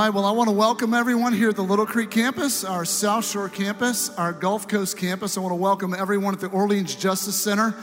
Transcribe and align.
Right, 0.00 0.08
well, 0.08 0.24
I 0.24 0.30
want 0.30 0.48
to 0.48 0.56
welcome 0.56 0.94
everyone 0.94 1.34
here 1.34 1.50
at 1.50 1.56
the 1.56 1.62
Little 1.62 1.84
Creek 1.84 2.10
campus, 2.10 2.64
our 2.64 2.86
South 2.86 3.26
Shore 3.26 3.50
campus, 3.50 4.08
our 4.16 4.32
Gulf 4.32 4.66
Coast 4.66 4.96
campus. 4.96 5.36
I 5.36 5.40
want 5.40 5.52
to 5.52 5.56
welcome 5.56 5.92
everyone 5.92 6.32
at 6.32 6.40
the 6.40 6.46
Orleans 6.46 6.94
Justice 6.94 7.34
Center 7.34 7.74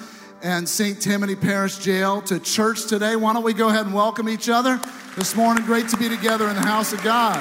and 0.41 0.67
St. 0.67 0.99
Tammany 0.99 1.35
Parish 1.35 1.77
Jail 1.77 2.23
to 2.23 2.39
church 2.39 2.87
today. 2.87 3.15
Why 3.15 3.33
don't 3.33 3.43
we 3.43 3.53
go 3.53 3.69
ahead 3.69 3.85
and 3.85 3.93
welcome 3.93 4.29
each 4.29 4.49
other 4.49 4.81
this 5.15 5.35
morning? 5.35 5.63
Great 5.63 5.89
to 5.89 5.97
be 5.97 6.09
together 6.09 6.47
in 6.47 6.55
the 6.55 6.61
house 6.63 6.91
of 6.91 7.03
God. 7.03 7.37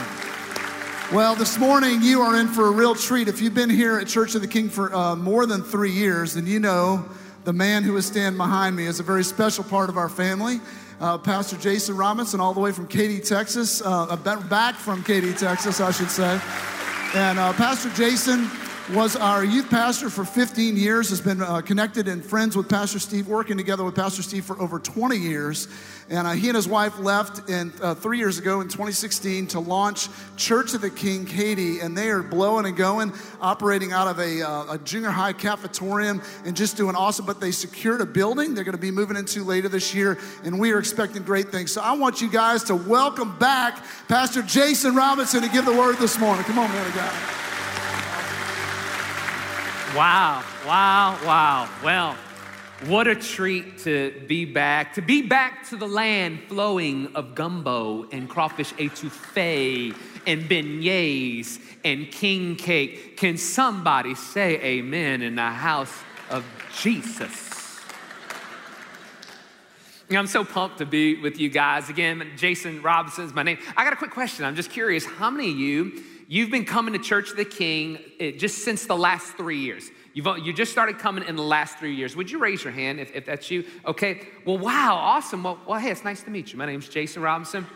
Well, 1.10 1.34
this 1.34 1.58
morning 1.58 2.02
you 2.02 2.20
are 2.20 2.38
in 2.38 2.46
for 2.46 2.66
a 2.66 2.70
real 2.70 2.94
treat. 2.94 3.28
If 3.28 3.40
you've 3.40 3.54
been 3.54 3.70
here 3.70 3.98
at 3.98 4.08
Church 4.08 4.34
of 4.34 4.42
the 4.42 4.46
King 4.46 4.68
for 4.68 4.94
uh, 4.94 5.16
more 5.16 5.46
than 5.46 5.62
three 5.62 5.92
years, 5.92 6.34
then 6.34 6.46
you 6.46 6.60
know 6.60 7.02
the 7.44 7.54
man 7.54 7.82
who 7.82 7.96
is 7.96 8.04
standing 8.04 8.36
behind 8.36 8.76
me 8.76 8.84
is 8.84 9.00
a 9.00 9.02
very 9.02 9.24
special 9.24 9.64
part 9.64 9.88
of 9.88 9.96
our 9.96 10.10
family. 10.10 10.60
Uh, 10.98 11.18
Pastor 11.18 11.56
Jason 11.58 11.96
Robinson, 11.96 12.40
all 12.40 12.54
the 12.54 12.60
way 12.60 12.72
from 12.72 12.86
Katy, 12.86 13.20
Texas, 13.20 13.82
uh, 13.84 14.16
back 14.16 14.74
from 14.74 15.02
Katy, 15.04 15.34
Texas, 15.34 15.80
I 15.80 15.90
should 15.90 16.10
say. 16.10 16.40
And 17.14 17.38
uh, 17.38 17.52
Pastor 17.52 17.90
Jason 17.90 18.48
was 18.90 19.16
our 19.16 19.44
youth 19.44 19.68
pastor 19.68 20.08
for 20.08 20.24
15 20.24 20.76
years, 20.76 21.08
has 21.10 21.20
been 21.20 21.42
uh, 21.42 21.60
connected 21.60 22.06
and 22.06 22.24
friends 22.24 22.56
with 22.56 22.68
Pastor 22.68 23.00
Steve, 23.00 23.26
working 23.26 23.56
together 23.56 23.82
with 23.82 23.96
Pastor 23.96 24.22
Steve 24.22 24.44
for 24.44 24.60
over 24.60 24.78
20 24.78 25.16
years. 25.16 25.66
And 26.08 26.24
uh, 26.24 26.32
he 26.32 26.48
and 26.48 26.54
his 26.54 26.68
wife 26.68 26.96
left 27.00 27.50
in, 27.50 27.72
uh, 27.82 27.96
three 27.96 28.18
years 28.18 28.38
ago 28.38 28.60
in 28.60 28.68
2016 28.68 29.48
to 29.48 29.60
launch 29.60 30.08
Church 30.36 30.72
of 30.74 30.82
the 30.82 30.90
King 30.90 31.24
Katy, 31.24 31.80
and 31.80 31.98
they 31.98 32.10
are 32.10 32.22
blowing 32.22 32.64
and 32.64 32.76
going, 32.76 33.12
operating 33.40 33.92
out 33.92 34.06
of 34.06 34.20
a, 34.20 34.48
uh, 34.48 34.74
a 34.74 34.78
junior 34.78 35.10
high 35.10 35.32
cafetorium 35.32 36.22
and 36.46 36.56
just 36.56 36.76
doing 36.76 36.94
awesome. 36.94 37.26
But 37.26 37.40
they 37.40 37.50
secured 37.50 38.00
a 38.02 38.06
building 38.06 38.54
they're 38.54 38.62
going 38.62 38.76
to 38.76 38.80
be 38.80 38.92
moving 38.92 39.16
into 39.16 39.42
later 39.42 39.68
this 39.68 39.96
year, 39.96 40.16
and 40.44 40.60
we 40.60 40.70
are 40.70 40.78
expecting 40.78 41.24
great 41.24 41.50
things. 41.50 41.72
So 41.72 41.80
I 41.80 41.92
want 41.92 42.20
you 42.20 42.30
guys 42.30 42.62
to 42.64 42.76
welcome 42.76 43.36
back 43.38 43.84
Pastor 44.06 44.42
Jason 44.42 44.94
Robinson 44.94 45.42
to 45.42 45.48
give 45.48 45.64
the 45.64 45.76
word 45.76 45.96
this 45.96 46.20
morning. 46.20 46.44
Come 46.44 46.60
on, 46.60 46.70
man 46.70 46.86
of 46.86 46.94
God. 46.94 47.45
Wow, 49.96 50.44
wow, 50.66 51.18
wow. 51.24 51.70
Well, 51.82 52.18
what 52.84 53.08
a 53.08 53.14
treat 53.14 53.78
to 53.78 54.12
be 54.26 54.44
back, 54.44 54.92
to 54.96 55.00
be 55.00 55.22
back 55.22 55.66
to 55.70 55.76
the 55.76 55.86
land 55.86 56.40
flowing 56.48 57.06
of 57.14 57.34
gumbo 57.34 58.06
and 58.10 58.28
crawfish 58.28 58.74
etouffee 58.74 59.96
and 60.26 60.42
beignets 60.42 61.58
and 61.82 62.10
king 62.12 62.56
cake. 62.56 63.16
Can 63.16 63.38
somebody 63.38 64.14
say 64.14 64.60
amen 64.60 65.22
in 65.22 65.36
the 65.36 65.50
house 65.50 66.02
of 66.28 66.44
Jesus? 66.78 67.80
I'm 70.10 70.26
so 70.26 70.44
pumped 70.44 70.76
to 70.78 70.84
be 70.84 71.22
with 71.22 71.40
you 71.40 71.48
guys. 71.48 71.88
Again, 71.88 72.22
Jason 72.36 72.82
Robinson 72.82 73.24
is 73.24 73.32
my 73.32 73.42
name. 73.42 73.56
I 73.78 73.82
got 73.82 73.94
a 73.94 73.96
quick 73.96 74.10
question. 74.10 74.44
I'm 74.44 74.56
just 74.56 74.70
curious 74.70 75.06
how 75.06 75.30
many 75.30 75.52
of 75.52 75.58
you 75.58 76.02
You've 76.28 76.50
been 76.50 76.64
coming 76.64 76.92
to 76.94 76.98
Church 76.98 77.30
of 77.30 77.36
the 77.36 77.44
King 77.44 77.98
eh, 78.18 78.32
just 78.32 78.58
since 78.58 78.86
the 78.86 78.96
last 78.96 79.36
three 79.36 79.60
years. 79.60 79.90
You've, 80.12 80.26
you 80.38 80.52
just 80.52 80.72
started 80.72 80.98
coming 80.98 81.24
in 81.24 81.36
the 81.36 81.42
last 81.42 81.78
three 81.78 81.94
years. 81.94 82.16
Would 82.16 82.30
you 82.30 82.38
raise 82.38 82.64
your 82.64 82.72
hand 82.72 82.98
if, 82.98 83.14
if 83.14 83.26
that's 83.26 83.48
you? 83.50 83.64
Okay. 83.84 84.26
Well, 84.44 84.58
wow, 84.58 84.96
awesome. 84.96 85.44
Well, 85.44 85.60
well, 85.66 85.78
hey, 85.78 85.90
it's 85.90 86.02
nice 86.04 86.22
to 86.24 86.30
meet 86.30 86.52
you. 86.52 86.58
My 86.58 86.66
name's 86.66 86.88
Jason 86.88 87.22
Robinson. 87.22 87.66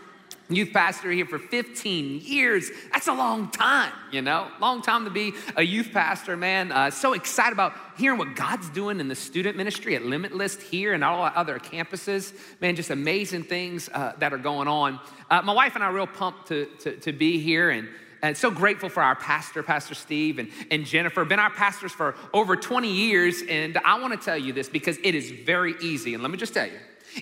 Youth 0.49 0.73
pastor 0.73 1.13
here 1.13 1.27
for 1.27 1.39
15 1.39 2.23
years. 2.25 2.71
That's 2.93 3.07
a 3.07 3.15
long 3.15 3.53
time, 3.53 3.93
you 4.11 4.21
know? 4.21 4.49
Long 4.61 4.83
time 4.83 5.05
to 5.05 5.11
be 5.11 5.33
a 5.55 5.63
youth 5.63 5.93
pastor, 5.93 6.37
man. 6.37 6.73
Uh, 6.73 6.91
so 6.91 7.13
excited 7.13 7.53
about 7.53 7.75
hearing 7.97 8.19
what 8.19 8.35
God's 8.35 8.69
doing 8.71 8.99
in 8.99 9.07
the 9.07 9.15
student 9.15 9.57
ministry 9.57 9.95
at 9.95 10.05
Limitless 10.05 10.61
here 10.61 10.93
and 10.93 11.05
all 11.05 11.31
other 11.37 11.61
campuses. 11.61 12.33
Man, 12.61 12.75
just 12.75 12.91
amazing 12.91 13.45
things 13.45 13.89
uh, 13.95 14.15
that 14.19 14.33
are 14.33 14.39
going 14.39 14.67
on. 14.67 14.99
Uh, 15.31 15.41
my 15.43 15.53
wife 15.53 15.77
and 15.77 15.85
I 15.85 15.87
are 15.87 15.93
real 15.93 16.09
pumped 16.09 16.49
to, 16.49 16.67
to, 16.81 16.97
to 16.97 17.13
be 17.13 17.39
here 17.39 17.71
and 17.71 17.89
and 18.23 18.37
so 18.37 18.51
grateful 18.51 18.89
for 18.89 19.03
our 19.03 19.17
pastor, 19.17 19.63
Pastor 19.63 19.95
Steve 19.95 20.39
and, 20.39 20.51
and 20.71 20.85
Jennifer. 20.85 21.25
Been 21.25 21.39
our 21.39 21.51
pastors 21.51 21.93
for 21.93 22.15
over 22.33 22.57
20 22.57 22.91
years. 22.91 23.43
And 23.49 23.79
I 23.85 24.01
want 24.01 24.19
to 24.19 24.25
tell 24.25 24.37
you 24.37 24.53
this 24.53 24.69
because 24.69 24.99
it 25.03 25.15
is 25.15 25.31
very 25.31 25.75
easy. 25.81 26.15
And 26.15 26.23
let 26.23 26.31
me 26.31 26.37
just 26.37 26.55
tell 26.55 26.67
you, 26.67 26.79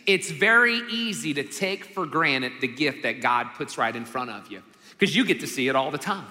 it's 0.07 0.31
very 0.31 0.81
easy 0.91 1.35
to 1.35 1.45
take 1.45 1.87
for 1.95 2.07
granted 2.07 2.53
the 2.61 2.69
gift 2.69 3.03
that 3.05 3.21
God 3.21 3.49
puts 3.55 3.79
right 3.79 3.95
in 3.95 4.05
front 4.05 4.31
of 4.31 4.51
you 4.51 4.63
because 4.93 5.15
you 5.15 5.25
get 5.25 5.41
to 5.41 5.47
see 5.47 5.69
it 5.69 5.77
all 5.77 5.91
the 5.91 5.99
time. 5.99 6.27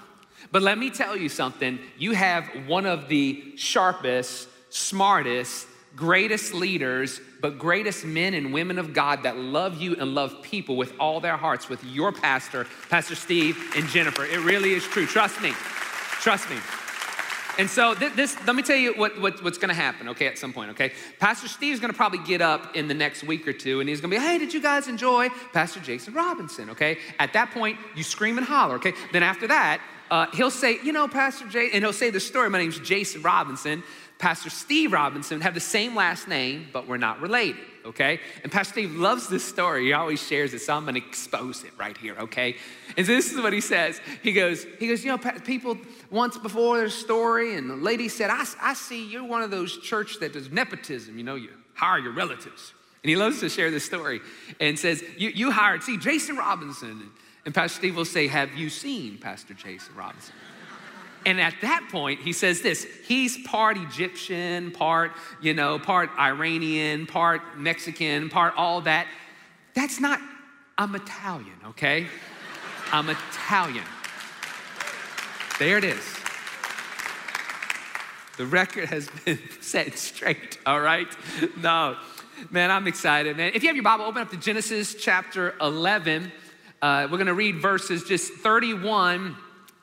But 0.52 0.62
let 0.62 0.78
me 0.78 0.90
tell 0.90 1.16
you 1.16 1.28
something 1.28 1.78
you 1.98 2.12
have 2.12 2.48
one 2.66 2.86
of 2.86 3.08
the 3.08 3.52
sharpest, 3.56 4.48
smartest, 4.70 5.66
greatest 5.96 6.54
leaders, 6.54 7.20
but 7.40 7.58
greatest 7.58 8.04
men 8.04 8.34
and 8.34 8.52
women 8.52 8.78
of 8.78 8.92
God 8.92 9.22
that 9.24 9.36
love 9.36 9.80
you 9.80 9.96
and 9.96 10.14
love 10.14 10.42
people 10.42 10.76
with 10.76 10.92
all 11.00 11.20
their 11.20 11.36
hearts, 11.36 11.68
with 11.68 11.82
your 11.84 12.12
pastor, 12.12 12.66
Pastor 12.88 13.14
Steve 13.14 13.58
and 13.76 13.88
Jennifer. 13.88 14.24
It 14.24 14.40
really 14.40 14.72
is 14.72 14.84
true. 14.84 15.06
Trust 15.06 15.40
me. 15.42 15.52
Trust 16.20 16.48
me. 16.50 16.56
And 17.58 17.68
so 17.68 17.94
this, 17.94 18.36
let 18.46 18.54
me 18.54 18.62
tell 18.62 18.76
you 18.76 18.94
what, 18.94 19.20
what 19.20 19.42
what's 19.42 19.58
to 19.70 19.74
happen. 19.74 20.08
Okay, 20.10 20.28
at 20.28 20.38
some 20.38 20.52
point. 20.52 20.70
Okay, 20.70 20.92
Pastor 21.18 21.48
Steve's 21.48 21.80
to 21.90 21.96
probably 21.96 22.20
get 22.20 22.40
up 22.40 22.76
in 22.76 22.86
the 22.86 22.94
next 22.94 23.24
week 23.24 23.48
or 23.48 23.52
two, 23.52 23.80
and 23.80 23.88
he's 23.88 24.00
to 24.12 24.16
be, 24.16 24.24
"Hey, 24.24 24.38
did 24.38 24.54
you 24.54 24.62
guys 24.62 24.86
enjoy 24.86 25.28
Pastor 25.52 25.80
Jason 25.80 26.14
Robinson?" 26.14 26.70
Okay. 26.70 26.98
At 27.18 27.32
that 27.32 27.50
point, 27.50 27.76
you 27.96 28.04
scream 28.04 28.38
and 28.38 28.46
holler. 28.46 28.76
Okay. 28.76 28.94
Then 29.12 29.24
after 29.24 29.48
that, 29.48 29.80
uh, 30.08 30.26
he'll 30.34 30.52
say, 30.52 30.78
"You 30.84 30.92
know, 30.92 31.08
Pastor 31.08 31.48
Jay," 31.48 31.70
and 31.72 31.82
he'll 31.82 31.92
say 31.92 32.10
the 32.10 32.20
story. 32.20 32.48
My 32.48 32.58
name's 32.58 32.78
Jason 32.78 33.22
Robinson. 33.22 33.82
Pastor 34.18 34.50
Steve 34.50 34.92
Robinson 34.92 35.40
have 35.40 35.54
the 35.54 35.60
same 35.60 35.94
last 35.94 36.26
name, 36.26 36.66
but 36.72 36.88
we're 36.88 36.96
not 36.96 37.20
related, 37.20 37.62
okay? 37.84 38.18
And 38.42 38.50
Pastor 38.50 38.72
Steve 38.72 38.96
loves 38.96 39.28
this 39.28 39.44
story. 39.44 39.86
He 39.86 39.92
always 39.92 40.20
shares 40.20 40.52
it, 40.54 40.60
so 40.60 40.74
I'm 40.74 40.84
gonna 40.84 40.98
expose 40.98 41.62
it 41.62 41.70
right 41.78 41.96
here, 41.96 42.16
okay? 42.18 42.56
And 42.96 43.06
so 43.06 43.12
this 43.12 43.32
is 43.32 43.40
what 43.40 43.52
he 43.52 43.60
says. 43.60 44.00
He 44.22 44.32
goes, 44.32 44.66
he 44.80 44.88
goes, 44.88 45.04
you 45.04 45.10
know, 45.10 45.18
people 45.18 45.78
once 46.10 46.36
before 46.36 46.78
their 46.78 46.88
story, 46.88 47.54
and 47.54 47.70
the 47.70 47.76
lady 47.76 48.08
said, 48.08 48.30
I, 48.30 48.44
I 48.60 48.74
see 48.74 49.08
you're 49.08 49.24
one 49.24 49.42
of 49.42 49.52
those 49.52 49.78
church 49.78 50.18
that 50.18 50.32
does 50.32 50.50
nepotism, 50.50 51.16
you 51.16 51.24
know, 51.24 51.36
you 51.36 51.50
hire 51.74 52.00
your 52.00 52.12
relatives. 52.12 52.72
And 53.04 53.10
he 53.10 53.14
loves 53.14 53.38
to 53.40 53.48
share 53.48 53.70
this 53.70 53.84
story 53.84 54.20
and 54.58 54.76
says, 54.76 55.04
you, 55.16 55.28
you 55.28 55.52
hired, 55.52 55.84
see, 55.84 55.96
Jason 55.96 56.36
Robinson. 56.36 57.10
And 57.44 57.54
Pastor 57.54 57.78
Steve 57.78 57.96
will 57.96 58.04
say, 58.04 58.26
have 58.26 58.52
you 58.54 58.68
seen 58.68 59.16
Pastor 59.18 59.54
Jason 59.54 59.94
Robinson? 59.94 60.34
And 61.26 61.40
at 61.40 61.54
that 61.62 61.88
point, 61.90 62.20
he 62.20 62.32
says 62.32 62.62
this 62.62 62.84
he's 63.06 63.36
part 63.46 63.76
Egyptian, 63.76 64.70
part, 64.70 65.12
you 65.40 65.54
know, 65.54 65.78
part 65.78 66.10
Iranian, 66.18 67.06
part 67.06 67.42
Mexican, 67.56 68.28
part 68.28 68.54
all 68.56 68.80
that. 68.82 69.06
That's 69.74 70.00
not, 70.00 70.20
I'm 70.76 70.94
Italian, 70.94 71.56
okay? 71.66 72.06
I'm 72.92 73.08
Italian. 73.08 73.84
There 75.58 75.78
it 75.78 75.84
is. 75.84 76.16
The 78.36 78.46
record 78.46 78.88
has 78.88 79.08
been 79.24 79.38
set 79.60 79.98
straight, 79.98 80.58
all 80.64 80.80
right? 80.80 81.08
No, 81.56 81.96
man, 82.50 82.70
I'm 82.70 82.86
excited, 82.86 83.36
man. 83.36 83.52
If 83.54 83.62
you 83.62 83.68
have 83.68 83.76
your 83.76 83.82
Bible, 83.82 84.04
open 84.04 84.22
up 84.22 84.30
to 84.30 84.36
Genesis 84.36 84.94
chapter 84.94 85.54
11. 85.60 86.30
Uh, 86.80 87.08
we're 87.10 87.18
gonna 87.18 87.34
read 87.34 87.60
verses 87.60 88.04
just 88.04 88.32
31 88.34 89.36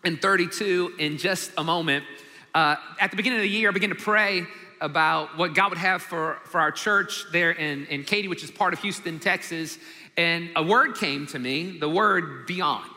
and 0.05 0.21
32 0.21 0.93
in 0.99 1.17
just 1.17 1.51
a 1.57 1.63
moment. 1.63 2.05
Uh, 2.53 2.75
at 3.01 3.09
the 3.09 3.17
beginning 3.17 3.39
of 3.39 3.43
the 3.43 3.49
year, 3.49 3.69
I 3.69 3.71
began 3.73 3.89
to 3.89 3.95
pray 3.95 4.45
about 4.79 5.37
what 5.37 5.55
God 5.55 5.69
would 5.69 5.79
have 5.79 6.01
for, 6.01 6.37
for 6.45 6.61
our 6.61 6.71
church 6.71 7.25
there 7.31 7.51
in, 7.51 7.85
in 7.87 8.03
Katy, 8.03 8.27
which 8.27 8.43
is 8.43 8.51
part 8.51 8.73
of 8.73 8.79
Houston, 8.81 9.19
Texas. 9.19 9.79
And 10.15 10.49
a 10.55 10.63
word 10.63 10.95
came 10.95 11.25
to 11.27 11.39
me, 11.39 11.77
the 11.79 11.89
word 11.89 12.45
beyond. 12.45 12.91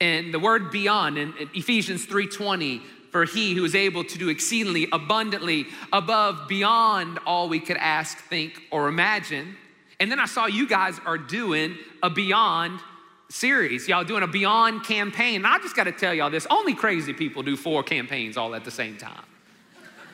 And 0.00 0.32
the 0.34 0.40
word 0.40 0.72
beyond 0.72 1.18
in, 1.18 1.34
in 1.36 1.50
Ephesians 1.54 2.06
3:20, 2.06 2.80
for 3.12 3.24
he 3.24 3.54
who 3.54 3.64
is 3.64 3.74
able 3.74 4.02
to 4.02 4.18
do 4.18 4.30
exceedingly 4.30 4.88
abundantly 4.90 5.66
above 5.92 6.48
beyond 6.48 7.20
all 7.26 7.48
we 7.48 7.60
could 7.60 7.76
ask, 7.76 8.18
think, 8.18 8.60
or 8.72 8.88
imagine. 8.88 9.56
And 10.00 10.10
then 10.10 10.18
I 10.18 10.26
saw 10.26 10.46
you 10.46 10.66
guys 10.66 10.98
are 11.06 11.18
doing 11.18 11.76
a 12.02 12.10
beyond 12.10 12.80
series. 13.32 13.88
Y'all 13.88 14.04
doing 14.04 14.22
a 14.22 14.26
Beyond 14.26 14.84
campaign. 14.84 15.36
And 15.36 15.46
I 15.46 15.58
just 15.58 15.74
got 15.74 15.84
to 15.84 15.92
tell 15.92 16.12
y'all 16.14 16.30
this 16.30 16.46
only 16.50 16.74
crazy 16.74 17.12
people 17.12 17.42
do 17.42 17.56
four 17.56 17.82
campaigns 17.82 18.36
all 18.36 18.54
at 18.54 18.64
the 18.64 18.70
same 18.70 18.96
time. 18.96 19.24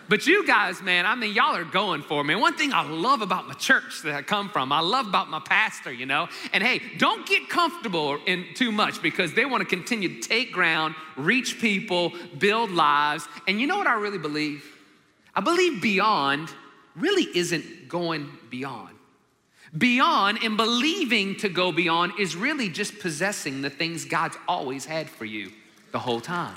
But 0.09 0.27
you 0.27 0.47
guys, 0.47 0.81
man, 0.81 1.05
I 1.05 1.15
mean, 1.15 1.35
y'all 1.35 1.55
are 1.55 1.65
going 1.65 2.01
for 2.01 2.25
me. 2.25 2.35
One 2.35 2.57
thing 2.57 2.73
I 2.73 2.89
love 2.89 3.21
about 3.21 3.47
my 3.47 3.53
church 3.53 4.01
that 4.05 4.15
I 4.15 4.23
come 4.23 4.49
from, 4.49 4.73
I 4.73 4.81
love 4.81 5.07
about 5.07 5.29
my 5.29 5.41
pastor, 5.41 5.93
you 5.93 6.07
know. 6.07 6.29
And 6.55 6.63
hey, 6.63 6.81
don't 6.97 7.27
get 7.27 7.51
comfortable 7.51 8.19
in 8.27 8.47
too 8.55 8.73
much 8.73 9.03
because 9.03 9.35
they 9.35 9.45
want 9.45 9.61
to 9.61 9.69
continue 9.69 10.21
to 10.21 10.27
take 10.27 10.51
ground, 10.51 10.95
reach 11.17 11.61
people, 11.61 12.15
build 12.39 12.71
lives. 12.71 13.29
And 13.47 13.61
you 13.61 13.67
know 13.67 13.77
what 13.77 13.87
I 13.87 13.95
really 13.95 14.17
believe? 14.17 14.65
I 15.35 15.43
believe 15.43 15.83
beyond 15.83 16.49
really 16.97 17.27
isn't 17.37 17.89
going 17.89 18.31
beyond. 18.49 18.98
Beyond 19.77 20.39
and 20.43 20.57
believing 20.57 21.37
to 21.37 21.49
go 21.49 21.73
beyond 21.73 22.13
is 22.19 22.35
really 22.35 22.69
just 22.69 22.99
possessing 23.01 23.61
the 23.61 23.71
things 23.71 24.05
God's 24.05 24.37
always 24.47 24.85
had 24.85 25.11
for 25.11 25.25
you 25.25 25.53
the 25.93 25.99
whole 25.99 26.21
time. 26.21 26.55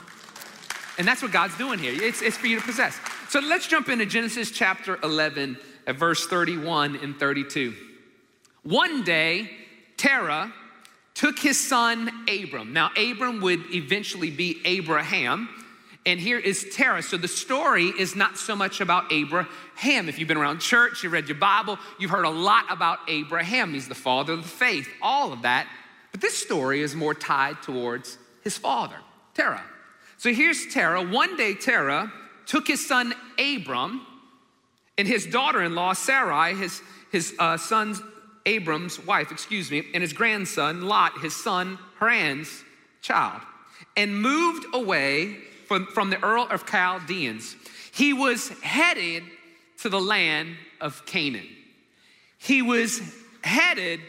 And 0.98 1.08
that's 1.08 1.22
what 1.22 1.32
God's 1.32 1.58
doing 1.58 1.80
here. 1.80 1.94
It's, 1.94 2.22
it's 2.22 2.38
for 2.38 2.48
you 2.48 2.60
to 2.60 2.66
possess. 2.66 2.98
So 3.30 3.40
let's 3.40 3.68
jump 3.68 3.90
into 3.90 4.06
Genesis 4.06 4.52
chapter 4.52 5.00
11 5.04 5.58
at 5.88 5.96
verse 5.96 6.28
31 6.28 6.98
and 6.98 7.18
32. 7.18 7.74
One 8.64 9.04
day, 9.04 9.50
Terah 9.98 10.54
took 11.14 11.40
his 11.40 11.60
son 11.60 12.26
Abram. 12.30 12.74
Now, 12.74 12.92
Abram 12.96 13.42
would 13.42 13.74
eventually 13.74 14.32
be 14.32 14.62
Abraham. 14.66 15.50
And 16.06 16.20
here 16.20 16.40
is 16.40 16.68
Terah. 16.74 17.04
So 17.04 17.18
the 17.18 17.28
story 17.28 17.86
is 17.86 18.16
not 18.16 18.38
so 18.38 18.56
much 18.56 18.82
about 18.82 19.12
Abraham. 19.12 20.10
If 20.10 20.18
you've 20.18 20.28
been 20.28 20.38
around 20.38 20.60
church, 20.60 21.04
you 21.04 21.10
read 21.10 21.28
your 21.28 21.38
Bible, 21.38 21.78
you've 22.00 22.12
heard 22.12 22.26
a 22.26 22.30
lot 22.30 22.66
about 22.70 23.00
Abraham. 23.08 23.74
He's 23.74 23.88
the 23.88 23.96
father 23.96 24.34
of 24.34 24.42
the 24.42 24.50
faith, 24.50 24.90
all 25.02 25.32
of 25.32 25.44
that. 25.44 25.68
But 26.12 26.22
this 26.22 26.38
story 26.38 26.82
is 26.82 26.96
more 26.96 27.14
tied 27.14 27.62
towards 27.62 28.18
his 28.44 28.58
father, 28.58 28.98
Terah. 29.36 29.64
So 30.18 30.34
here's 30.34 30.68
Terah. 30.74 31.04
One 31.04 31.38
day, 31.38 31.54
Terah 31.54 32.12
took 32.48 32.68
his 32.68 32.86
son 32.86 33.14
Abram 33.40 34.06
and 34.98 35.08
his 35.08 35.26
daughter 35.26 35.62
in 35.62 35.76
law, 35.76 35.94
Sarai, 35.94 36.56
his, 36.56 36.82
his 37.12 37.34
uh, 37.40 37.58
son's 37.58 38.02
Abram's 38.46 39.00
wife, 39.06 39.32
excuse 39.32 39.70
me, 39.70 39.86
and 39.94 40.02
his 40.02 40.14
grandson, 40.14 40.82
Lot, 40.82 41.20
his 41.22 41.36
son, 41.36 41.78
Haran's 42.00 42.64
child, 43.02 43.42
and 43.96 44.20
moved 44.20 44.66
away 44.74 45.38
from, 45.72 45.86
from 45.86 46.10
the 46.10 46.22
Ur 46.22 46.40
of 46.50 46.66
Chaldeans. 46.66 47.56
He 47.94 48.12
was 48.12 48.50
headed 48.62 49.24
to 49.78 49.88
the 49.88 50.02
land 50.02 50.58
of 50.82 51.06
Canaan. 51.06 51.48
He 52.38 52.62
was 52.62 53.02
headed 53.42 54.02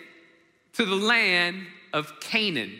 to 0.72 0.84
the 0.84 0.96
land 0.96 1.64
of 1.92 2.18
Canaan. 2.18 2.72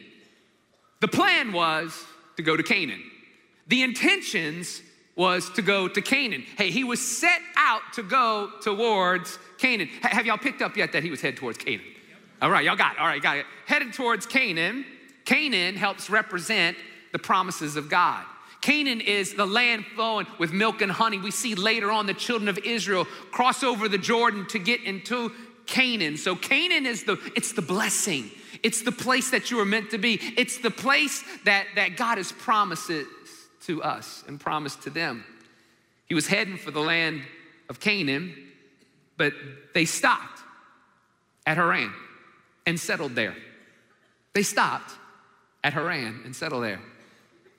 The 1.00 1.06
plan 1.06 1.52
was 1.52 1.96
to 2.37 2.43
go 2.43 2.56
to 2.56 2.62
Canaan. 2.64 3.00
The 3.69 3.84
intentions 3.84 4.82
was 5.14 5.49
to 5.50 5.62
go 5.62 5.87
to 5.87 6.02
Canaan. 6.02 6.43
Hey, 6.58 6.73
he 6.73 6.82
was 6.82 7.00
set 7.00 7.40
out 7.56 7.82
to 7.93 8.02
go 8.02 8.50
towards 8.62 9.38
Canaan. 9.58 9.90
H- 10.05 10.11
have 10.11 10.26
y'all 10.26 10.38
picked 10.38 10.61
up 10.61 10.76
yet 10.76 10.90
that 10.90 11.05
he 11.05 11.11
was 11.11 11.20
headed 11.20 11.38
towards 11.38 11.58
Canaan? 11.58 11.87
All 12.40 12.50
right, 12.50 12.64
y'all 12.64 12.75
got 12.75 12.94
it. 12.94 12.99
All 12.99 13.06
right, 13.06 13.23
got 13.23 13.37
it. 13.37 13.46
Headed 13.67 13.93
towards 13.93 14.26
Canaan. 14.26 14.85
Canaan 15.25 15.76
helps 15.76 16.11
represent 16.11 16.76
the 17.12 17.20
promises 17.20 17.76
of 17.76 17.88
God. 17.88 18.25
Canaan 18.62 19.00
is 19.00 19.35
the 19.35 19.47
land 19.47 19.85
flowing 19.94 20.26
with 20.38 20.53
milk 20.53 20.81
and 20.81 20.91
honey. 20.91 21.19
We 21.19 21.32
see 21.32 21.55
later 21.55 21.91
on 21.91 22.06
the 22.06 22.14
children 22.14 22.49
of 22.49 22.59
Israel 22.59 23.05
cross 23.31 23.62
over 23.62 23.88
the 23.88 23.99
Jordan 23.99 24.47
to 24.49 24.59
get 24.59 24.82
into 24.85 25.32
Canaan. 25.67 26.17
So 26.17 26.35
Canaan 26.35 26.87
is 26.87 27.05
the 27.05 27.19
it's 27.37 27.53
the 27.53 27.62
blessing. 27.62 28.31
It's 28.62 28.82
the 28.82 28.93
place 28.93 29.31
that 29.31 29.50
you 29.50 29.59
are 29.61 29.64
meant 29.64 29.91
to 29.91 29.99
be. 29.99 30.20
It's 30.37 30.59
the 30.59 30.70
place 30.70 31.25
that, 31.44 31.67
that 31.75 31.97
God 31.97 32.19
has 32.19 32.31
promised 32.31 32.91
to 33.62 33.82
us 33.82 34.23
and 34.29 34.38
promised 34.38 34.82
to 34.82 34.91
them. 34.91 35.25
He 36.06 36.14
was 36.14 36.26
heading 36.26 36.56
for 36.56 36.70
the 36.70 36.81
land 36.81 37.23
of 37.69 37.81
Canaan, 37.81 38.37
but 39.17 39.32
they 39.75 39.85
stopped 39.85 40.41
at 41.47 41.56
Haran 41.56 41.93
and 42.67 42.79
settled 42.79 43.14
there. 43.14 43.35
They 44.35 44.43
stopped 44.43 44.93
at 45.64 45.73
Haran 45.73 46.20
and 46.25 46.37
settled 46.37 46.62
there. 46.62 46.81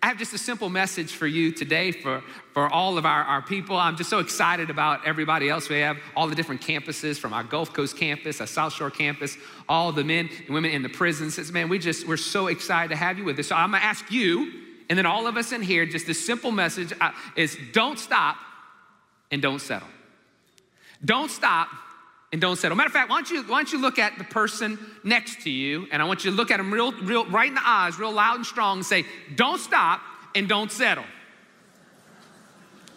I 0.04 0.08
have 0.08 0.18
just 0.18 0.34
a 0.34 0.38
simple 0.38 0.68
message 0.68 1.14
for 1.14 1.26
you 1.26 1.54
today 1.54 1.94
for, 1.94 2.22
for 2.54 2.68
all 2.68 2.98
of 2.98 3.06
our, 3.06 3.24
our 3.24 3.42
people. 3.42 3.78
I'm 3.78 3.96
just 3.96 4.10
so 4.10 4.20
excited 4.20 4.70
about 4.70 5.08
everybody 5.08 5.48
else. 5.48 5.70
We 5.70 5.80
have 5.80 5.98
all 6.14 6.28
the 6.28 6.36
different 6.36 6.60
campuses 6.60 7.18
from 7.18 7.32
our 7.32 7.46
Gulf 7.46 7.72
Coast 7.72 7.96
campus, 7.96 8.42
our 8.42 8.48
South 8.48 8.74
Shore 8.74 8.92
campus, 8.92 9.38
all 9.70 9.94
the 9.94 10.04
men 10.04 10.30
and 10.46 10.54
women 10.54 10.72
in 10.72 10.84
the 10.84 10.90
prisons. 10.90 11.50
Man, 11.54 11.70
we 11.70 11.80
just, 11.80 12.06
we're 12.06 12.18
so 12.18 12.48
excited 12.48 12.90
to 12.90 12.98
have 12.98 13.18
you 13.18 13.24
with 13.24 13.40
us. 13.40 13.48
So 13.48 13.56
I'm 13.56 13.72
gonna 13.72 13.82
ask 13.82 14.12
you, 14.12 14.52
and 14.90 15.00
then 15.00 15.06
all 15.06 15.26
of 15.26 15.38
us 15.38 15.54
in 15.54 15.62
here, 15.62 15.86
just 15.86 16.06
this 16.06 16.24
simple 16.24 16.52
message 16.52 16.92
uh, 17.00 17.12
is 17.38 17.58
don't 17.72 17.98
stop 17.98 18.36
and 19.32 19.42
don't 19.42 19.60
settle. 19.60 19.88
Don't 21.06 21.32
stop 21.32 21.70
and 22.34 22.42
don't 22.42 22.58
settle. 22.58 22.76
Matter 22.76 22.88
of 22.88 22.94
fact, 22.94 23.12
why 23.12 23.18
don't 23.18 23.30
you, 23.30 23.44
why 23.44 23.60
don't 23.60 23.72
you 23.72 23.80
look 23.80 24.00
at 24.00 24.18
the 24.18 24.24
person 24.24 24.80
next 25.04 25.44
to 25.44 25.52
you, 25.52 25.88
and 25.92 26.02
I 26.02 26.06
want 26.06 26.26
you 26.26 26.32
to 26.32 26.36
look 26.36 26.50
at 26.50 26.58
them 26.58 26.74
real, 26.74 26.92
real, 26.92 27.26
right 27.28 27.48
in 27.48 27.54
the 27.54 27.62
eyes, 27.64 28.00
real 28.00 28.12
loud 28.12 28.38
and 28.38 28.46
strong, 28.46 28.80
and 28.80 28.86
say, 28.86 29.06
don't 29.36 29.60
stop 29.60 30.02
and 30.34 30.50
don't 30.50 30.72
settle. 30.72 31.06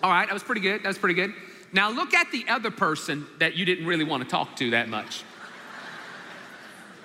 All 0.03 0.11
right, 0.11 0.27
that 0.27 0.33
was 0.33 0.43
pretty 0.43 0.63
good. 0.63 0.83
That 0.83 0.89
was 0.89 0.97
pretty 0.97 1.15
good. 1.15 1.35
Now 1.71 1.91
look 1.91 2.15
at 2.15 2.33
the 2.33 2.47
other 2.49 2.71
person 2.71 3.27
that 3.39 3.57
you 3.57 3.67
didn't 3.67 3.87
really 3.87 4.05
want 4.05 4.23
to 4.23 4.29
talk 4.29 4.57
to 4.57 4.71
that 4.71 4.89
much. 4.89 5.23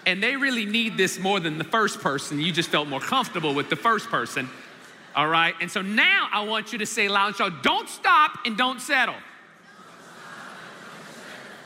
And 0.06 0.24
they 0.24 0.38
really 0.38 0.66
need 0.66 0.96
this 0.96 1.20
more 1.20 1.42
than 1.42 1.58
the 1.58 1.66
first 1.66 2.00
person. 2.00 2.40
You 2.40 2.54
just 2.54 2.70
felt 2.70 2.88
more 2.88 3.02
comfortable 3.02 3.54
with 3.54 3.70
the 3.70 3.76
first 3.76 4.08
person. 4.08 4.50
All 5.18 5.28
right, 5.28 5.54
and 5.60 5.70
so 5.70 5.82
now 5.82 6.30
I 6.32 6.46
want 6.46 6.72
you 6.72 6.80
to 6.80 6.86
say 6.86 7.10
loud 7.10 7.28
and 7.28 7.36
strong, 7.36 7.60
don't 7.62 7.90
stop 7.90 8.38
and 8.46 8.58
don't 8.58 8.80
settle. 8.80 9.16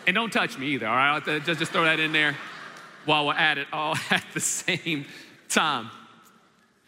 And 0.07 0.16
don't 0.16 0.31
touch 0.31 0.57
me 0.57 0.68
either, 0.68 0.88
all 0.88 0.96
right? 0.96 1.24
Just, 1.44 1.60
just 1.60 1.72
throw 1.72 1.84
that 1.84 2.00
in 2.00 2.12
there 2.12 2.36
while 3.06 3.28
we're 3.28 3.34
at 3.34 3.57
it 3.57 3.68
all 3.74 3.96
at 4.12 4.25
the 4.34 4.40
same 4.40 5.06
time. 5.50 5.90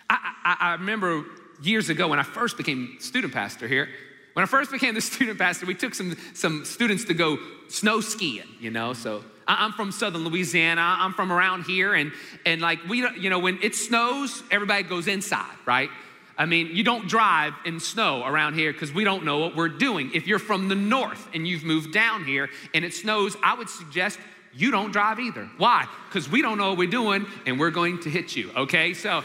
I, 0.09 0.33
I, 0.43 0.57
I 0.59 0.71
remember 0.73 1.23
years 1.61 1.89
ago 1.89 2.07
when 2.07 2.19
I 2.19 2.23
first 2.23 2.57
became 2.57 2.97
student 2.99 3.33
pastor 3.33 3.67
here, 3.67 3.89
when 4.33 4.43
I 4.43 4.47
first 4.47 4.71
became 4.71 4.93
the 4.93 5.01
student 5.13 5.39
pastor, 5.39 5.65
we 5.65 5.75
took 5.75 5.95
some, 5.95 6.15
some 6.33 6.65
students 6.65 7.05
to 7.05 7.13
go 7.13 7.37
snow 7.69 8.01
skiing, 8.01 8.47
you 8.59 8.69
know, 8.69 8.93
so 8.93 9.23
I'm 9.47 9.71
from 9.71 9.91
Southern 9.91 10.25
Louisiana. 10.25 10.81
I'm 10.81 11.13
from 11.13 11.31
around 11.31 11.63
here, 11.63 11.93
and 11.93 12.11
and 12.45 12.59
like 12.61 12.79
we, 12.87 13.07
you 13.17 13.29
know, 13.29 13.39
when 13.39 13.59
it 13.61 13.75
snows, 13.75 14.43
everybody 14.51 14.83
goes 14.83 15.07
inside, 15.07 15.55
right? 15.65 15.89
I 16.37 16.45
mean, 16.45 16.69
you 16.71 16.83
don't 16.83 17.07
drive 17.07 17.53
in 17.65 17.79
snow 17.79 18.23
around 18.23 18.53
here 18.53 18.71
because 18.71 18.93
we 18.93 19.03
don't 19.03 19.25
know 19.25 19.39
what 19.39 19.55
we're 19.55 19.69
doing. 19.69 20.11
If 20.13 20.27
you're 20.27 20.39
from 20.39 20.67
the 20.67 20.75
north 20.75 21.27
and 21.33 21.47
you've 21.47 21.63
moved 21.63 21.91
down 21.91 22.25
here 22.25 22.49
and 22.75 22.85
it 22.85 22.93
snows, 22.93 23.35
I 23.43 23.55
would 23.55 23.69
suggest 23.69 24.19
you 24.53 24.69
don't 24.69 24.91
drive 24.91 25.19
either. 25.19 25.49
Why? 25.57 25.87
Because 26.07 26.29
we 26.29 26.43
don't 26.43 26.59
know 26.59 26.69
what 26.69 26.77
we're 26.77 26.89
doing 26.89 27.25
and 27.47 27.59
we're 27.59 27.71
going 27.71 28.01
to 28.01 28.09
hit 28.09 28.35
you, 28.35 28.51
okay? 28.55 28.93
So 28.93 29.23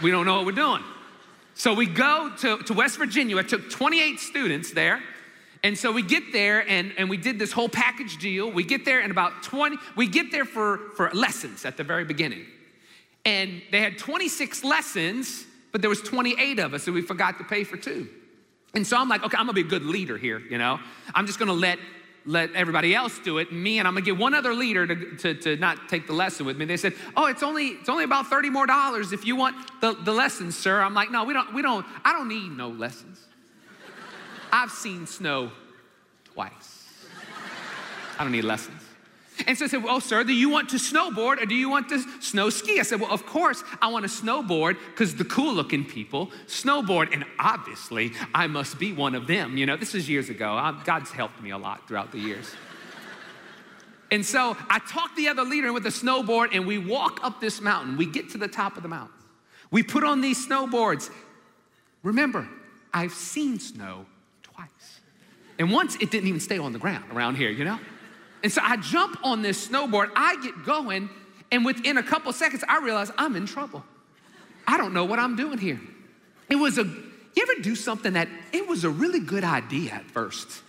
we 0.00 0.12
don't 0.12 0.26
know 0.26 0.36
what 0.36 0.46
we're 0.46 0.52
doing. 0.52 0.82
So 1.54 1.74
we 1.74 1.86
go 1.86 2.32
to, 2.38 2.58
to 2.58 2.72
West 2.72 2.98
Virginia. 2.98 3.36
I 3.36 3.42
took 3.42 3.68
28 3.68 4.20
students 4.20 4.72
there. 4.72 5.02
And 5.64 5.76
so 5.76 5.90
we 5.90 6.02
get 6.02 6.32
there 6.32 6.68
and, 6.68 6.92
and 6.96 7.10
we 7.10 7.16
did 7.16 7.40
this 7.40 7.50
whole 7.50 7.68
package 7.68 8.18
deal. 8.18 8.48
We 8.48 8.62
get 8.62 8.84
there 8.84 9.00
and 9.00 9.10
about 9.10 9.42
20, 9.42 9.76
we 9.96 10.06
get 10.06 10.30
there 10.30 10.44
for, 10.44 10.78
for 10.96 11.10
lessons 11.12 11.64
at 11.64 11.76
the 11.76 11.82
very 11.82 12.04
beginning. 12.04 12.46
And 13.24 13.60
they 13.72 13.80
had 13.80 13.98
26 13.98 14.62
lessons 14.62 15.46
but 15.72 15.80
there 15.80 15.90
was 15.90 16.00
28 16.00 16.58
of 16.58 16.74
us 16.74 16.86
and 16.86 16.94
we 16.94 17.02
forgot 17.02 17.38
to 17.38 17.44
pay 17.44 17.64
for 17.64 17.76
two. 17.76 18.08
And 18.74 18.86
so 18.86 18.96
I'm 18.96 19.08
like, 19.08 19.22
okay, 19.24 19.36
I'm 19.36 19.46
gonna 19.46 19.54
be 19.54 19.62
a 19.62 19.64
good 19.64 19.84
leader 19.84 20.18
here, 20.18 20.38
you 20.38 20.58
know? 20.58 20.78
I'm 21.14 21.26
just 21.26 21.38
gonna 21.38 21.52
let 21.52 21.78
let 22.26 22.52
everybody 22.52 22.94
else 22.94 23.18
do 23.20 23.38
it. 23.38 23.52
Me 23.52 23.78
and 23.78 23.88
I'm 23.88 23.94
gonna 23.94 24.04
get 24.04 24.18
one 24.18 24.34
other 24.34 24.52
leader 24.52 24.86
to, 24.86 25.16
to, 25.16 25.34
to, 25.34 25.56
not 25.56 25.88
take 25.88 26.06
the 26.06 26.12
lesson 26.12 26.44
with 26.44 26.58
me. 26.58 26.66
They 26.66 26.76
said, 26.76 26.92
Oh, 27.16 27.26
it's 27.26 27.42
only 27.42 27.68
it's 27.68 27.88
only 27.88 28.04
about 28.04 28.26
30 28.26 28.50
more 28.50 28.66
dollars 28.66 29.12
if 29.12 29.24
you 29.24 29.34
want 29.34 29.56
the, 29.80 29.94
the 29.94 30.12
lessons, 30.12 30.56
sir. 30.56 30.80
I'm 30.80 30.92
like, 30.94 31.10
no, 31.10 31.24
we 31.24 31.32
don't, 31.32 31.54
we 31.54 31.62
don't, 31.62 31.86
I 32.04 32.12
don't 32.12 32.28
need 32.28 32.52
no 32.52 32.68
lessons. 32.68 33.24
I've 34.52 34.70
seen 34.70 35.06
snow 35.06 35.50
twice. 36.24 36.86
I 38.18 38.24
don't 38.24 38.32
need 38.32 38.44
lessons. 38.44 38.77
And 39.46 39.56
so 39.56 39.64
I 39.64 39.68
said, 39.68 39.84
Well, 39.84 40.00
sir, 40.00 40.24
do 40.24 40.32
you 40.32 40.48
want 40.48 40.68
to 40.70 40.76
snowboard 40.76 41.40
or 41.40 41.46
do 41.46 41.54
you 41.54 41.68
want 41.68 41.88
to 41.90 42.02
snow 42.20 42.50
ski? 42.50 42.80
I 42.80 42.82
said, 42.82 43.00
Well, 43.00 43.12
of 43.12 43.24
course, 43.26 43.62
I 43.80 43.88
want 43.88 44.04
to 44.04 44.10
snowboard 44.10 44.76
because 44.90 45.14
the 45.14 45.24
cool 45.24 45.54
looking 45.54 45.84
people 45.84 46.30
snowboard. 46.46 47.12
And 47.12 47.24
obviously, 47.38 48.12
I 48.34 48.46
must 48.46 48.78
be 48.78 48.92
one 48.92 49.14
of 49.14 49.26
them. 49.26 49.56
You 49.56 49.66
know, 49.66 49.76
this 49.76 49.94
is 49.94 50.08
years 50.08 50.28
ago. 50.28 50.52
I'm, 50.52 50.82
God's 50.84 51.10
helped 51.10 51.40
me 51.40 51.50
a 51.50 51.58
lot 51.58 51.86
throughout 51.86 52.10
the 52.10 52.18
years. 52.18 52.50
and 54.10 54.24
so 54.26 54.56
I 54.68 54.80
talked 54.80 55.16
the 55.16 55.28
other 55.28 55.44
leader 55.44 55.72
with 55.72 55.86
a 55.86 55.90
snowboard 55.90 56.48
and 56.52 56.66
we 56.66 56.78
walk 56.78 57.20
up 57.22 57.40
this 57.40 57.60
mountain. 57.60 57.96
We 57.96 58.06
get 58.06 58.30
to 58.30 58.38
the 58.38 58.48
top 58.48 58.76
of 58.76 58.82
the 58.82 58.88
mountain. 58.88 59.14
We 59.70 59.82
put 59.82 60.02
on 60.02 60.20
these 60.20 60.46
snowboards. 60.46 61.10
Remember, 62.02 62.48
I've 62.92 63.12
seen 63.12 63.58
snow 63.60 64.06
twice. 64.42 65.00
And 65.58 65.70
once 65.70 65.96
it 65.96 66.10
didn't 66.10 66.28
even 66.28 66.40
stay 66.40 66.58
on 66.58 66.72
the 66.72 66.78
ground 66.78 67.04
around 67.12 67.36
here, 67.36 67.50
you 67.50 67.64
know? 67.64 67.78
And 68.42 68.52
so 68.52 68.60
I 68.62 68.76
jump 68.76 69.18
on 69.24 69.42
this 69.42 69.68
snowboard, 69.68 70.10
I 70.14 70.40
get 70.42 70.64
going, 70.64 71.10
and 71.50 71.64
within 71.64 71.98
a 71.98 72.02
couple 72.02 72.32
seconds, 72.32 72.62
I 72.68 72.78
realize 72.78 73.10
I'm 73.18 73.36
in 73.36 73.46
trouble. 73.46 73.84
I 74.66 74.76
don't 74.76 74.92
know 74.92 75.04
what 75.04 75.18
I'm 75.18 75.34
doing 75.34 75.58
here. 75.58 75.80
It 76.48 76.56
was 76.56 76.78
a, 76.78 76.84
you 76.84 77.42
ever 77.42 77.62
do 77.62 77.74
something 77.74 78.12
that 78.12 78.28
it 78.52 78.66
was 78.68 78.84
a 78.84 78.90
really 78.90 79.20
good 79.20 79.44
idea 79.44 79.92
at 79.92 80.04
first? 80.04 80.62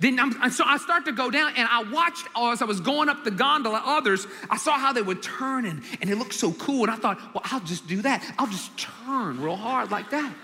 Then 0.00 0.18
I'm, 0.18 0.50
so 0.50 0.64
I 0.66 0.78
start 0.78 1.04
to 1.04 1.12
go 1.12 1.30
down 1.30 1.52
and 1.56 1.68
I 1.70 1.84
watched 1.84 2.26
as 2.36 2.60
I 2.60 2.64
was 2.64 2.80
going 2.80 3.08
up 3.08 3.22
the 3.22 3.30
gondola, 3.30 3.80
others, 3.84 4.26
I 4.50 4.56
saw 4.56 4.72
how 4.72 4.92
they 4.92 5.00
would 5.00 5.22
turn 5.22 5.64
and, 5.64 5.82
and 6.00 6.10
it 6.10 6.16
looked 6.16 6.34
so 6.34 6.52
cool. 6.52 6.82
And 6.82 6.90
I 6.90 6.96
thought, 6.96 7.20
well, 7.32 7.42
I'll 7.44 7.60
just 7.60 7.86
do 7.86 8.02
that. 8.02 8.34
I'll 8.36 8.48
just 8.48 8.76
turn 8.76 9.40
real 9.40 9.54
hard 9.54 9.92
like 9.92 10.10
that. 10.10 10.34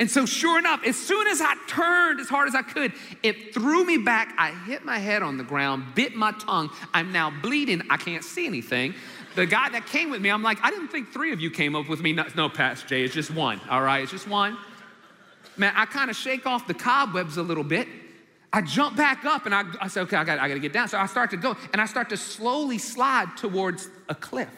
And 0.00 0.10
so, 0.10 0.24
sure 0.24 0.58
enough, 0.58 0.82
as 0.86 0.96
soon 0.96 1.26
as 1.26 1.42
I 1.42 1.54
turned 1.68 2.20
as 2.20 2.28
hard 2.30 2.48
as 2.48 2.54
I 2.54 2.62
could, 2.62 2.94
it 3.22 3.52
threw 3.52 3.84
me 3.84 3.98
back. 3.98 4.34
I 4.38 4.50
hit 4.50 4.82
my 4.82 4.98
head 4.98 5.22
on 5.22 5.36
the 5.36 5.44
ground, 5.44 5.94
bit 5.94 6.16
my 6.16 6.32
tongue. 6.32 6.70
I'm 6.94 7.12
now 7.12 7.30
bleeding. 7.42 7.82
I 7.90 7.98
can't 7.98 8.24
see 8.24 8.46
anything. 8.46 8.94
The 9.34 9.44
guy 9.44 9.68
that 9.68 9.86
came 9.86 10.10
with 10.10 10.22
me, 10.22 10.30
I'm 10.30 10.42
like, 10.42 10.58
I 10.62 10.70
didn't 10.70 10.88
think 10.88 11.12
three 11.12 11.34
of 11.34 11.40
you 11.40 11.50
came 11.50 11.76
up 11.76 11.86
with 11.86 12.00
me. 12.00 12.14
No, 12.14 12.24
no 12.34 12.48
Pastor 12.48 12.88
Jay, 12.88 13.04
it's 13.04 13.12
just 13.12 13.30
one. 13.30 13.60
All 13.68 13.82
right, 13.82 14.02
it's 14.02 14.10
just 14.10 14.26
one. 14.26 14.56
Man, 15.58 15.74
I 15.76 15.84
kind 15.84 16.08
of 16.08 16.16
shake 16.16 16.46
off 16.46 16.66
the 16.66 16.74
cobwebs 16.74 17.36
a 17.36 17.42
little 17.42 17.62
bit. 17.62 17.86
I 18.54 18.62
jump 18.62 18.96
back 18.96 19.26
up 19.26 19.44
and 19.44 19.54
I, 19.54 19.64
I 19.82 19.88
say, 19.88 20.00
okay, 20.00 20.16
I 20.16 20.24
got, 20.24 20.38
I 20.38 20.48
got 20.48 20.54
to 20.54 20.60
get 20.60 20.72
down. 20.72 20.88
So 20.88 20.96
I 20.96 21.06
start 21.06 21.30
to 21.32 21.36
go 21.36 21.56
and 21.74 21.80
I 21.80 21.84
start 21.84 22.08
to 22.08 22.16
slowly 22.16 22.78
slide 22.78 23.36
towards 23.36 23.88
a 24.08 24.14
cliff. 24.14 24.48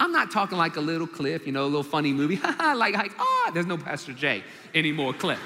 I'm 0.00 0.12
not 0.12 0.30
talking 0.30 0.56
like 0.56 0.76
a 0.76 0.80
little 0.80 1.06
cliff, 1.06 1.46
you 1.46 1.52
know, 1.52 1.64
a 1.64 1.66
little 1.66 1.82
funny 1.82 2.12
movie, 2.12 2.36
like, 2.58 2.96
like, 2.96 3.12
oh, 3.18 3.50
there's 3.52 3.66
no 3.66 3.76
Pastor 3.76 4.14
Jay 4.14 4.42
anymore 4.74 5.12
cliff. 5.12 5.38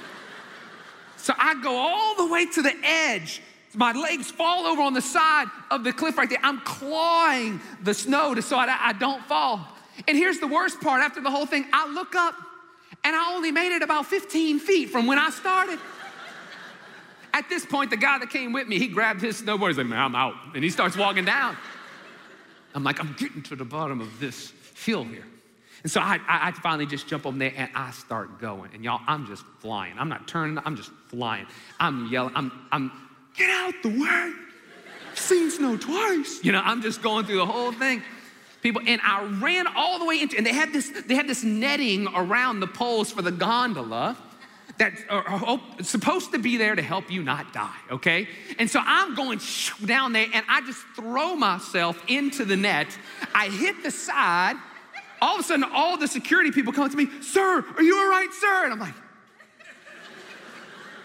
So 1.17 1.35
I 1.37 1.61
go 1.61 1.77
all 1.77 2.15
the 2.17 2.33
way 2.33 2.47
to 2.47 2.63
the 2.63 2.75
edge. 2.85 3.43
My 3.75 3.91
legs 3.91 4.31
fall 4.31 4.67
over 4.67 4.81
on 4.83 4.95
the 4.95 5.03
side 5.03 5.47
of 5.73 5.83
the 5.83 5.93
cliff 5.93 6.17
right 6.17 6.31
there. 6.31 6.39
I'm 6.43 6.61
clawing 6.61 7.61
the 7.83 7.93
snow 7.93 8.35
to 8.35 8.43
so 8.43 8.57
I, 8.57 8.67
I 8.81 8.93
don't 8.93 9.25
fall. 9.25 9.67
And 10.07 10.17
here's 10.17 10.39
the 10.39 10.47
worst 10.47 10.81
part 10.81 11.03
after 11.03 11.21
the 11.21 11.31
whole 11.31 11.47
thing 11.47 11.67
I 11.73 11.93
look 11.93 12.15
up 12.15 12.37
and 13.03 13.17
I 13.17 13.35
only 13.35 13.51
made 13.51 13.75
it 13.75 13.83
about 13.83 14.07
15 14.07 14.61
feet 14.61 14.91
from 14.91 15.07
when 15.07 15.19
I 15.19 15.31
started. 15.31 15.81
At 17.33 17.49
this 17.49 17.67
point, 17.67 17.91
the 17.91 17.97
guy 17.97 18.19
that 18.19 18.31
came 18.31 18.53
with 18.53 18.69
me, 18.69 18.79
he 18.79 18.87
grabbed 18.87 19.21
his 19.21 19.43
snowboard. 19.43 19.69
He's 19.69 19.79
like, 19.79 19.89
man, 19.89 19.99
I'm 19.99 20.15
out. 20.15 20.35
And 20.55 20.63
he 20.63 20.71
starts 20.71 20.97
walking 20.97 21.25
down. 21.25 21.57
I'm 22.75 22.85
like, 22.85 23.01
I'm 23.01 23.15
getting 23.19 23.43
to 23.45 23.57
the 23.57 23.65
bottom 23.65 24.01
of 24.01 24.21
this 24.21 24.53
hill 24.85 25.05
here. 25.05 25.25
And 25.83 25.93
so 25.93 26.01
I, 26.01 26.19
I, 26.27 26.51
finally 26.53 26.87
just 26.87 27.07
jump 27.07 27.27
on 27.27 27.39
there 27.39 27.53
and 27.55 27.71
I 27.75 27.91
start 27.91 28.41
going. 28.41 28.71
And 28.73 28.83
y'all, 28.83 29.03
I'm 29.07 29.27
just 29.27 29.45
flying. 29.59 29.99
I'm 29.99 30.09
not 30.09 30.27
turning, 30.27 30.59
I'm 30.65 30.77
just 30.77 30.91
flying. 31.09 31.47
I'm 31.79 32.11
yelling, 32.11 32.33
I'm, 32.35 32.51
I'm, 32.73 32.91
get 33.37 33.51
out 33.51 33.75
the 33.83 33.91
way. 33.91 34.33
Seen 35.15 35.51
snow 35.51 35.77
twice. 35.77 36.41
You 36.43 36.53
know, 36.53 36.63
I'm 36.65 36.81
just 36.81 37.03
going 37.03 37.27
through 37.27 37.37
the 37.37 37.47
whole 37.47 37.71
thing. 37.71 38.03
People, 38.63 38.81
and 38.87 38.99
I 39.05 39.25
ran 39.25 39.67
all 39.67 39.99
the 39.99 40.07
way 40.07 40.23
into, 40.23 40.39
and 40.39 40.47
they 40.47 40.55
had 40.55 40.73
this, 40.73 40.89
they 41.07 41.15
had 41.15 41.29
this 41.29 41.45
netting 41.45 42.09
around 42.09 42.61
the 42.61 42.67
poles 42.67 43.13
for 43.13 43.21
the 43.21 43.31
gondola 43.31 44.17
that 44.79 44.93
are 45.09 45.61
supposed 45.83 46.33
to 46.33 46.39
be 46.39 46.57
there 46.57 46.75
to 46.75 46.83
help 46.83 47.11
you 47.11 47.23
not 47.23 47.53
die, 47.53 47.77
okay? 47.91 48.29
And 48.59 48.69
so 48.69 48.81
I'm 48.85 49.15
going 49.15 49.41
down 49.85 50.13
there 50.13 50.27
and 50.33 50.45
I 50.49 50.63
just 50.63 50.81
throw 50.97 51.37
myself 51.37 52.03
into 52.09 52.45
the 52.45 52.57
net. 52.57 52.89
I 53.35 53.49
hit 53.49 53.83
the 53.83 53.91
side 53.91 54.57
all 55.25 55.37
of 55.37 55.41
a 55.41 55.43
sudden, 55.43 55.65
all 55.73 55.97
the 55.97 56.07
security 56.07 56.51
people 56.51 56.71
come 56.71 56.85
up 56.85 56.91
to 56.91 56.97
me, 56.99 57.09
Sir, 57.23 57.65
are 57.77 57.83
you 57.83 57.97
all 57.97 58.11
right, 58.11 58.29
sir? 58.31 58.65
And 58.65 58.75
I'm 58.75 58.79
like, 58.79 58.95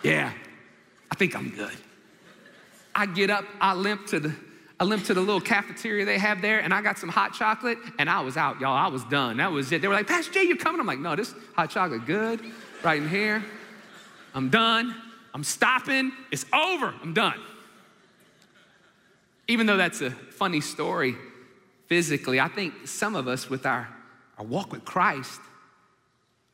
Yeah, 0.04 0.34
I 1.10 1.16
think 1.16 1.36
I'm 1.38 1.50
good. 1.52 1.76
I 2.94 3.06
get 3.06 3.30
up, 3.30 3.46
I 3.62 3.74
limp 3.74 4.08
to 4.08 4.20
the 4.20 4.36
I 4.82 4.86
limp 4.86 5.04
to 5.06 5.14
the 5.14 5.20
little 5.20 5.42
cafeteria 5.42 6.06
they 6.06 6.18
have 6.18 6.42
there, 6.42 6.60
and 6.60 6.74
I 6.74 6.82
got 6.82 6.98
some 6.98 7.10
hot 7.10 7.34
chocolate, 7.34 7.78
and 7.98 8.10
I 8.10 8.22
was 8.22 8.38
out, 8.38 8.62
y'all. 8.62 8.78
I 8.78 8.88
was 8.88 9.04
done. 9.06 9.38
That 9.38 9.52
was 9.52 9.70
it. 9.74 9.82
They 9.82 9.90
were 9.90 9.94
like, 9.94 10.08
Pastor 10.08 10.32
Jay, 10.32 10.44
you 10.44 10.56
coming? 10.56 10.80
I'm 10.80 10.88
like, 10.88 11.00
no, 11.00 11.18
this 11.18 11.36
hot 11.54 11.70
chocolate 11.70 12.06
good, 12.06 12.40
right 12.82 13.02
in 13.02 13.10
here. 13.10 13.44
I'm 14.34 14.50
done. 14.50 14.96
I'm 15.34 15.44
stopping. 15.44 16.12
It's 16.32 16.46
over. 16.54 16.94
I'm 17.02 17.14
done. 17.14 17.40
Even 19.48 19.66
though 19.66 19.78
that's 19.78 20.02
a 20.02 20.12
funny 20.12 20.62
story 20.62 21.16
physically, 21.88 22.40
I 22.40 22.48
think 22.48 22.88
some 22.88 23.16
of 23.16 23.28
us 23.28 23.50
with 23.50 23.66
our 23.66 23.88
our 24.40 24.46
walk 24.46 24.72
with 24.72 24.86
Christ, 24.86 25.42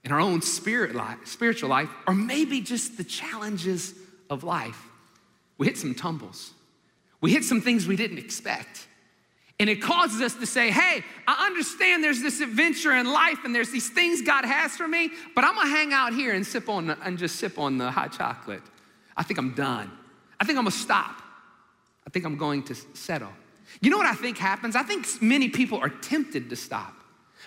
in 0.03 0.11
our 0.11 0.19
own 0.19 0.41
spirit 0.41 0.95
life, 0.95 1.19
spiritual 1.25 1.69
life, 1.69 1.89
or 2.07 2.15
maybe 2.15 2.59
just 2.59 2.97
the 2.97 3.03
challenges 3.03 3.93
of 4.29 4.43
life. 4.43 4.87
We 5.57 5.67
hit 5.67 5.77
some 5.77 5.95
tumbles. 5.95 6.51
We 7.21 7.31
hit 7.31 7.43
some 7.43 7.61
things 7.61 7.87
we 7.87 7.95
didn't 7.95 8.17
expect. 8.17 8.87
And 9.59 9.69
it 9.69 9.81
causes 9.81 10.21
us 10.21 10.35
to 10.35 10.45
say, 10.45 10.69
hey, 10.69 11.03
I 11.27 11.45
understand 11.45 12.03
there's 12.03 12.21
this 12.21 12.41
adventure 12.41 12.93
in 12.93 13.11
life 13.11 13.45
and 13.45 13.55
there's 13.55 13.71
these 13.71 13.89
things 13.89 14.21
God 14.21 14.43
has 14.43 14.75
for 14.75 14.87
me, 14.87 15.09
but 15.33 15.45
I'm 15.45 15.55
gonna 15.55 15.69
hang 15.69 15.93
out 15.93 16.13
here 16.13 16.33
and 16.33 16.45
sip 16.45 16.67
on 16.67 16.89
and 16.89 17.17
just 17.17 17.37
sip 17.37 17.57
on 17.57 17.77
the 17.77 17.89
hot 17.89 18.11
chocolate. 18.11 18.63
I 19.15 19.23
think 19.23 19.39
I'm 19.39 19.53
done. 19.53 19.89
I 20.39 20.45
think 20.45 20.57
I'm 20.57 20.65
gonna 20.65 20.71
stop. 20.71 21.21
I 22.05 22.09
think 22.09 22.25
I'm 22.25 22.37
going 22.37 22.63
to 22.63 22.75
settle. 22.93 23.31
You 23.81 23.89
know 23.89 23.97
what 23.97 24.07
I 24.07 24.13
think 24.13 24.37
happens? 24.37 24.75
I 24.75 24.83
think 24.83 25.07
many 25.21 25.49
people 25.49 25.79
are 25.79 25.89
tempted 25.89 26.49
to 26.49 26.55
stop. 26.55 26.93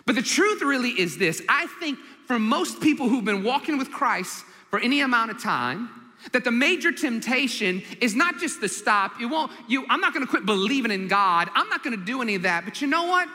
But 0.07 0.15
the 0.15 0.23
truth 0.23 0.62
really 0.62 0.91
is 0.91 1.19
this 1.19 1.43
I 1.49 1.67
think 1.81 1.99
for 2.27 2.38
most 2.38 2.81
people 2.81 3.09
who've 3.09 3.25
been 3.25 3.45
walking 3.45 3.79
with 3.79 3.91
Christ 3.91 4.45
for 4.71 4.79
any 4.79 5.00
amount 5.00 5.31
of 5.31 5.43
time, 5.43 5.91
that 6.33 6.45
the 6.45 6.51
major 6.51 6.93
temptation 6.93 7.83
is 8.01 8.15
not 8.15 8.39
just 8.39 8.61
to 8.61 8.69
stop. 8.69 9.21
You 9.21 9.29
won't, 9.29 9.53
you, 9.69 9.85
I'm 9.89 10.01
not 10.01 10.15
gonna 10.15 10.27
quit 10.27 10.47
believing 10.47 10.91
in 10.91 11.09
God. 11.09 11.49
I'm 11.55 11.69
not 11.69 11.83
gonna 11.83 11.97
do 11.97 12.23
any 12.23 12.35
of 12.35 12.43
that. 12.43 12.65
But 12.65 12.81
you 12.81 12.89
know 12.89 13.05
what? 13.05 13.29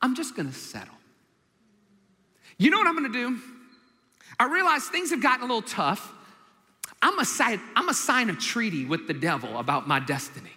I'm 0.00 0.14
just 0.14 0.36
gonna 0.36 0.52
settle. 0.52 0.94
You 2.58 2.70
know 2.70 2.78
what 2.78 2.86
I'm 2.86 2.94
gonna 2.94 3.08
do? 3.08 3.38
I 4.38 4.46
realize 4.46 4.84
things 4.86 5.10
have 5.10 5.22
gotten 5.22 5.42
a 5.42 5.46
little 5.46 5.62
tough. 5.62 6.12
I'm 7.02 7.12
gonna 7.12 7.24
sign, 7.24 7.60
I'm 7.76 7.84
gonna 7.84 7.94
sign 7.94 8.30
a 8.30 8.34
treaty 8.34 8.84
with 8.84 9.06
the 9.06 9.14
devil 9.14 9.58
about 9.58 9.86
my 9.86 10.00
destiny. 10.00 10.50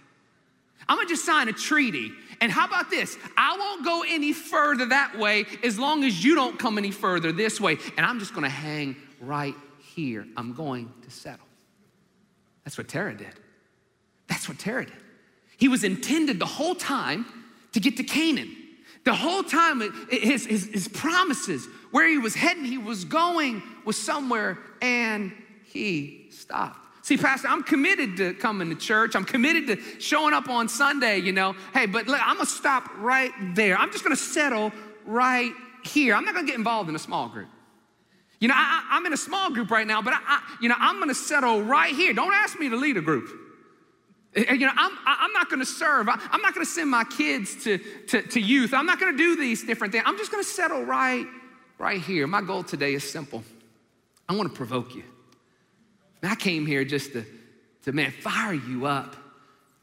I'm 0.88 0.98
gonna 0.98 1.10
just 1.10 1.26
sign 1.26 1.50
a 1.50 1.54
treaty. 1.54 2.12
And 2.40 2.52
how 2.52 2.66
about 2.66 2.90
this? 2.90 3.18
I 3.36 3.58
won't 3.58 3.84
go 3.84 4.04
any 4.08 4.32
further 4.32 4.86
that 4.88 5.18
way 5.18 5.46
as 5.64 5.78
long 5.80 6.04
as 6.04 6.24
you 6.24 6.36
don't 6.36 6.58
come 6.58 6.78
any 6.78 6.92
further 6.92 7.32
this 7.32 7.60
way. 7.60 7.78
And 7.98 8.06
I'm 8.06 8.20
just 8.20 8.34
gonna 8.34 8.50
hang 8.50 8.96
right 9.20 9.56
here. 9.98 10.28
I'm 10.38 10.54
going 10.54 10.94
to 11.02 11.10
settle. 11.10 11.48
That's 12.64 12.78
what 12.78 12.88
Terah 12.88 13.18
did. 13.18 13.34
That's 14.28 14.48
what 14.48 14.60
Terah 14.60 14.86
did. 14.86 14.96
He 15.58 15.68
was 15.68 15.84
intended 15.84 16.38
the 16.38 16.46
whole 16.46 16.76
time 16.76 17.26
to 17.74 17.80
get 17.80 17.98
to 17.98 18.04
Canaan. 18.04 18.56
The 19.06 19.16
whole 19.16 19.42
time, 19.42 19.82
his, 20.12 20.46
his, 20.46 20.68
his 20.68 20.88
promises, 20.88 21.68
where 21.92 22.08
he 22.08 22.20
was 22.20 22.36
heading, 22.36 22.64
he 22.64 22.78
was 22.78 23.06
going, 23.06 23.64
was 23.86 23.98
somewhere, 23.98 24.60
and 24.82 25.32
he 25.66 26.28
stopped. 26.30 26.80
See, 27.04 27.18
Pastor, 27.18 27.48
I'm 27.48 27.64
committed 27.64 28.18
to 28.18 28.34
coming 28.36 28.70
to 28.70 28.76
church. 28.76 29.16
I'm 29.16 29.26
committed 29.26 29.66
to 29.68 30.00
showing 30.00 30.34
up 30.34 30.48
on 30.48 30.68
Sunday, 30.70 31.18
you 31.20 31.32
know. 31.32 31.56
Hey, 31.74 31.86
but 31.88 32.06
look, 32.06 32.20
I'm 32.22 32.36
gonna 32.36 32.46
stop 32.46 32.84
right 32.98 33.32
there. 33.56 33.78
I'm 33.78 33.92
just 33.92 34.04
gonna 34.04 34.16
settle 34.16 34.72
right 35.06 35.54
here. 35.86 36.14
I'm 36.14 36.26
not 36.26 36.36
gonna 36.36 36.46
get 36.46 36.58
involved 36.58 36.90
in 36.90 36.96
a 36.96 37.00
small 37.00 37.30
group. 37.30 37.48
You 38.40 38.48
know, 38.48 38.54
I, 38.56 38.98
am 38.98 39.06
in 39.06 39.14
a 39.14 39.18
small 39.18 39.52
group 39.52 39.72
right 39.72 39.88
now, 39.88 40.02
but 40.02 40.14
I, 40.14 40.20
I, 40.26 40.58
you 40.62 40.70
know, 40.70 40.76
I'm 40.78 41.00
gonna 41.00 41.16
settle 41.16 41.64
right 41.64 41.94
here. 41.94 42.14
Don't 42.14 42.34
ask 42.34 42.60
me 42.60 42.70
to 42.70 42.76
lead 42.76 42.98
a 42.98 43.02
group. 43.02 43.30
Eh, 44.36 44.44
eh, 44.48 44.54
you 44.54 44.66
know, 44.68 44.74
I'm, 44.76 44.92
I'm 45.06 45.34
not 45.34 45.50
gonna 45.50 45.66
serve. 45.66 46.08
I, 46.08 46.20
am 46.32 46.42
not 46.42 46.54
gonna 46.54 46.66
send 46.66 46.90
my 46.90 47.04
kids 47.04 47.64
to, 47.64 47.80
to, 48.08 48.22
to 48.22 48.40
youth. 48.40 48.74
I'm 48.74 48.86
not 48.86 49.00
gonna 49.00 49.18
do 49.18 49.36
these 49.36 49.64
different 49.64 49.92
things. 49.92 50.04
I'm 50.06 50.18
just 50.18 50.32
gonna 50.32 50.44
settle 50.44 50.84
right, 50.84 51.26
right 51.80 52.00
here. 52.00 52.28
My 52.28 52.42
goal 52.42 52.64
today 52.64 52.94
is 52.94 53.10
simple. 53.10 53.44
I 54.30 54.36
wanna 54.36 54.50
provoke 54.50 54.94
you. 54.94 55.04
I 56.22 56.36
came 56.36 56.66
here 56.66 56.84
just 56.84 57.14
to, 57.14 57.26
to, 57.84 57.92
man, 57.92 58.12
fire 58.12 58.54
you 58.54 58.86
up, 58.86 59.16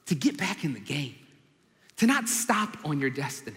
to 0.07 0.15
get 0.15 0.37
back 0.37 0.65
in 0.65 0.75
the 0.75 0.81
game, 0.81 1.15
to 1.97 2.07
not 2.07 2.29
stop 2.29 2.77
on 2.85 3.01
your 3.01 3.11
destiny, 3.11 3.57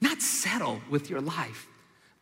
not 0.00 0.22
settle 0.22 0.80
with 0.88 1.10
your 1.10 1.20
life, 1.20 1.66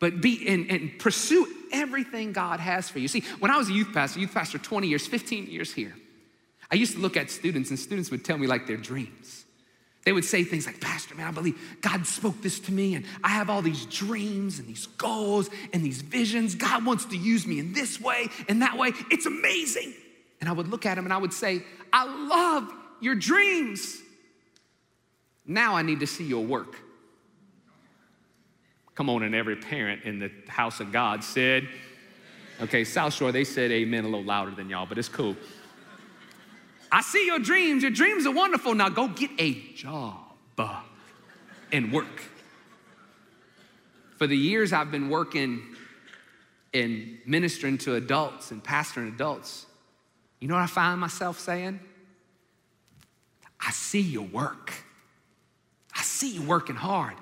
but 0.01 0.19
be 0.19 0.45
and, 0.47 0.69
and 0.69 0.99
pursue 0.99 1.47
everything 1.71 2.33
God 2.33 2.59
has 2.59 2.89
for 2.89 2.99
you. 2.99 3.07
See, 3.07 3.23
when 3.39 3.51
I 3.51 3.57
was 3.57 3.69
a 3.69 3.73
youth 3.73 3.93
pastor, 3.93 4.19
youth 4.19 4.33
pastor 4.33 4.57
20 4.57 4.87
years, 4.87 5.07
15 5.07 5.47
years 5.47 5.71
here, 5.71 5.95
I 6.69 6.75
used 6.75 6.93
to 6.95 6.99
look 6.99 7.15
at 7.15 7.29
students, 7.29 7.69
and 7.69 7.79
students 7.79 8.11
would 8.11 8.25
tell 8.25 8.37
me 8.37 8.47
like 8.47 8.67
their 8.67 8.77
dreams. 8.77 9.45
They 10.03 10.11
would 10.11 10.25
say 10.25 10.43
things 10.43 10.65
like, 10.65 10.81
Pastor, 10.81 11.13
man, 11.13 11.27
I 11.27 11.31
believe 11.31 11.77
God 11.81 12.07
spoke 12.07 12.41
this 12.41 12.59
to 12.61 12.71
me, 12.71 12.95
and 12.95 13.05
I 13.23 13.29
have 13.29 13.49
all 13.49 13.61
these 13.61 13.85
dreams 13.85 14.57
and 14.57 14.67
these 14.67 14.87
goals 14.87 15.49
and 15.73 15.83
these 15.83 16.01
visions. 16.01 16.55
God 16.55 16.83
wants 16.83 17.05
to 17.05 17.17
use 17.17 17.45
me 17.45 17.59
in 17.59 17.73
this 17.73 18.01
way 18.01 18.29
and 18.49 18.63
that 18.63 18.77
way. 18.77 18.93
It's 19.11 19.27
amazing. 19.27 19.93
And 20.39 20.49
I 20.49 20.53
would 20.53 20.69
look 20.69 20.87
at 20.87 20.97
him 20.97 21.03
and 21.03 21.13
I 21.13 21.17
would 21.17 21.33
say, 21.33 21.61
I 21.93 22.05
love 22.05 22.73
your 22.99 23.13
dreams. 23.13 24.01
Now 25.45 25.75
I 25.75 25.83
need 25.83 25.99
to 25.99 26.07
see 26.07 26.23
your 26.23 26.43
work. 26.43 26.77
Come 29.01 29.09
on, 29.09 29.23
and 29.23 29.33
every 29.33 29.55
parent 29.55 30.03
in 30.03 30.19
the 30.19 30.29
house 30.47 30.79
of 30.79 30.91
God 30.91 31.23
said, 31.23 31.67
okay, 32.61 32.83
South 32.83 33.15
Shore, 33.15 33.31
they 33.31 33.43
said 33.43 33.71
amen 33.71 34.03
a 34.03 34.07
little 34.07 34.23
louder 34.23 34.51
than 34.51 34.69
y'all, 34.69 34.85
but 34.85 34.99
it's 34.99 35.09
cool. 35.09 35.35
I 36.91 37.01
see 37.01 37.25
your 37.25 37.39
dreams. 37.39 37.81
Your 37.81 37.91
dreams 37.91 38.27
are 38.27 38.31
wonderful. 38.31 38.75
Now 38.75 38.89
go 38.89 39.07
get 39.07 39.31
a 39.39 39.53
job 39.73 40.19
and 41.71 41.91
work. 41.91 42.21
For 44.17 44.27
the 44.27 44.37
years 44.37 44.71
I've 44.71 44.91
been 44.91 45.09
working 45.09 45.63
and 46.71 47.17
ministering 47.25 47.79
to 47.79 47.95
adults 47.95 48.51
and 48.51 48.63
pastoring 48.63 49.07
adults, 49.07 49.65
you 50.39 50.47
know 50.47 50.53
what 50.53 50.61
I 50.61 50.67
find 50.67 51.01
myself 51.01 51.39
saying? 51.39 51.79
I 53.59 53.71
see 53.71 54.01
your 54.01 54.27
work. 54.27 54.71
I 55.95 56.03
see 56.03 56.29
you 56.35 56.43
working 56.43 56.75
hard. 56.75 57.15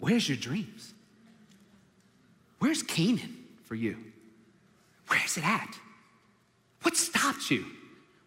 Where's 0.00 0.28
your 0.28 0.38
dreams? 0.38 0.94
Where's 2.58 2.82
Canaan 2.82 3.36
for 3.64 3.74
you? 3.74 3.96
Where's 5.08 5.36
it 5.36 5.46
at? 5.46 5.78
What 6.82 6.96
stopped 6.96 7.50
you? 7.50 7.66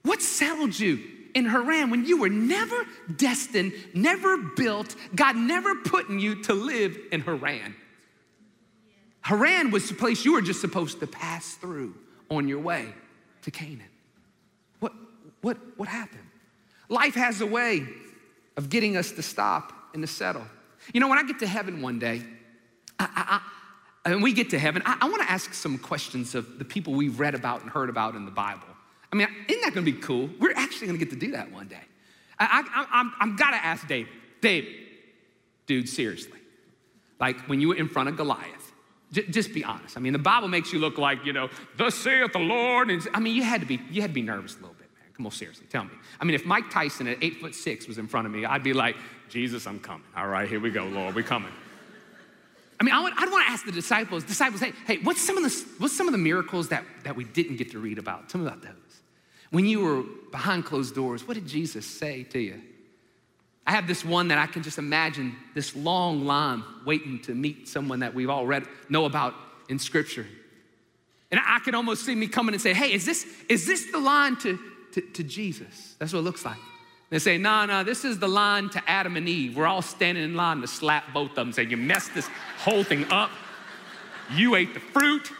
What 0.03 0.22
settled 0.22 0.77
you 0.77 1.00
in 1.34 1.46
Haran 1.46 1.89
when 1.89 2.06
you 2.06 2.20
were 2.20 2.30
never 2.30 2.75
destined, 3.15 3.74
never 3.94 4.38
built, 4.38 4.96
God 5.15 5.36
never 5.36 5.75
put 5.75 6.10
in 6.10 6.20
you 6.20 6.44
to 6.44 6.53
live 6.53 6.98
in 7.12 7.22
Haran? 7.22 7.75
Haran 9.22 9.72
was 9.72 9.88
the 9.88 9.96
place 9.96 10.25
you 10.25 10.34
were 10.34 10.42
just 10.42 10.62
supposed 10.62 11.00
to 11.00 11.08
pass 11.08 11.53
through 11.56 11.96
on 12.30 12.48
your 12.48 12.60
way 12.60 12.94
to 13.44 13.51
Canaan. 13.51 13.88
What, 14.80 14.94
what, 15.42 15.58
what 15.77 15.88
happened? 15.88 16.27
Life 16.89 17.15
has 17.15 17.42
a 17.42 17.46
way 17.46 17.88
of 18.58 18.70
getting 18.70 18.98
us 18.98 19.12
to 19.13 19.24
stop 19.24 19.74
and 19.94 20.03
to 20.03 20.08
settle. 20.08 20.46
You 20.94 21.00
know, 21.00 21.08
when 21.08 21.18
I 21.18 21.24
get 21.24 21.40
to 21.40 21.48
heaven 21.48 21.82
one 21.82 22.00
day, 22.00 22.22
I, 23.00 23.06
I, 23.06 23.40
I, 24.06 24.12
and 24.12 24.22
we 24.22 24.34
get 24.34 24.50
to 24.50 24.60
heaven, 24.60 24.82
I, 24.86 24.98
I 25.02 25.10
want 25.10 25.22
to 25.22 25.32
ask 25.32 25.54
some 25.54 25.78
questions 25.78 26.36
of 26.36 26.60
the 26.60 26.66
people 26.66 26.94
we've 26.94 27.20
read 27.20 27.36
about 27.36 27.62
and 27.62 27.70
heard 27.70 27.90
about 27.90 28.16
in 28.16 28.25
the 28.25 28.32
Bible. 28.32 28.68
I 29.12 29.16
mean, 29.16 29.28
isn't 29.48 29.62
that 29.62 29.74
going 29.74 29.86
to 29.86 29.92
be 29.92 30.00
cool? 30.00 30.30
We're 30.40 30.56
actually 30.56 30.88
going 30.88 31.00
to 31.00 31.06
get 31.06 31.13
to 31.13 31.20
do 31.20 31.32
that 31.34 31.52
one 31.52 31.68
day. 31.68 31.78
I, 32.40 32.63
I, 32.75 33.00
I'm, 33.00 33.13
I'm 33.20 33.36
got 33.36 33.52
to 33.52 33.58
ask 33.58 33.88
Dave, 33.88 34.10
Dave, 34.42 34.68
dude, 35.68 35.88
seriously, 35.88 36.40
like 37.20 37.40
when 37.42 37.62
you 37.62 37.70
were 37.70 37.75
in 37.75 37.88
front 37.88 38.10
of 38.10 38.18
Goliath, 38.18 38.74
j- 39.12 39.28
just 39.28 39.54
be 39.54 39.63
honest. 39.63 39.96
I 39.96 40.00
mean, 40.00 40.13
the 40.13 40.20
Bible 40.20 40.48
makes 40.48 40.74
you 40.74 40.80
look 40.80 40.98
like, 40.98 41.25
you 41.25 41.32
know, 41.32 41.50
thus 41.78 41.96
saith 41.96 42.34
the 42.34 42.40
Lord. 42.40 42.90
And 42.90 43.08
I 43.13 43.20
mean, 43.20 43.36
you 43.36 43.44
had 43.44 43.62
to 43.62 43.68
be, 43.68 43.80
you 43.90 44.02
had 44.02 44.10
to 44.10 44.16
be 44.16 44.24
nervous 44.24 44.56
a 44.56 44.62
little. 44.62 44.73
Come 45.15 45.27
on, 45.27 45.32
seriously, 45.32 45.67
tell 45.70 45.84
me. 45.84 45.91
I 46.20 46.25
mean, 46.25 46.34
if 46.34 46.46
Mike 46.46 46.72
Tyson 46.72 47.08
at 47.08 47.17
eight 47.22 47.38
foot 47.38 47.53
six 47.53 47.88
was 47.88 47.98
in 47.98 48.08
front 48.08 48.25
of 48.25 48.34
me, 48.34 48.46
I'd 48.46 48.63
be 48.63 48.74
like, 48.74 48.96
Jesus, 49.29 49.67
I'm 49.67 49.79
coming. 49.79 50.03
All 50.15 50.27
right, 50.27 50.50
here 50.50 50.60
we 50.60 50.72
go, 50.72 50.86
Lord, 50.86 51.15
we're 51.15 51.24
coming. 51.24 51.51
I 52.79 52.84
mean, 52.84 52.93
I 52.93 53.01
would, 53.01 53.13
I'd 53.15 53.29
want 53.32 53.46
to 53.46 53.51
ask 53.51 53.65
the 53.65 53.72
disciples, 53.72 54.24
disciples, 54.24 54.60
hey, 54.60 54.74
hey, 54.88 54.98
what's 55.03 55.22
some 55.22 55.38
of 55.38 55.43
the, 55.43 55.65
what's 55.77 55.96
some 55.96 56.08
of 56.08 56.12
the 56.12 56.17
miracles 56.17 56.70
that, 56.70 56.84
that 57.03 57.15
we 57.15 57.24
didn't 57.24 57.58
get 57.58 57.72
to 57.72 57.79
read 57.79 57.98
about? 57.98 58.27
Tell 58.29 58.41
me 58.41 58.48
about 58.48 58.62
those. 58.62 58.74
When 59.51 59.65
you 59.65 59.82
were 59.82 60.03
behind 60.32 60.65
closed 60.65 60.96
doors, 60.96 61.27
what 61.27 61.36
did 61.36 61.48
Jesus 61.48 61.86
say 61.86 62.24
to 62.24 62.39
you? 62.39 62.60
I 63.65 63.72
have 63.72 63.88
this 63.88 64.03
one 64.03 64.27
that 64.29 64.38
I 64.38 64.48
can 64.48 64.63
just 64.63 64.77
imagine 64.77 65.36
this 65.53 65.75
long 65.75 66.25
line 66.25 66.63
waiting 66.86 67.20
to 67.22 67.36
meet 67.36 67.67
someone 67.67 68.00
that 68.00 68.13
we've 68.13 68.29
all 68.29 68.46
read, 68.46 68.65
know 68.89 69.05
about 69.05 69.36
in 69.70 69.79
scripture. 69.79 70.25
And 71.32 71.39
I 71.46 71.60
can 71.60 71.75
almost 71.75 72.05
see 72.05 72.15
me 72.15 72.27
coming 72.27 72.53
and 72.53 72.62
say, 72.62 72.74
hey, 72.74 72.91
is 72.91 73.05
this, 73.05 73.25
is 73.48 73.65
this 73.65 73.91
the 73.91 74.00
line 74.00 74.36
to, 74.38 74.60
to, 74.94 75.02
to 75.02 75.24
Jesus? 75.24 75.96
That's 76.00 76.14
what 76.14 76.20
it 76.20 76.24
looks 76.24 76.46
like. 76.46 76.58
They 77.10 77.20
say, 77.20 77.38
no, 77.38 77.50
nah, 77.50 77.66
no, 77.66 77.74
nah, 77.74 77.84
this 77.84 78.06
is 78.06 78.18
the 78.18 78.28
line 78.28 78.70
to 78.70 78.90
Adam 78.90 79.18
and 79.18 79.30
Eve. 79.30 79.56
We're 79.56 79.68
all 79.68 79.84
standing 79.84 80.24
in 80.24 80.36
line 80.36 80.62
to 80.62 80.68
slap 80.68 81.14
both 81.14 81.32
of 81.32 81.36
them, 81.36 81.52
say, 81.52 81.64
you 81.64 81.78
messed 81.78 82.16
this 82.16 82.28
whole 82.58 82.84
thing 82.84 83.06
up. 83.12 83.30
You 84.32 84.56
ate 84.56 84.74
the 84.74 84.80
fruit 84.80 85.32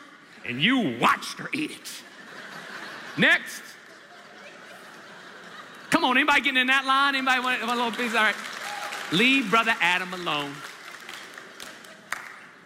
and 0.46 0.62
you 0.62 0.98
watched 1.00 1.40
her 1.40 1.50
eat 1.54 1.72
it. 1.72 2.04
Next. 3.18 3.62
Come 5.90 6.04
on, 6.04 6.18
anybody 6.18 6.42
getting 6.42 6.62
in 6.62 6.68
that 6.68 6.86
line? 6.86 7.16
Anybody 7.16 7.40
want 7.40 7.62
a 7.62 7.66
little 7.66 7.92
piece? 7.92 8.14
All 8.14 8.24
right. 8.24 8.36
Leave 9.12 9.50
brother 9.50 9.76
Adam 9.80 10.14
alone. 10.14 10.54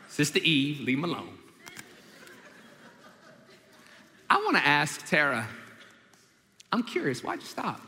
Sister 0.08 0.40
Eve, 0.40 0.80
leave 0.82 0.98
him 0.98 1.04
alone. 1.04 1.38
I 4.30 4.38
want 4.38 4.58
to 4.58 4.66
ask 4.66 5.06
Terah, 5.06 5.48
I'm 6.72 6.84
curious, 6.84 7.24
why'd 7.24 7.40
you 7.40 7.48
stop? 7.48 7.82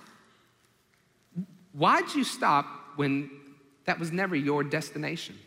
Why'd 1.73 2.13
you 2.15 2.23
stop 2.23 2.65
when 2.95 3.29
that 3.85 3.99
was 3.99 4.11
never 4.11 4.35
your 4.35 4.63
destination? 4.63 5.37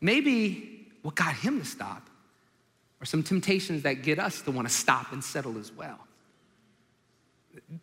Maybe 0.00 0.88
what 1.02 1.14
got 1.14 1.34
him 1.34 1.60
to 1.60 1.66
stop 1.66 2.08
are 3.00 3.06
some 3.06 3.22
temptations 3.22 3.82
that 3.82 4.02
get 4.02 4.18
us 4.18 4.42
to 4.42 4.50
want 4.50 4.68
to 4.68 4.74
stop 4.74 5.12
and 5.12 5.22
settle 5.22 5.58
as 5.58 5.72
well. 5.72 5.98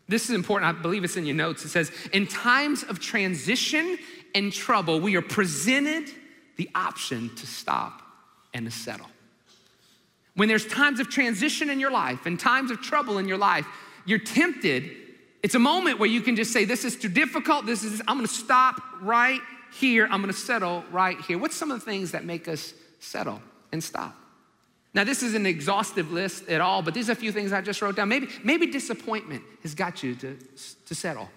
This 0.08 0.30
is 0.30 0.32
important. 0.32 0.70
I 0.70 0.82
believe 0.82 1.04
it's 1.04 1.18
in 1.18 1.26
your 1.26 1.36
notes. 1.36 1.66
It 1.66 1.70
says, 1.70 1.92
In 2.14 2.28
times 2.28 2.84
of 2.84 3.00
transition 3.00 3.98
and 4.34 4.54
trouble, 4.54 5.00
we 5.00 5.16
are 5.16 5.22
presented 5.22 6.10
the 6.56 6.70
option 6.74 7.36
to 7.36 7.46
stop 7.46 8.02
and 8.54 8.66
to 8.66 8.72
settle. 8.72 9.08
When 10.36 10.48
there's 10.48 10.68
times 10.68 11.00
of 11.00 11.10
transition 11.10 11.70
in 11.70 11.80
your 11.80 11.92
life 11.92 12.26
and 12.26 12.40
times 12.40 12.72
of 12.72 12.82
trouble 12.82 13.18
in 13.18 13.28
your 13.28 13.38
life, 13.38 13.66
you're 14.08 14.20
tempted. 14.20 14.90
It's 15.44 15.54
a 15.54 15.60
moment 15.60 16.00
where 16.00 16.10
you 16.10 16.22
can 16.22 16.36
just 16.36 16.52
say, 16.52 16.66
This 16.66 16.84
is 16.84 16.96
too 16.96 17.10
difficult. 17.10 17.68
This 17.68 17.84
is, 17.84 18.02
I'm 18.08 18.18
gonna 18.18 18.28
stop 18.28 18.82
right 19.02 19.42
here. 19.72 20.08
I'm 20.10 20.22
gonna 20.22 20.34
settle 20.34 20.84
right 20.92 21.20
here. 21.22 21.38
What's 21.38 21.56
some 21.56 21.70
of 21.70 21.80
the 21.80 21.86
things 21.86 22.12
that 22.14 22.26
make 22.26 22.48
us 22.48 22.74
settle 23.00 23.42
and 23.72 23.84
stop? 23.84 24.16
Now, 24.94 25.04
this 25.04 25.22
isn't 25.22 25.42
an 25.42 25.46
exhaustive 25.46 26.12
list 26.12 26.50
at 26.50 26.62
all, 26.62 26.82
but 26.82 26.94
these 26.96 27.10
are 27.10 27.12
a 27.12 27.16
few 27.16 27.32
things 27.32 27.54
I 27.54 27.62
just 27.62 27.82
wrote 27.84 27.96
down. 27.96 28.10
Maybe, 28.10 28.30
maybe 28.44 28.66
disappointment 28.66 29.44
has 29.62 29.76
got 29.76 30.02
you 30.02 30.16
to, 30.16 30.38
to 30.88 30.96
settle. 30.96 31.30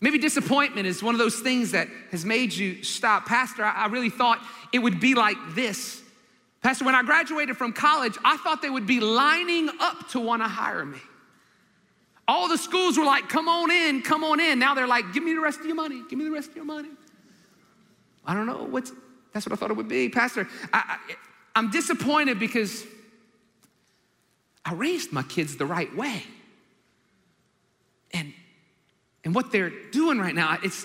Maybe 0.00 0.18
disappointment 0.18 0.86
is 0.86 1.02
one 1.02 1.14
of 1.14 1.18
those 1.18 1.40
things 1.40 1.70
that 1.70 1.88
has 2.10 2.24
made 2.24 2.52
you 2.52 2.82
stop. 2.82 3.26
Pastor, 3.26 3.64
I, 3.64 3.84
I 3.84 3.86
really 3.86 4.10
thought 4.10 4.44
it 4.72 4.80
would 4.80 5.00
be 5.00 5.14
like 5.14 5.36
this. 5.54 6.02
Pastor, 6.60 6.84
when 6.84 6.94
I 6.94 7.02
graduated 7.04 7.56
from 7.56 7.72
college, 7.72 8.18
I 8.24 8.36
thought 8.36 8.60
they 8.60 8.70
would 8.70 8.86
be 8.86 9.00
lining 9.00 9.70
up 9.80 10.08
to 10.10 10.20
want 10.20 10.42
to 10.42 10.48
hire 10.48 10.84
me. 10.84 10.98
All 12.28 12.46
the 12.46 12.58
schools 12.58 12.98
were 12.98 13.06
like, 13.06 13.30
come 13.30 13.48
on 13.48 13.70
in, 13.70 14.02
come 14.02 14.22
on 14.22 14.38
in. 14.38 14.58
Now 14.58 14.74
they're 14.74 14.86
like, 14.86 15.14
give 15.14 15.22
me 15.22 15.32
the 15.32 15.40
rest 15.40 15.60
of 15.60 15.66
your 15.66 15.74
money, 15.74 16.02
give 16.10 16.18
me 16.18 16.26
the 16.26 16.30
rest 16.30 16.50
of 16.50 16.56
your 16.56 16.66
money. 16.66 16.90
I 18.26 18.34
don't 18.34 18.44
know 18.44 18.64
what's, 18.64 18.92
that's 19.32 19.46
what 19.46 19.54
I 19.54 19.56
thought 19.56 19.70
it 19.70 19.76
would 19.78 19.88
be. 19.88 20.10
Pastor, 20.10 20.46
I, 20.70 20.98
I, 21.08 21.14
I'm 21.56 21.70
disappointed 21.70 22.38
because 22.38 22.84
I 24.62 24.74
raised 24.74 25.10
my 25.10 25.22
kids 25.22 25.56
the 25.56 25.64
right 25.64 25.94
way. 25.96 26.22
And, 28.12 28.34
and 29.24 29.34
what 29.34 29.50
they're 29.50 29.72
doing 29.90 30.18
right 30.18 30.34
now, 30.34 30.58
it's, 30.62 30.84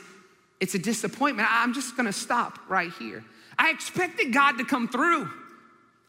it's 0.61 0.75
a 0.75 0.79
disappointment. 0.79 1.49
I'm 1.51 1.73
just 1.73 1.97
gonna 1.97 2.13
stop 2.13 2.57
right 2.69 2.91
here. 2.97 3.25
I 3.59 3.71
expected 3.71 4.33
God 4.33 4.53
to 4.59 4.63
come 4.63 4.87
through. 4.87 5.29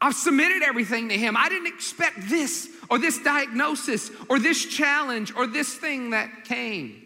I've 0.01 0.15
submitted 0.15 0.63
everything 0.63 1.09
to 1.09 1.19
Him. 1.19 1.37
I 1.37 1.49
didn't 1.49 1.67
expect 1.67 2.29
this 2.29 2.69
or 2.91 2.99
this 2.99 3.19
diagnosis 3.19 4.11
or 4.29 4.39
this 4.39 4.65
challenge 4.65 5.35
or 5.35 5.47
this 5.47 5.75
thing 5.75 6.11
that 6.11 6.45
came. 6.45 7.03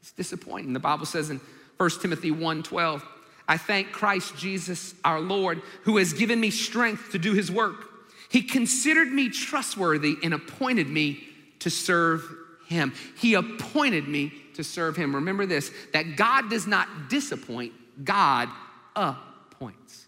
It's 0.00 0.12
disappointing. 0.12 0.72
The 0.72 0.80
Bible 0.80 1.06
says 1.06 1.30
in 1.30 1.40
1 1.76 1.90
Timothy 2.00 2.30
1 2.30 2.62
12, 2.62 3.04
I 3.48 3.56
thank 3.56 3.90
Christ 3.90 4.36
Jesus 4.36 4.94
our 5.04 5.20
Lord, 5.20 5.62
who 5.82 5.96
has 5.96 6.12
given 6.12 6.40
me 6.40 6.50
strength 6.50 7.10
to 7.12 7.18
do 7.18 7.32
his 7.32 7.50
work. 7.50 7.86
He 8.28 8.42
considered 8.42 9.10
me 9.10 9.28
trustworthy 9.28 10.16
and 10.22 10.32
appointed 10.32 10.88
me 10.88 11.26
to 11.58 11.70
serve 11.70 12.24
him. 12.68 12.94
He 13.18 13.34
appointed 13.34 14.06
me 14.06 14.32
to 14.54 14.62
serve 14.62 14.96
him. 14.96 15.14
Remember 15.14 15.46
this 15.46 15.72
that 15.92 16.16
God 16.16 16.48
does 16.48 16.66
not 16.66 17.08
disappoint, 17.08 17.72
God 18.04 18.48
appoints. 18.94 20.06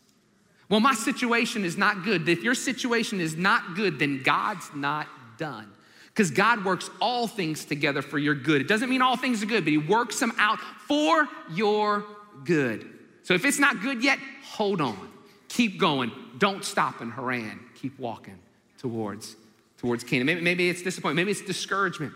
Well, 0.73 0.81
my 0.81 0.95
situation 0.95 1.67
is 1.67 1.77
not 1.77 2.03
good. 2.03 2.27
If 2.27 2.43
your 2.43 2.55
situation 2.55 3.21
is 3.21 3.37
not 3.37 3.75
good, 3.75 3.99
then 3.99 4.23
God's 4.23 4.71
not 4.75 5.07
done. 5.37 5.71
Because 6.07 6.31
God 6.31 6.65
works 6.65 6.89
all 6.99 7.27
things 7.27 7.67
together 7.67 8.01
for 8.01 8.19
your 8.19 8.35
good. 8.35 8.63
It 8.63 8.69
doesn't 8.69 8.89
mean 8.89 9.03
all 9.03 9.19
things 9.19 9.43
are 9.43 9.47
good, 9.47 9.65
but 9.65 9.71
He 9.71 9.77
works 9.77 10.19
them 10.19 10.33
out 10.39 10.59
for 10.89 11.29
your 11.51 12.07
good. 12.47 12.89
So 13.23 13.35
if 13.35 13.45
it's 13.45 13.59
not 13.59 13.83
good 13.83 14.03
yet, 14.03 14.19
hold 14.45 14.81
on. 14.81 15.11
Keep 15.49 15.79
going. 15.79 16.11
Don't 16.39 16.65
stop 16.65 17.03
in 17.03 17.11
Haran. 17.11 17.61
Keep 17.75 17.99
walking 17.99 18.39
towards, 18.79 19.37
towards 19.77 20.05
Canaan. 20.05 20.25
Maybe, 20.25 20.41
maybe 20.41 20.71
it's 20.71 20.81
disappointment. 20.81 21.17
Maybe 21.17 21.33
it's 21.33 21.43
discouragement. 21.43 22.15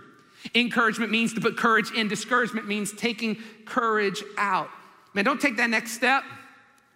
Encouragement 0.55 1.13
means 1.13 1.35
to 1.35 1.43
put 1.43 1.59
courage 1.59 1.91
in. 1.91 2.09
Discouragement 2.09 2.67
means 2.67 2.91
taking 2.95 3.37
courage 3.67 4.23
out. 4.39 4.71
Man, 5.13 5.27
don't 5.27 5.43
take 5.43 5.59
that 5.59 5.69
next 5.69 5.93
step. 5.93 6.25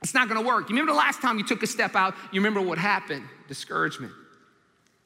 It's 0.03 0.15
not 0.15 0.29
gonna 0.29 0.43
work. 0.43 0.69
You 0.69 0.75
remember 0.75 0.93
the 0.93 0.99
last 0.99 1.21
time 1.21 1.39
you 1.39 1.45
took 1.45 1.63
a 1.63 1.67
step 1.67 1.95
out, 1.95 2.15
you 2.33 2.41
remember 2.41 2.61
what 2.61 2.79
happened? 2.79 3.25
Discouragement. 3.49 4.13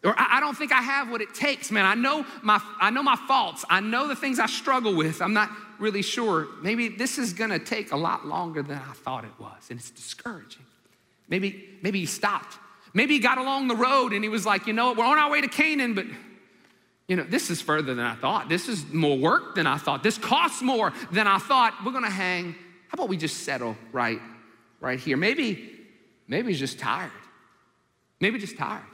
Or 0.04 0.14
I 0.18 0.38
don't 0.38 0.56
think 0.56 0.70
I 0.70 0.82
have 0.82 1.10
what 1.10 1.22
it 1.22 1.34
takes, 1.34 1.70
man. 1.70 1.86
I 1.86 1.94
know 1.94 2.26
my 2.42 2.60
I 2.78 2.90
know 2.90 3.02
my 3.02 3.16
faults. 3.16 3.64
I 3.70 3.80
know 3.80 4.06
the 4.06 4.14
things 4.14 4.38
I 4.38 4.46
struggle 4.46 4.94
with. 4.94 5.22
I'm 5.22 5.32
not 5.32 5.50
really 5.78 6.02
sure. 6.02 6.48
Maybe 6.62 6.88
this 6.88 7.18
is 7.18 7.32
gonna 7.32 7.58
take 7.58 7.92
a 7.92 7.96
lot 7.96 8.26
longer 8.26 8.62
than 8.62 8.76
I 8.78 8.92
thought 8.92 9.24
it 9.24 9.32
was, 9.38 9.70
and 9.70 9.80
it's 9.80 9.90
discouraging. 9.90 10.64
Maybe, 11.28 11.78
maybe 11.82 12.00
he 12.00 12.06
stopped. 12.06 12.58
Maybe 12.92 13.14
he 13.14 13.20
got 13.20 13.38
along 13.38 13.68
the 13.68 13.74
road 13.74 14.12
and 14.12 14.22
he 14.22 14.28
was 14.28 14.44
like, 14.44 14.66
you 14.66 14.74
know 14.74 14.92
we're 14.92 15.06
on 15.06 15.18
our 15.18 15.30
way 15.30 15.40
to 15.40 15.48
Canaan, 15.48 15.94
but 15.94 16.06
you 17.08 17.16
know, 17.16 17.24
this 17.24 17.50
is 17.50 17.60
further 17.60 17.94
than 17.94 18.04
I 18.04 18.14
thought. 18.14 18.48
This 18.48 18.68
is 18.68 18.90
more 18.92 19.16
work 19.16 19.54
than 19.54 19.66
I 19.66 19.76
thought. 19.76 20.02
This 20.02 20.16
costs 20.16 20.62
more 20.62 20.92
than 21.10 21.26
I 21.26 21.38
thought. 21.38 21.74
We're 21.84 21.92
gonna 21.92 22.10
hang. 22.10 22.54
How 22.88 22.94
about 22.94 23.08
we 23.08 23.16
just 23.16 23.44
settle 23.44 23.76
right, 23.92 24.20
right 24.84 25.00
here? 25.00 25.16
Maybe, 25.16 25.70
maybe 26.28 26.48
he's 26.48 26.60
just 26.60 26.78
tired. 26.78 27.10
Maybe 28.20 28.38
just 28.38 28.56
tired. 28.56 28.84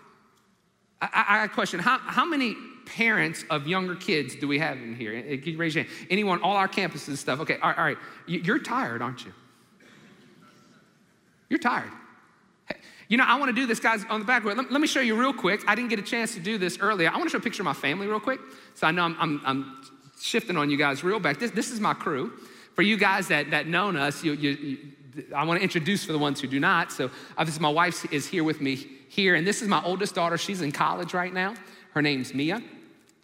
I, 1.03 1.25
I, 1.29 1.39
got 1.39 1.51
a 1.51 1.55
question. 1.55 1.81
How, 1.81 1.99
how 1.99 2.25
many 2.25 2.57
parents 2.87 3.45
of 3.51 3.67
younger 3.67 3.97
kids 3.97 4.35
do 4.37 4.49
we 4.49 4.59
have 4.59 4.79
in 4.79 4.95
here? 4.95 5.15
Eh, 5.15 5.37
can 5.37 5.53
you 5.53 5.59
raise 5.59 5.75
your 5.75 5.85
hand? 5.85 5.95
Anyone, 6.11 6.43
all 6.43 6.57
our 6.57 6.69
campuses 6.69 7.09
and 7.09 7.19
stuff. 7.19 7.41
Okay, 7.41 7.59
all 7.63 7.71
right, 7.71 7.79
all 7.79 7.85
right. 7.85 7.99
You're 8.27 8.59
tired, 8.59 9.03
aren't 9.03 9.25
you? 9.25 9.33
You're 11.49 11.59
tired. 11.59 11.91
You 13.09 13.17
know, 13.17 13.25
I 13.25 13.41
want 13.41 13.49
to 13.49 13.61
do 13.61 13.67
this, 13.67 13.81
guys, 13.81 14.05
on 14.09 14.21
the 14.21 14.27
back. 14.27 14.45
Let, 14.45 14.57
let 14.71 14.81
me 14.81 14.87
show 14.87 15.01
you 15.01 15.17
real 15.17 15.33
quick. 15.33 15.63
I 15.67 15.75
didn't 15.75 15.91
get 15.91 15.99
a 15.99 16.03
chance 16.03 16.35
to 16.35 16.41
do 16.41 16.59
this 16.59 16.79
earlier. 16.79 17.11
I 17.11 17.17
want 17.17 17.25
to 17.25 17.31
show 17.31 17.39
a 17.39 17.41
picture 17.41 17.63
of 17.63 17.65
my 17.65 17.73
family 17.73 18.07
real 18.07 18.21
quick. 18.21 18.39
So 18.75 18.87
I 18.87 18.93
know 18.93 19.03
I'm, 19.03 19.17
I'm, 19.19 19.43
I'm 19.45 19.83
shifting 20.21 20.57
on 20.57 20.71
you 20.71 20.77
guys 20.77 21.03
real 21.03 21.19
back. 21.19 21.41
This, 21.41 21.51
this 21.51 21.73
is 21.73 21.81
my 21.81 21.93
crew. 21.93 22.33
For 22.75 22.83
you 22.83 22.97
guys 22.97 23.27
that, 23.29 23.51
that 23.51 23.67
known 23.67 23.97
us, 23.97 24.23
you, 24.23 24.35
you, 24.35 24.79
I 25.35 25.45
want 25.45 25.59
to 25.59 25.63
introduce 25.63 26.05
for 26.05 26.13
the 26.13 26.19
ones 26.19 26.41
who 26.41 26.47
do 26.47 26.61
not. 26.61 26.93
So 26.93 27.11
obviously, 27.37 27.63
my 27.63 27.71
wife 27.71 28.13
is 28.13 28.27
here 28.27 28.45
with 28.45 28.61
me 28.61 28.87
here, 29.09 29.35
and 29.35 29.47
this 29.47 29.63
is 29.63 29.69
my 29.69 29.83
oldest 29.85 30.15
daughter. 30.15 30.39
She's 30.39 30.63
in 30.63 30.73
college 30.73 31.15
right 31.15 31.33
now. 31.33 31.55
Her 31.93 32.03
name's 32.03 32.33
Mia, 32.35 32.63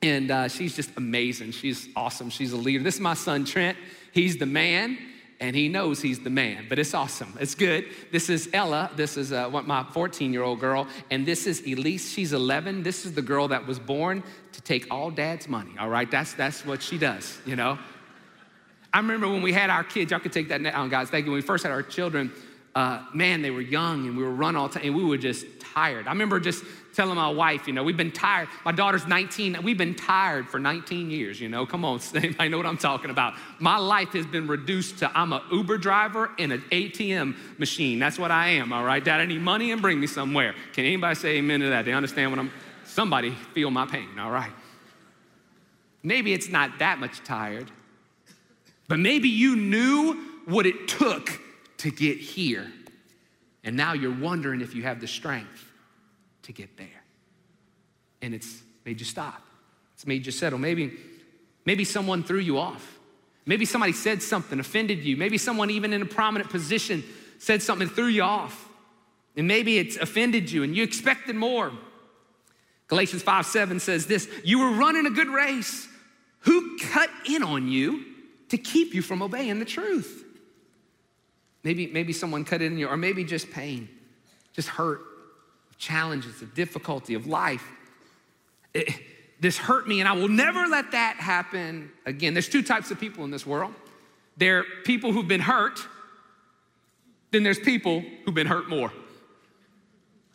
and 0.02 0.30
uh, 0.30 0.48
she's 0.48 0.74
just 0.74 0.90
amazing. 0.96 1.52
She's 1.52 1.88
awesome. 1.94 2.30
She's 2.30 2.52
a 2.52 2.56
leader. 2.56 2.82
This 2.82 2.96
is 2.96 3.00
my 3.00 3.14
son 3.14 3.44
Trent. 3.44 3.78
He's 4.12 4.36
the 4.36 4.46
man, 4.46 4.98
and 5.40 5.54
he 5.54 5.68
knows 5.68 6.00
he's 6.00 6.20
the 6.20 6.30
man, 6.30 6.66
but 6.68 6.78
it's 6.78 6.94
awesome. 6.94 7.36
It's 7.38 7.54
good. 7.54 7.86
This 8.10 8.30
is 8.30 8.48
Ella. 8.52 8.90
This 8.96 9.16
is 9.16 9.32
uh, 9.32 9.50
my 9.50 9.84
14 9.92 10.32
year 10.32 10.42
old 10.42 10.60
girl. 10.60 10.86
And 11.10 11.26
this 11.26 11.46
is 11.46 11.60
Elise. 11.60 12.10
She's 12.10 12.32
11. 12.32 12.82
This 12.82 13.04
is 13.04 13.12
the 13.12 13.22
girl 13.22 13.48
that 13.48 13.66
was 13.66 13.78
born 13.78 14.22
to 14.52 14.62
take 14.62 14.86
all 14.90 15.10
dad's 15.10 15.48
money, 15.48 15.72
all 15.78 15.88
right? 15.88 16.10
That's, 16.10 16.32
that's 16.32 16.64
what 16.64 16.82
she 16.82 16.96
does, 16.96 17.38
you 17.44 17.56
know? 17.56 17.78
I 18.96 19.00
remember 19.00 19.28
when 19.28 19.42
we 19.42 19.52
had 19.52 19.68
our 19.68 19.84
kids, 19.84 20.10
y'all 20.10 20.20
could 20.20 20.32
take 20.32 20.48
that 20.48 20.62
down, 20.62 20.88
guys. 20.88 21.10
Thank 21.10 21.26
you. 21.26 21.30
When 21.30 21.36
we 21.36 21.46
first 21.46 21.64
had 21.64 21.70
our 21.70 21.82
children, 21.82 22.32
uh, 22.74 23.04
man, 23.12 23.42
they 23.42 23.50
were 23.50 23.60
young 23.60 24.06
and 24.06 24.16
we 24.16 24.22
were 24.22 24.32
run 24.32 24.56
all 24.56 24.68
the 24.68 24.78
time 24.78 24.86
and 24.86 24.96
we 24.96 25.04
were 25.04 25.18
just 25.18 25.44
tired. 25.60 26.06
I 26.06 26.12
remember 26.12 26.40
just 26.40 26.64
telling 26.94 27.16
my 27.16 27.28
wife, 27.28 27.66
you 27.66 27.74
know, 27.74 27.84
we've 27.84 27.98
been 27.98 28.10
tired. 28.10 28.48
My 28.64 28.72
daughter's 28.72 29.06
19. 29.06 29.58
We've 29.62 29.76
been 29.76 29.94
tired 29.94 30.48
for 30.48 30.58
19 30.58 31.10
years, 31.10 31.38
you 31.38 31.50
know. 31.50 31.66
Come 31.66 31.84
on, 31.84 32.00
I 32.38 32.48
know 32.48 32.56
what 32.56 32.64
I'm 32.64 32.78
talking 32.78 33.10
about. 33.10 33.34
My 33.58 33.76
life 33.76 34.14
has 34.14 34.24
been 34.24 34.46
reduced 34.46 35.00
to 35.00 35.12
I'm 35.14 35.34
an 35.34 35.42
Uber 35.52 35.76
driver 35.76 36.30
and 36.38 36.50
an 36.50 36.64
ATM 36.72 37.58
machine. 37.58 37.98
That's 37.98 38.18
what 38.18 38.30
I 38.30 38.48
am, 38.48 38.72
all 38.72 38.82
right? 38.82 39.04
Dad, 39.04 39.20
I 39.20 39.26
need 39.26 39.42
money 39.42 39.72
and 39.72 39.82
bring 39.82 40.00
me 40.00 40.06
somewhere. 40.06 40.54
Can 40.72 40.86
anybody 40.86 41.16
say 41.16 41.36
amen 41.36 41.60
to 41.60 41.68
that? 41.68 41.84
They 41.84 41.92
understand 41.92 42.30
what 42.30 42.38
I'm, 42.38 42.50
somebody 42.86 43.32
feel 43.52 43.70
my 43.70 43.84
pain, 43.84 44.18
all 44.18 44.30
right? 44.30 44.52
Maybe 46.02 46.32
it's 46.32 46.48
not 46.48 46.78
that 46.78 46.98
much 46.98 47.22
tired, 47.24 47.70
but 48.88 48.98
maybe 48.98 49.28
you 49.28 49.56
knew 49.56 50.14
what 50.46 50.66
it 50.66 50.88
took 50.88 51.40
to 51.78 51.90
get 51.90 52.18
here. 52.18 52.70
And 53.64 53.76
now 53.76 53.94
you're 53.94 54.14
wondering 54.14 54.60
if 54.60 54.74
you 54.74 54.82
have 54.84 55.00
the 55.00 55.08
strength 55.08 55.70
to 56.42 56.52
get 56.52 56.76
there. 56.76 57.02
And 58.22 58.34
it's 58.34 58.62
made 58.84 59.00
you 59.00 59.06
stop. 59.06 59.42
It's 59.94 60.06
made 60.06 60.24
you 60.24 60.32
settle. 60.32 60.58
Maybe, 60.58 60.96
maybe 61.64 61.84
someone 61.84 62.22
threw 62.22 62.38
you 62.38 62.58
off. 62.58 62.98
Maybe 63.44 63.64
somebody 63.64 63.92
said 63.92 64.22
something, 64.22 64.58
offended 64.58 65.04
you. 65.04 65.16
Maybe 65.16 65.38
someone, 65.38 65.70
even 65.70 65.92
in 65.92 66.02
a 66.02 66.06
prominent 66.06 66.50
position, 66.50 67.04
said 67.38 67.62
something, 67.62 67.88
threw 67.88 68.06
you 68.06 68.22
off. 68.22 68.68
And 69.36 69.46
maybe 69.46 69.78
it's 69.78 69.96
offended 69.96 70.50
you 70.50 70.62
and 70.62 70.76
you 70.76 70.82
expected 70.82 71.36
more. 71.36 71.72
Galatians 72.88 73.22
5 73.22 73.46
7 73.46 73.80
says 73.80 74.06
this 74.06 74.28
You 74.44 74.60
were 74.60 74.72
running 74.72 75.06
a 75.06 75.10
good 75.10 75.28
race. 75.28 75.88
Who 76.40 76.78
cut 76.78 77.10
in 77.28 77.42
on 77.42 77.68
you 77.68 78.04
to 78.48 78.58
keep 78.58 78.94
you 78.94 79.02
from 79.02 79.22
obeying 79.22 79.58
the 79.58 79.64
truth? 79.64 80.24
Maybe, 81.64 81.86
maybe 81.88 82.12
someone 82.12 82.44
cut 82.44 82.62
in 82.62 82.78
you, 82.78 82.88
or 82.88 82.96
maybe 82.96 83.24
just 83.24 83.50
pain, 83.50 83.88
just 84.52 84.68
hurt, 84.68 85.00
challenges, 85.78 86.40
the 86.40 86.46
difficulty 86.46 87.14
of 87.14 87.26
life. 87.26 87.66
It, 88.72 88.94
this 89.40 89.58
hurt 89.58 89.86
me, 89.86 90.00
and 90.00 90.08
I 90.08 90.12
will 90.12 90.28
never 90.28 90.66
let 90.66 90.92
that 90.92 91.16
happen 91.16 91.90
again. 92.06 92.34
There's 92.34 92.48
two 92.48 92.62
types 92.62 92.90
of 92.90 93.00
people 93.00 93.24
in 93.24 93.30
this 93.30 93.46
world 93.46 93.74
there 94.36 94.58
are 94.58 94.64
people 94.84 95.12
who've 95.12 95.26
been 95.26 95.40
hurt, 95.40 95.80
then 97.30 97.42
there's 97.42 97.58
people 97.58 98.04
who've 98.24 98.34
been 98.34 98.46
hurt 98.46 98.68
more. 98.68 98.92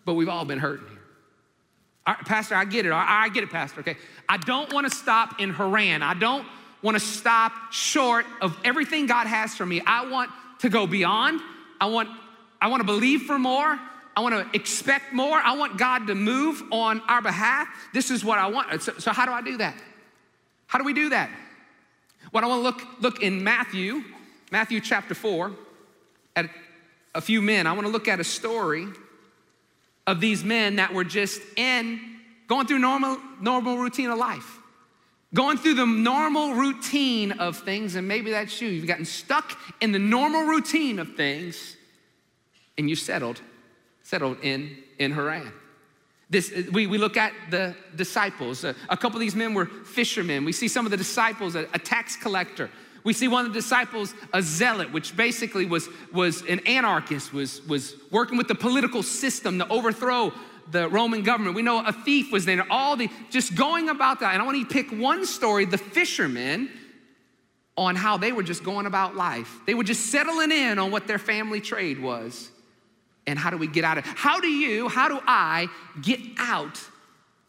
But 0.06 0.16
we've 0.16 0.30
all 0.30 0.46
been 0.46 0.60
hurting 0.60 0.88
here. 0.88 2.16
Pastor, 2.26 2.56
I 2.56 2.66
get 2.66 2.86
it. 2.86 2.92
I, 2.92 3.26
I 3.26 3.30
get 3.30 3.44
it, 3.44 3.52
Pastor. 3.52 3.82
Okay. 3.82 3.96
I 4.28 4.38
don't 4.38 4.74
want 4.74 4.90
to 4.90 4.96
stop 4.96 5.40
in 5.40 5.54
Haran. 5.54 6.02
I 6.02 6.16
don't 6.16 6.46
want 6.82 6.96
to 6.96 7.04
stop 7.04 7.52
short 7.72 8.26
of 8.42 8.58
everything 8.64 9.06
God 9.06 9.28
has 9.28 9.56
for 9.56 9.66
me. 9.66 9.82
I 9.86 10.10
want 10.10 10.32
to 10.60 10.70
go 10.70 10.88
beyond. 10.88 11.42
I 11.80 11.88
want, 11.88 12.10
I 12.60 12.68
want 12.68 12.82
to 12.82 12.86
believe 12.86 13.24
for 13.24 13.38
more. 13.38 13.80
I 14.16 14.22
want 14.22 14.36
to 14.36 14.56
expect 14.56 15.14
more. 15.14 15.38
I 15.38 15.56
want 15.56 15.78
God 15.78 16.08
to 16.08 16.16
move 16.16 16.62
on 16.72 17.02
our 17.08 17.22
behalf. 17.22 17.68
This 17.94 18.12
is 18.12 18.26
what 18.26 18.40
I 18.40 18.48
want. 18.48 18.82
So, 18.82 18.94
so 18.98 19.12
how 19.12 19.26
do 19.26 19.32
I 19.32 19.42
do 19.42 19.58
that? 19.58 19.76
How 20.68 20.80
do 20.80 20.86
we 20.86 20.94
do 20.94 21.10
that? 21.10 21.30
Well, 22.32 22.44
I 22.44 22.48
want 22.48 22.60
to 22.60 22.64
look, 22.64 23.02
look 23.02 23.24
in 23.24 23.44
Matthew, 23.44 24.04
Matthew 24.52 24.80
chapter 24.80 25.14
4, 25.14 25.52
at 26.36 26.50
a 27.14 27.22
few 27.22 27.42
men. 27.42 27.68
I 27.68 27.74
want 27.74 27.86
to 27.86 27.92
look 27.92 28.08
at 28.08 28.20
a 28.20 28.24
story 28.24 28.88
of 30.08 30.22
these 30.22 30.44
men 30.44 30.78
that 30.78 30.94
were 30.94 31.04
just 31.04 31.42
in, 31.56 32.00
going 32.48 32.68
through 32.68 32.80
normal, 32.80 33.18
normal 33.40 33.78
routine 33.78 34.10
of 34.10 34.18
life. 34.18 34.60
Going 35.34 35.58
through 35.58 35.76
the 35.76 35.86
normal 35.86 36.54
routine 36.54 37.32
of 37.32 37.58
things, 37.58 37.96
and 37.96 38.08
maybe 38.08 38.32
that's 38.32 38.62
you. 38.62 38.68
You've 38.68 38.88
gotten 38.88 39.06
stuck 39.06 39.58
in 39.80 39.92
the 39.92 40.00
normal 40.00 40.44
routine 40.44 41.00
of 41.00 41.16
things, 41.16 41.78
and 42.78 42.90
you 42.90 42.96
settled 42.96 43.42
settled 44.12 44.38
in, 44.42 44.76
in 45.00 45.14
Haran. 45.14 45.54
This, 46.30 46.52
we, 46.74 46.86
we 46.86 46.98
look 46.98 47.16
at 47.16 47.32
the 47.50 47.74
disciples. 47.96 48.66
A, 48.66 48.76
a 48.90 48.98
couple 48.98 49.16
of 49.16 49.22
these 49.22 49.36
men 49.36 49.54
were 49.54 49.66
fishermen. 49.66 50.44
We 50.44 50.52
see 50.52 50.68
some 50.68 50.86
of 50.86 50.92
the 50.92 50.98
disciples, 50.98 51.56
a, 51.56 51.66
a 51.74 51.80
tax 51.80 52.18
collector. 52.18 52.70
We 53.06 53.14
see 53.14 53.30
one 53.30 53.46
of 53.46 53.54
the 53.54 53.60
disciples, 53.60 54.14
a 54.34 54.42
zealot, 54.42 54.92
which 54.92 55.16
basically 55.16 55.66
was, 55.66 55.88
was 56.12 56.44
an 56.44 56.60
anarchist, 56.68 57.32
was, 57.32 57.66
was 57.68 57.96
working 58.12 58.38
with 58.38 58.50
the 58.50 58.56
political 58.56 59.02
system 59.02 59.58
to 59.60 59.68
overthrow 59.70 60.34
the 60.70 60.90
Roman 60.90 61.24
government. 61.24 61.56
We 61.56 61.62
know 61.62 61.86
a 61.86 61.94
thief 61.94 62.32
was 62.32 62.46
there, 62.46 62.66
all 62.70 62.96
the 62.96 63.10
just 63.30 63.56
going 63.56 63.90
about 63.90 64.20
that. 64.20 64.34
And 64.34 64.42
I 64.42 64.46
want 64.46 64.58
to 64.58 64.74
pick 64.74 64.92
one 64.92 65.26
story, 65.26 65.66
the 65.66 65.78
fishermen, 65.78 66.70
on 67.78 67.96
how 67.96 68.18
they 68.18 68.32
were 68.32 68.44
just 68.44 68.64
going 68.64 68.86
about 68.86 69.16
life. 69.16 69.60
They 69.66 69.74
were 69.74 69.84
just 69.84 70.08
settling 70.08 70.52
in 70.52 70.78
on 70.78 70.92
what 70.92 71.08
their 71.08 71.18
family 71.18 71.62
trade 71.62 72.00
was. 72.00 72.50
And 73.28 73.38
how 73.38 73.50
do 73.50 73.58
we 73.58 73.68
get 73.68 73.84
out 73.84 73.98
of? 73.98 74.06
How 74.06 74.40
do 74.40 74.48
you, 74.48 74.88
how 74.90 75.08
do 75.08 75.20
I 75.26 75.68
get 76.02 76.20
out 76.38 76.80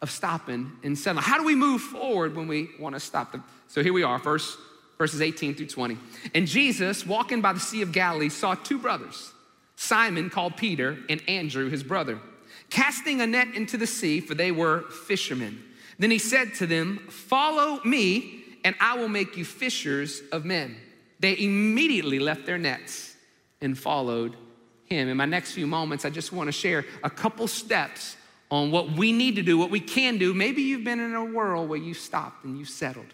of 0.01 0.11
stopping 0.11 0.71
and 0.83 0.97
settling? 0.97 1.23
How 1.23 1.37
do 1.37 1.43
we 1.43 1.55
move 1.55 1.81
forward 1.81 2.35
when 2.35 2.47
we 2.47 2.69
want 2.79 2.95
to 2.95 2.99
stop 2.99 3.31
them? 3.31 3.43
So 3.67 3.81
here 3.81 3.93
we 3.93 4.03
are, 4.03 4.19
verse, 4.19 4.55
verses 4.97 5.21
18 5.21 5.55
through 5.55 5.67
20. 5.67 5.97
And 6.35 6.47
Jesus, 6.47 7.05
walking 7.05 7.41
by 7.41 7.53
the 7.53 7.59
Sea 7.59 7.81
of 7.81 7.91
Galilee, 7.91 8.29
saw 8.29 8.55
two 8.55 8.77
brothers, 8.77 9.31
Simon 9.75 10.29
called 10.29 10.57
Peter 10.57 10.99
and 11.09 11.21
Andrew, 11.27 11.69
his 11.69 11.83
brother, 11.83 12.19
casting 12.73 13.21
a 13.21 13.27
net 13.27 13.49
into 13.53 13.77
the 13.77 13.85
sea, 13.85 14.19
for 14.19 14.33
they 14.33 14.51
were 14.51 14.81
fishermen. 14.89 15.63
Then 15.99 16.09
he 16.09 16.17
said 16.17 16.55
to 16.55 16.65
them, 16.65 16.97
Follow 17.07 17.79
me, 17.85 18.43
and 18.63 18.75
I 18.81 18.97
will 18.97 19.09
make 19.09 19.37
you 19.37 19.45
fishers 19.45 20.23
of 20.31 20.43
men. 20.43 20.75
They 21.19 21.37
immediately 21.37 22.17
left 22.17 22.47
their 22.47 22.57
nets 22.57 23.15
and 23.61 23.77
followed 23.77 24.35
him. 24.85 25.07
In 25.07 25.15
my 25.15 25.25
next 25.25 25.51
few 25.51 25.67
moments, 25.67 26.03
I 26.03 26.09
just 26.09 26.33
want 26.33 26.47
to 26.47 26.51
share 26.51 26.83
a 27.03 27.11
couple 27.11 27.47
steps 27.47 28.17
on 28.49 28.71
what 28.71 28.91
we 28.91 29.11
need 29.11 29.35
to 29.35 29.43
do, 29.43 29.55
what 29.55 29.69
we 29.69 29.79
can 29.79 30.17
do. 30.17 30.33
Maybe 30.33 30.63
you've 30.63 30.83
been 30.83 30.99
in 30.99 31.13
a 31.13 31.23
world 31.23 31.69
where 31.69 31.79
you 31.79 31.93
stopped 31.93 32.43
and 32.43 32.57
you 32.57 32.65
settled. 32.65 33.13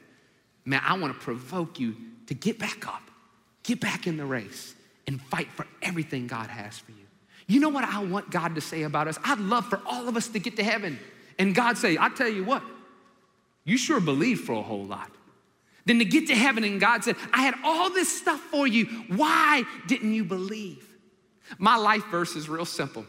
Man, 0.63 0.81
I 0.85 0.97
want 0.97 1.13
to 1.13 1.19
provoke 1.19 1.81
you 1.81 1.97
to 2.27 2.33
get 2.33 2.59
back 2.59 2.87
up, 2.87 3.03
get 3.63 3.81
back 3.81 4.07
in 4.07 4.15
the 4.15 4.25
race, 4.25 4.73
and 5.05 5.21
fight 5.21 5.51
for 5.51 5.67
everything 5.81 6.27
God 6.27 6.47
has 6.47 6.79
for 6.79 6.91
you. 6.91 7.08
You 7.49 7.59
know 7.59 7.69
what 7.69 7.83
I 7.83 8.03
want 8.03 8.29
God 8.29 8.53
to 8.55 8.61
say 8.61 8.83
about 8.83 9.07
us? 9.07 9.17
I'd 9.23 9.39
love 9.39 9.65
for 9.65 9.81
all 9.87 10.07
of 10.07 10.15
us 10.15 10.27
to 10.29 10.39
get 10.39 10.55
to 10.57 10.63
heaven. 10.63 10.99
And 11.39 11.55
God 11.55 11.79
say, 11.79 11.97
I 11.99 12.09
tell 12.09 12.29
you 12.29 12.43
what, 12.43 12.61
you 13.65 13.75
sure 13.75 13.99
believe 13.99 14.41
for 14.41 14.53
a 14.53 14.61
whole 14.61 14.85
lot. 14.85 15.09
Then 15.85 15.97
to 15.97 16.05
get 16.05 16.27
to 16.27 16.35
heaven 16.35 16.63
and 16.63 16.79
God 16.79 17.03
said, 17.03 17.15
I 17.33 17.41
had 17.41 17.55
all 17.63 17.89
this 17.89 18.21
stuff 18.21 18.39
for 18.39 18.67
you. 18.67 18.85
Why 19.07 19.63
didn't 19.87 20.13
you 20.13 20.23
believe? 20.23 20.85
My 21.57 21.75
life 21.75 22.05
verse 22.11 22.35
is 22.35 22.47
real 22.47 22.65
simple. 22.65 23.03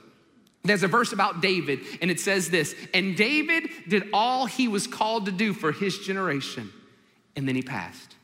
There's 0.63 0.83
a 0.83 0.89
verse 0.89 1.13
about 1.13 1.43
David, 1.43 1.81
and 2.01 2.11
it 2.11 2.19
says 2.19 2.49
this 2.49 2.75
And 2.95 3.17
David 3.17 3.69
did 3.89 4.09
all 4.15 4.47
he 4.47 4.69
was 4.69 4.87
called 4.87 5.27
to 5.27 5.33
do 5.33 5.53
for 5.53 5.71
his 5.71 5.99
generation, 5.99 6.73
and 7.37 7.47
then 7.47 7.57
he 7.57 7.63
passed. 7.63 8.17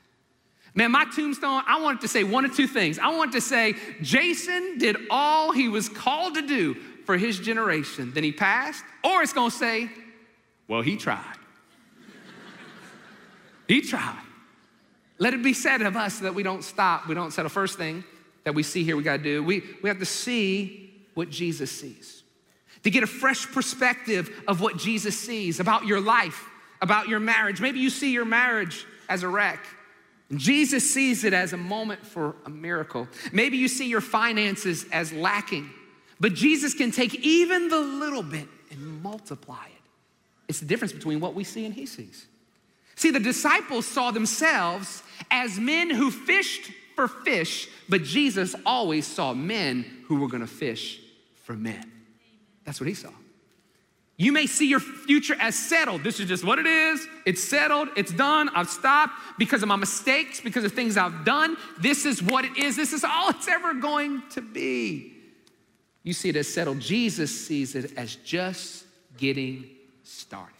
Man, 0.76 0.92
my 0.92 1.06
tombstone, 1.06 1.62
I 1.66 1.80
wanted 1.80 2.02
to 2.02 2.08
say 2.08 2.22
one 2.22 2.44
of 2.44 2.54
two 2.54 2.66
things. 2.66 2.98
I 2.98 3.08
want 3.16 3.32
to 3.32 3.40
say, 3.40 3.74
Jason 4.02 4.76
did 4.78 4.96
all 5.10 5.50
he 5.50 5.68
was 5.68 5.88
called 5.88 6.34
to 6.34 6.42
do 6.42 6.74
for 7.06 7.16
his 7.16 7.38
generation, 7.38 8.12
then 8.12 8.24
he 8.24 8.32
passed, 8.32 8.84
or 9.02 9.22
it's 9.22 9.32
gonna 9.32 9.50
say, 9.50 9.88
well, 10.68 10.82
he 10.82 10.96
tried. 10.96 11.36
he 13.68 13.80
tried. 13.80 14.20
Let 15.18 15.32
it 15.32 15.42
be 15.42 15.54
said 15.54 15.82
of 15.82 15.96
us 15.96 16.18
that 16.18 16.34
we 16.34 16.42
don't 16.42 16.62
stop, 16.62 17.08
we 17.08 17.14
don't 17.14 17.30
settle. 17.30 17.48
First 17.48 17.78
thing, 17.78 18.04
that 18.44 18.54
we 18.54 18.62
see 18.62 18.84
here 18.84 18.96
we 18.96 19.02
got 19.02 19.16
to 19.18 19.22
do. 19.22 19.42
We, 19.42 19.62
we 19.82 19.88
have 19.88 19.98
to 19.98 20.06
see 20.06 20.92
what 21.14 21.30
Jesus 21.30 21.70
sees. 21.70 22.22
To 22.82 22.90
get 22.90 23.02
a 23.02 23.06
fresh 23.06 23.46
perspective 23.46 24.44
of 24.46 24.60
what 24.60 24.76
Jesus 24.76 25.18
sees 25.18 25.58
about 25.58 25.86
your 25.86 26.00
life, 26.00 26.48
about 26.82 27.08
your 27.08 27.18
marriage. 27.18 27.60
Maybe 27.60 27.80
you 27.80 27.90
see 27.90 28.12
your 28.12 28.24
marriage 28.24 28.84
as 29.08 29.22
a 29.22 29.28
wreck. 29.28 29.58
Jesus 30.34 30.90
sees 30.90 31.22
it 31.24 31.32
as 31.32 31.52
a 31.52 31.56
moment 31.56 32.04
for 32.04 32.34
a 32.44 32.50
miracle. 32.50 33.06
Maybe 33.32 33.56
you 33.56 33.68
see 33.68 33.88
your 33.88 34.00
finances 34.00 34.84
as 34.90 35.12
lacking, 35.12 35.70
but 36.18 36.34
Jesus 36.34 36.74
can 36.74 36.90
take 36.90 37.14
even 37.14 37.68
the 37.68 37.78
little 37.78 38.24
bit 38.24 38.48
and 38.70 39.02
multiply 39.02 39.64
it. 39.66 39.82
It's 40.48 40.60
the 40.60 40.66
difference 40.66 40.92
between 40.92 41.20
what 41.20 41.34
we 41.34 41.44
see 41.44 41.64
and 41.64 41.74
he 41.74 41.86
sees. 41.86 42.26
See, 42.96 43.10
the 43.10 43.20
disciples 43.20 43.86
saw 43.86 44.10
themselves 44.10 45.02
as 45.30 45.60
men 45.60 45.90
who 45.90 46.10
fished 46.10 46.72
for 46.94 47.08
fish, 47.08 47.68
but 47.88 48.02
Jesus 48.02 48.56
always 48.64 49.06
saw 49.06 49.34
men 49.34 49.84
who 50.06 50.18
were 50.18 50.28
gonna 50.28 50.46
fish 50.46 51.00
for 51.44 51.52
men. 51.52 51.92
That's 52.64 52.80
what 52.80 52.88
he 52.88 52.94
saw. 52.94 53.10
You 54.18 54.33
may 54.33 54.46
see 54.46 54.66
your 54.68 54.81
future 54.81 55.37
as 55.38 55.55
settled. 55.55 56.02
This 56.02 56.20
is 56.20 56.29
just 56.29 56.42
what 56.42 56.59
it 56.59 56.66
is. 56.66 57.07
It's 57.26 57.42
settled. 57.44 57.88
It's 57.96 58.12
done. 58.12 58.48
I've 58.55 58.70
stopped 58.70 59.12
because 59.38 59.62
of 59.62 59.68
my 59.68 59.76
mistakes, 59.76 60.40
because 60.40 60.64
of 60.64 60.72
things 60.72 60.96
I've 60.96 61.24
done. 61.24 61.57
This 61.79 62.07
is 62.07 62.22
what 62.22 62.46
it 62.46 62.57
is. 62.57 62.76
This 62.76 62.94
is 62.94 63.05
all 63.05 63.31
it's 63.31 63.46
ever 63.46 63.74
going 63.74 64.22
to 64.31 64.40
be. 64.40 65.12
You 66.02 66.14
see 66.14 66.31
it 66.31 66.37
as 66.37 66.48
settled. 66.48 66.81
Jesus 66.81 67.46
sees 67.46 67.74
it 67.74 67.92
as 67.98 68.16
just 68.16 68.87
getting 69.18 69.66
started. 70.02 70.55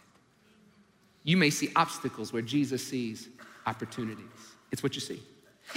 You 1.23 1.37
may 1.37 1.49
see 1.49 1.71
obstacles 1.75 2.31
where 2.31 2.43
Jesus 2.43 2.85
sees 2.85 3.27
opportunities. 3.65 4.25
It's 4.71 4.83
what 4.83 4.93
you 4.93 5.01
see. 5.01 5.21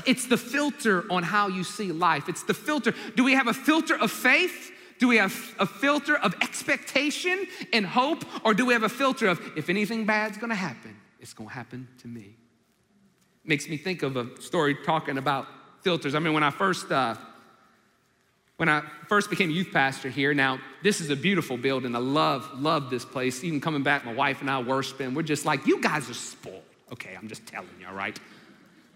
It's 0.07 0.27
the 0.27 0.37
filter 0.37 1.11
on 1.11 1.23
how 1.23 1.49
you 1.49 1.65
see 1.65 1.93
life. 1.93 2.29
It's 2.29 2.43
the 2.43 2.55
filter. 2.55 2.95
Do 3.17 3.25
we 3.25 3.33
have 3.33 3.49
a 3.49 3.55
filter 3.55 3.97
of 3.97 4.11
faith? 4.11 4.71
Do 5.01 5.09
we 5.09 5.17
have 5.17 5.35
a 5.59 5.65
filter 5.65 6.17
of 6.17 6.35
expectation 6.43 7.47
and 7.73 7.87
hope? 7.87 8.23
Or 8.45 8.53
do 8.53 8.67
we 8.67 8.75
have 8.75 8.83
a 8.83 8.89
filter 8.89 9.27
of 9.29 9.41
if 9.57 9.71
anything 9.71 10.05
bad's 10.05 10.37
gonna 10.37 10.55
happen, 10.55 10.95
it's 11.19 11.33
gonna 11.33 11.49
happen 11.49 11.89
to 12.03 12.07
me? 12.07 12.37
Makes 13.43 13.67
me 13.69 13.79
think 13.79 14.03
of 14.03 14.17
a 14.17 14.41
story 14.43 14.77
talking 14.85 15.17
about 15.17 15.49
filters. 15.81 16.15
I 16.15 16.19
mean, 16.19 16.35
when 16.35 16.43
I 16.43 16.51
first, 16.51 16.93
uh, 16.93 17.17
when 18.59 18.69
I 18.69 18.83
first 19.09 19.31
became 19.31 19.49
youth 19.51 19.73
pastor 19.73 20.11
here, 20.11 20.35
now 20.35 20.59
this 20.83 21.01
is 21.01 21.09
a 21.09 21.17
beautiful 21.17 21.57
building. 21.57 21.97
I 21.97 21.99
love, 21.99 22.61
love 22.61 22.91
this 22.91 23.07
place. 23.07 23.43
Even 23.43 23.59
coming 23.59 23.83
back, 23.83 24.05
my 24.05 24.13
wife 24.13 24.43
and 24.43 24.51
I 24.51 24.61
worshiping, 24.61 25.15
we're 25.15 25.23
just 25.23 25.47
like, 25.47 25.67
you 25.67 25.81
guys 25.81 26.11
are 26.11 26.15
spoiled. 26.15 26.63
Okay, 26.93 27.17
I'm 27.17 27.27
just 27.27 27.47
telling 27.47 27.71
you, 27.81 27.87
all 27.87 27.95
right? 27.95 28.21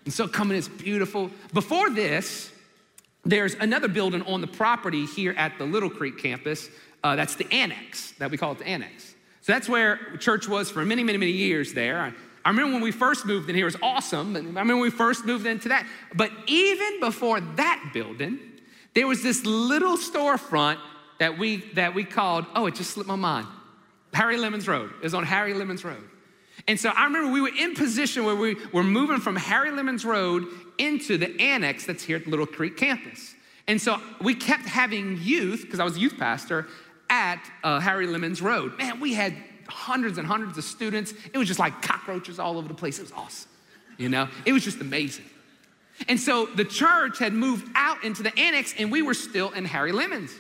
And 0.04 0.12
so 0.12 0.28
coming, 0.28 0.58
it's 0.58 0.68
beautiful. 0.68 1.30
Before 1.54 1.88
this, 1.88 2.50
there's 3.24 3.54
another 3.54 3.88
building 3.88 4.22
on 4.22 4.40
the 4.40 4.46
property 4.46 5.06
here 5.06 5.32
at 5.36 5.58
the 5.58 5.64
Little 5.64 5.90
Creek 5.90 6.18
campus. 6.18 6.68
Uh, 7.02 7.16
that's 7.16 7.36
the 7.36 7.50
annex, 7.52 8.12
that 8.12 8.30
we 8.30 8.36
call 8.36 8.52
it 8.52 8.58
the 8.58 8.66
annex. 8.66 9.14
So 9.40 9.52
that's 9.52 9.68
where 9.68 10.16
church 10.18 10.48
was 10.48 10.70
for 10.70 10.84
many, 10.84 11.04
many, 11.04 11.18
many 11.18 11.32
years 11.32 11.74
there. 11.74 12.00
I, 12.00 12.12
I 12.44 12.50
remember 12.50 12.72
when 12.74 12.82
we 12.82 12.92
first 12.92 13.26
moved 13.26 13.48
in 13.48 13.56
here, 13.56 13.64
it 13.66 13.72
was 13.72 13.82
awesome. 13.82 14.36
I 14.36 14.40
remember 14.40 14.74
when 14.74 14.82
we 14.82 14.90
first 14.90 15.24
moved 15.24 15.46
into 15.46 15.68
that. 15.68 15.86
But 16.14 16.30
even 16.46 17.00
before 17.00 17.40
that 17.40 17.90
building, 17.92 18.38
there 18.94 19.06
was 19.06 19.22
this 19.22 19.44
little 19.44 19.96
storefront 19.96 20.78
that 21.18 21.38
we, 21.38 21.56
that 21.74 21.94
we 21.94 22.04
called, 22.04 22.46
oh, 22.54 22.66
it 22.66 22.74
just 22.74 22.92
slipped 22.92 23.08
my 23.08 23.16
mind, 23.16 23.46
Harry 24.12 24.36
Lemons 24.36 24.68
Road. 24.68 24.90
It 24.98 25.02
was 25.02 25.14
on 25.14 25.24
Harry 25.24 25.54
Lemons 25.54 25.84
Road. 25.84 26.02
And 26.66 26.80
so 26.80 26.90
I 26.90 27.04
remember 27.04 27.30
we 27.30 27.40
were 27.40 27.50
in 27.56 27.74
position 27.74 28.24
where 28.24 28.36
we 28.36 28.56
were 28.72 28.84
moving 28.84 29.18
from 29.18 29.36
Harry 29.36 29.70
Lemons 29.70 30.04
Road 30.04 30.46
into 30.78 31.18
the 31.18 31.38
annex 31.40 31.84
that's 31.84 32.02
here 32.02 32.16
at 32.16 32.26
Little 32.26 32.46
Creek 32.46 32.76
campus. 32.76 33.34
And 33.66 33.80
so 33.80 34.00
we 34.20 34.34
kept 34.34 34.64
having 34.64 35.18
youth, 35.20 35.62
because 35.62 35.80
I 35.80 35.84
was 35.84 35.96
a 35.96 36.00
youth 36.00 36.16
pastor, 36.18 36.66
at 37.10 37.42
uh, 37.62 37.80
Harry 37.80 38.06
Lemons 38.06 38.40
Road. 38.40 38.76
Man, 38.78 38.98
we 38.98 39.14
had 39.14 39.34
hundreds 39.68 40.18
and 40.18 40.26
hundreds 40.26 40.58
of 40.58 40.64
students. 40.64 41.12
It 41.32 41.38
was 41.38 41.48
just 41.48 41.60
like 41.60 41.82
cockroaches 41.82 42.38
all 42.38 42.58
over 42.58 42.68
the 42.68 42.74
place. 42.74 42.98
It 42.98 43.02
was 43.02 43.12
awesome. 43.12 43.50
You 43.96 44.08
know, 44.08 44.28
it 44.44 44.52
was 44.52 44.64
just 44.64 44.80
amazing. 44.80 45.24
And 46.08 46.18
so 46.18 46.46
the 46.46 46.64
church 46.64 47.18
had 47.18 47.32
moved 47.32 47.68
out 47.74 48.02
into 48.04 48.22
the 48.22 48.36
annex, 48.38 48.74
and 48.78 48.90
we 48.90 49.02
were 49.02 49.14
still 49.14 49.50
in 49.52 49.64
Harry 49.64 49.92
Lemons. 49.92 50.32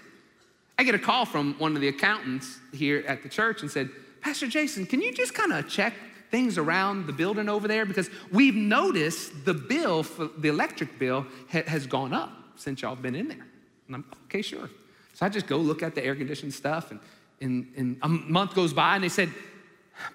I 0.78 0.82
get 0.82 0.94
a 0.94 0.98
call 0.98 1.24
from 1.24 1.54
one 1.58 1.76
of 1.76 1.80
the 1.80 1.88
accountants 1.88 2.58
here 2.72 3.04
at 3.06 3.22
the 3.22 3.28
church 3.28 3.62
and 3.62 3.70
said, 3.70 3.90
Pastor 4.20 4.48
Jason, 4.48 4.86
can 4.86 5.00
you 5.00 5.12
just 5.12 5.34
kind 5.34 5.52
of 5.52 5.68
check 5.68 5.94
things 6.34 6.58
around 6.58 7.06
the 7.06 7.12
building 7.12 7.48
over 7.48 7.68
there? 7.68 7.86
Because 7.86 8.10
we've 8.32 8.56
noticed 8.56 9.44
the 9.44 9.54
bill, 9.54 10.02
for 10.02 10.28
the 10.36 10.48
electric 10.48 10.98
bill, 10.98 11.24
ha- 11.52 11.62
has 11.68 11.86
gone 11.86 12.12
up 12.12 12.32
since 12.56 12.82
y'all 12.82 12.96
been 12.96 13.14
in 13.14 13.28
there. 13.28 13.46
And 13.86 13.94
I'm, 13.94 14.04
okay, 14.24 14.42
sure. 14.42 14.68
So 15.12 15.24
I 15.24 15.28
just 15.28 15.46
go 15.46 15.58
look 15.58 15.80
at 15.84 15.94
the 15.94 16.04
air 16.04 16.16
conditioned 16.16 16.52
stuff, 16.52 16.90
and, 16.90 16.98
and, 17.40 17.72
and 17.76 17.98
a 18.02 18.08
month 18.08 18.52
goes 18.52 18.72
by, 18.72 18.96
and 18.96 19.04
they 19.04 19.08
said, 19.08 19.30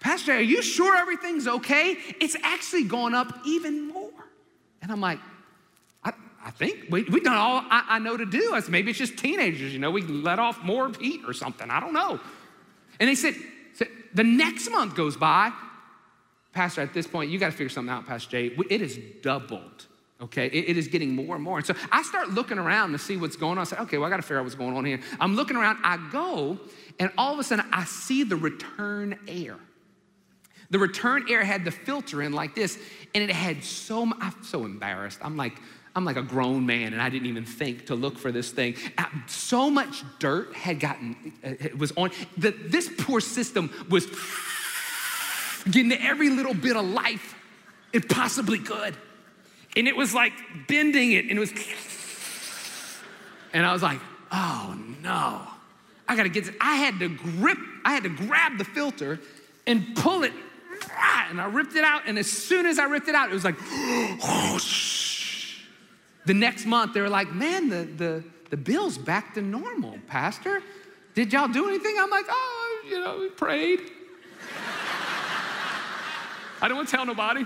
Pastor, 0.02 0.34
are 0.34 0.42
you 0.42 0.62
sure 0.62 0.94
everything's 0.98 1.48
okay? 1.48 1.96
It's 2.20 2.36
actually 2.44 2.84
gone 2.84 3.16
up 3.16 3.40
even 3.46 3.88
more. 3.88 4.12
And 4.82 4.92
I'm 4.92 5.00
like, 5.00 5.20
I, 6.04 6.12
I 6.44 6.52
think 6.52 6.88
we, 6.90 7.04
we've 7.04 7.24
done 7.24 7.38
all 7.38 7.64
I, 7.70 7.86
I 7.88 8.00
know 8.00 8.18
to 8.18 8.26
do. 8.26 8.54
I 8.54 8.60
said, 8.60 8.72
maybe 8.72 8.90
it's 8.90 9.00
just 9.00 9.18
teenagers, 9.18 9.72
you 9.72 9.80
know, 9.80 9.90
we 9.90 10.02
let 10.02 10.38
off 10.38 10.62
more 10.66 10.92
heat 11.00 11.22
or 11.26 11.32
something. 11.32 11.70
I 11.70 11.80
don't 11.80 11.94
know. 11.94 12.20
And 13.00 13.08
they 13.08 13.16
said, 13.16 13.36
said 13.74 13.88
the 14.14 14.26
next 14.26 14.70
month 14.70 14.96
goes 14.96 15.16
by, 15.16 15.54
Pastor, 16.52 16.82
at 16.82 16.94
this 16.94 17.08
point, 17.08 17.30
you 17.30 17.38
got 17.38 17.48
to 17.48 17.52
figure 17.52 17.70
something 17.70 17.94
out, 17.94 18.06
Pastor 18.08 18.32
Jay. 18.32 18.56
It 18.70 18.82
is 18.82 19.00
doubled, 19.22 19.86
okay? 20.22 20.48
It, 20.48 20.70
it 20.70 20.78
is 20.78 20.88
getting 20.88 21.16
more 21.16 21.36
and 21.36 21.44
more. 21.44 21.58
And 21.58 21.66
so 21.66 21.76
I 21.92 22.02
start 22.02 22.30
looking 22.30 22.58
around 22.58 22.92
to 22.94 22.98
see 22.98 23.18
what's 23.18 23.36
going 23.36 23.58
on. 23.58 23.60
I 23.60 23.64
say, 23.66 23.78
okay, 23.78 23.98
well, 23.98 24.08
I 24.08 24.10
got 24.10 24.18
to 24.18 24.24
figure 24.24 24.40
out 24.40 24.44
what's 24.44 24.56
going 24.56 24.76
on 24.76 24.84
here. 24.84 25.00
I'm 25.20 25.36
looking 25.36 25.58
around, 25.58 25.78
I 25.84 25.98
go, 26.12 26.60
and 27.00 27.12
all 27.18 27.34
of 27.34 27.40
a 27.40 27.44
sudden, 27.44 27.66
I 27.72 27.86
see 27.86 28.24
the 28.24 28.36
return 28.36 29.20
air. 29.28 29.58
The 30.72 30.80
return 30.80 31.26
air 31.30 31.44
had 31.44 31.66
the 31.66 31.72
filter 31.72 32.22
in 32.22 32.34
like 32.34 32.56
this, 32.56 32.78
and 33.16 33.24
it 33.24 33.32
had 33.32 33.64
so, 33.64 34.12
I'm 34.20 34.36
so 34.44 34.66
embarrassed. 34.66 35.20
I'm 35.22 35.38
like, 35.38 35.54
I'm 35.96 36.06
like 36.06 36.18
a 36.18 36.22
grown 36.22 36.66
man, 36.66 36.94
and 36.94 37.02
I 37.02 37.10
didn't 37.10 37.28
even 37.28 37.46
think 37.46 37.88
to 37.88 37.96
look 37.96 38.18
for 38.18 38.32
this 38.32 38.52
thing. 38.52 38.76
Uh, 38.98 39.06
so 39.28 39.70
much 39.70 40.04
dirt 40.20 40.54
had 40.56 40.80
gotten, 40.80 41.34
uh, 41.44 41.54
it 41.60 41.78
was 41.78 41.92
on, 41.98 42.12
the, 42.38 42.52
this 42.52 42.90
poor 43.00 43.20
system 43.20 43.72
was 43.90 44.06
getting 45.72 45.94
every 45.94 46.30
little 46.30 46.54
bit 46.54 46.76
of 46.76 46.86
life 46.86 47.36
it 47.92 48.10
possibly 48.10 48.60
could. 48.60 48.96
And 49.76 49.88
it 49.88 49.96
was 49.96 50.14
like 50.14 50.34
bending 50.68 51.12
it, 51.12 51.26
and 51.26 51.38
it 51.38 51.40
was, 51.40 51.54
and 53.54 53.66
I 53.66 53.74
was 53.74 53.84
like, 53.84 54.00
oh 54.32 54.78
no, 55.02 55.42
I 56.08 56.16
gotta 56.16 56.30
get 56.30 56.46
this. 56.46 56.56
I 56.60 56.76
had 56.76 57.00
to 57.00 57.10
grip, 57.10 57.58
I 57.86 57.94
had 57.94 58.04
to 58.04 58.10
grab 58.10 58.58
the 58.58 58.66
filter 58.66 59.20
and 59.68 59.96
pull 59.96 60.24
it, 60.24 60.34
and 61.30 61.40
I 61.40 61.46
ripped 61.46 61.76
it 61.76 61.84
out. 61.84 62.04
And 62.08 62.18
as 62.18 62.32
soon 62.32 62.66
as 62.66 62.80
I 62.80 62.86
ripped 62.86 63.08
it 63.08 63.16
out, 63.16 63.30
it 63.30 63.34
was 63.34 63.46
like, 63.46 63.60
the 66.26 66.34
next 66.34 66.66
month, 66.66 66.94
they 66.94 67.02
were 67.02 67.10
like, 67.10 67.34
man, 67.34 67.70
the, 67.70 67.84
the, 67.84 68.24
the 68.50 68.58
bill's 68.58 68.98
back 68.98 69.36
to 69.36 69.42
normal, 69.42 69.98
Pastor. 70.08 70.62
Did 71.14 71.34
y'all 71.34 71.48
do 71.48 71.68
anything? 71.68 71.96
I'm 72.00 72.10
like, 72.10 72.26
oh, 72.28 72.86
you 72.90 73.00
know, 73.00 73.20
we 73.20 73.30
prayed. 73.30 73.82
I 76.62 76.68
don't 76.68 76.78
want 76.78 76.90
to 76.90 76.96
tell 76.96 77.06
nobody. 77.06 77.46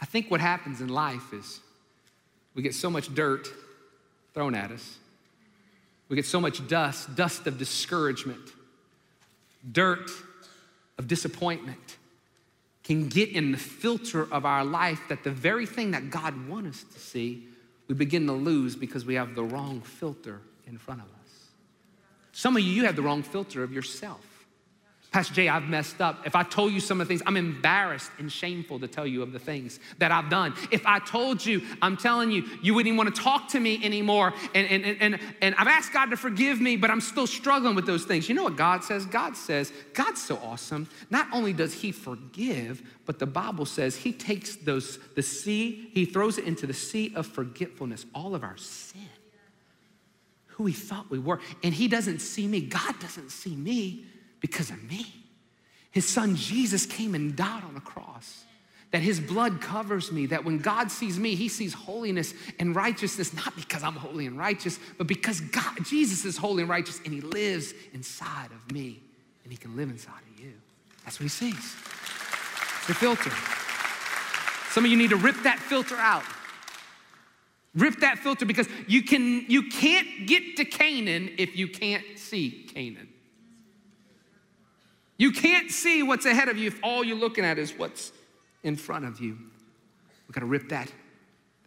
I 0.00 0.04
think 0.04 0.30
what 0.30 0.40
happens 0.40 0.80
in 0.80 0.88
life 0.88 1.32
is 1.32 1.60
we 2.54 2.62
get 2.62 2.74
so 2.74 2.90
much 2.90 3.14
dirt 3.14 3.48
thrown 4.34 4.54
at 4.54 4.70
us. 4.70 4.98
We 6.08 6.16
get 6.16 6.26
so 6.26 6.40
much 6.40 6.66
dust, 6.68 7.16
dust 7.16 7.46
of 7.46 7.58
discouragement, 7.58 8.52
dirt 9.72 10.10
of 10.98 11.08
disappointment 11.08 11.96
can 12.84 13.08
get 13.08 13.30
in 13.30 13.50
the 13.50 13.58
filter 13.58 14.32
of 14.32 14.46
our 14.46 14.64
life 14.64 15.00
that 15.08 15.24
the 15.24 15.30
very 15.30 15.66
thing 15.66 15.90
that 15.90 16.08
God 16.08 16.48
wants 16.48 16.84
us 16.84 16.94
to 16.94 17.00
see, 17.00 17.42
we 17.88 17.96
begin 17.96 18.26
to 18.28 18.32
lose 18.32 18.76
because 18.76 19.04
we 19.04 19.14
have 19.14 19.34
the 19.34 19.42
wrong 19.42 19.80
filter 19.80 20.40
in 20.68 20.78
front 20.78 21.00
of 21.00 21.06
us. 21.08 21.15
Some 22.36 22.54
of 22.54 22.62
you, 22.62 22.70
you 22.70 22.84
have 22.84 22.96
the 22.96 23.02
wrong 23.02 23.22
filter 23.22 23.62
of 23.62 23.72
yourself. 23.72 24.20
Pastor 25.10 25.32
Jay, 25.32 25.48
I've 25.48 25.70
messed 25.70 26.02
up. 26.02 26.26
If 26.26 26.36
I 26.36 26.42
told 26.42 26.74
you 26.74 26.80
some 26.80 27.00
of 27.00 27.08
the 27.08 27.08
things, 27.08 27.22
I'm 27.24 27.38
embarrassed 27.38 28.10
and 28.18 28.30
shameful 28.30 28.78
to 28.80 28.86
tell 28.86 29.06
you 29.06 29.22
of 29.22 29.32
the 29.32 29.38
things 29.38 29.80
that 29.96 30.12
I've 30.12 30.28
done. 30.28 30.52
If 30.70 30.84
I 30.84 30.98
told 30.98 31.46
you, 31.46 31.62
I'm 31.80 31.96
telling 31.96 32.30
you, 32.30 32.44
you 32.60 32.74
wouldn't 32.74 32.88
even 32.88 32.98
want 32.98 33.16
to 33.16 33.22
talk 33.22 33.48
to 33.52 33.58
me 33.58 33.82
anymore. 33.82 34.34
And, 34.54 34.68
and, 34.68 34.84
and, 35.00 35.18
and 35.40 35.54
I've 35.54 35.66
asked 35.66 35.94
God 35.94 36.10
to 36.10 36.18
forgive 36.18 36.60
me, 36.60 36.76
but 36.76 36.90
I'm 36.90 37.00
still 37.00 37.26
struggling 37.26 37.74
with 37.74 37.86
those 37.86 38.04
things. 38.04 38.28
You 38.28 38.34
know 38.34 38.44
what 38.44 38.56
God 38.56 38.84
says? 38.84 39.06
God 39.06 39.34
says, 39.34 39.72
God's 39.94 40.22
so 40.22 40.36
awesome. 40.44 40.90
Not 41.08 41.28
only 41.32 41.54
does 41.54 41.72
He 41.72 41.90
forgive, 41.90 42.82
but 43.06 43.18
the 43.18 43.24
Bible 43.24 43.64
says 43.64 43.96
He 43.96 44.12
takes 44.12 44.56
those, 44.56 44.98
the 45.14 45.22
sea, 45.22 45.88
He 45.94 46.04
throws 46.04 46.36
it 46.36 46.44
into 46.44 46.66
the 46.66 46.74
sea 46.74 47.14
of 47.16 47.26
forgetfulness, 47.26 48.04
all 48.14 48.34
of 48.34 48.44
our 48.44 48.58
sin 48.58 49.08
who 50.56 50.64
we 50.64 50.72
thought 50.72 51.10
we 51.10 51.18
were. 51.18 51.38
And 51.62 51.74
He 51.74 51.86
doesn't 51.86 52.20
see 52.20 52.46
me. 52.46 52.62
God 52.62 52.98
doesn't 52.98 53.30
see 53.30 53.54
me 53.54 54.06
because 54.40 54.70
of 54.70 54.82
me. 54.82 55.06
His 55.90 56.06
son 56.06 56.34
Jesus 56.36 56.86
came 56.86 57.14
and 57.14 57.36
died 57.36 57.62
on 57.64 57.74
the 57.74 57.80
cross. 57.80 58.44
That 58.92 59.02
his 59.02 59.18
blood 59.18 59.60
covers 59.60 60.12
me, 60.12 60.26
that 60.26 60.44
when 60.44 60.58
God 60.58 60.92
sees 60.92 61.18
me, 61.18 61.34
he 61.34 61.48
sees 61.48 61.74
holiness 61.74 62.32
and 62.60 62.74
righteousness, 62.74 63.34
not 63.34 63.54
because 63.56 63.82
I'm 63.82 63.94
holy 63.96 64.26
and 64.26 64.38
righteous, 64.38 64.78
but 64.96 65.08
because 65.08 65.40
God, 65.40 65.84
Jesus 65.84 66.24
is 66.24 66.36
holy 66.36 66.62
and 66.62 66.70
righteous, 66.70 67.00
and 67.04 67.12
he 67.12 67.20
lives 67.20 67.74
inside 67.92 68.50
of 68.52 68.72
me, 68.72 69.02
and 69.42 69.52
he 69.52 69.56
can 69.56 69.76
live 69.76 69.90
inside 69.90 70.20
of 70.32 70.40
you. 70.40 70.52
That's 71.04 71.18
what 71.18 71.24
he 71.24 71.28
sees. 71.28 71.74
The 72.86 72.94
filter. 72.94 73.32
Some 74.70 74.84
of 74.84 74.90
you 74.90 74.96
need 74.96 75.10
to 75.10 75.16
rip 75.16 75.42
that 75.42 75.58
filter 75.58 75.96
out. 75.96 76.22
Rip 77.76 78.00
that 78.00 78.18
filter 78.18 78.46
because 78.46 78.68
you, 78.88 79.02
can, 79.02 79.44
you 79.48 79.64
can't 79.64 80.26
get 80.26 80.56
to 80.56 80.64
Canaan 80.64 81.30
if 81.36 81.56
you 81.56 81.68
can't 81.68 82.04
see 82.16 82.66
Canaan. 82.74 83.08
You 85.18 85.30
can't 85.30 85.70
see 85.70 86.02
what's 86.02 86.24
ahead 86.24 86.48
of 86.48 86.56
you 86.56 86.68
if 86.68 86.78
all 86.82 87.04
you're 87.04 87.18
looking 87.18 87.44
at 87.44 87.58
is 87.58 87.72
what's 87.72 88.12
in 88.62 88.76
front 88.76 89.04
of 89.04 89.20
you. 89.20 89.36
We've 90.26 90.34
got 90.34 90.40
to 90.40 90.46
rip 90.46 90.70
that, 90.70 90.90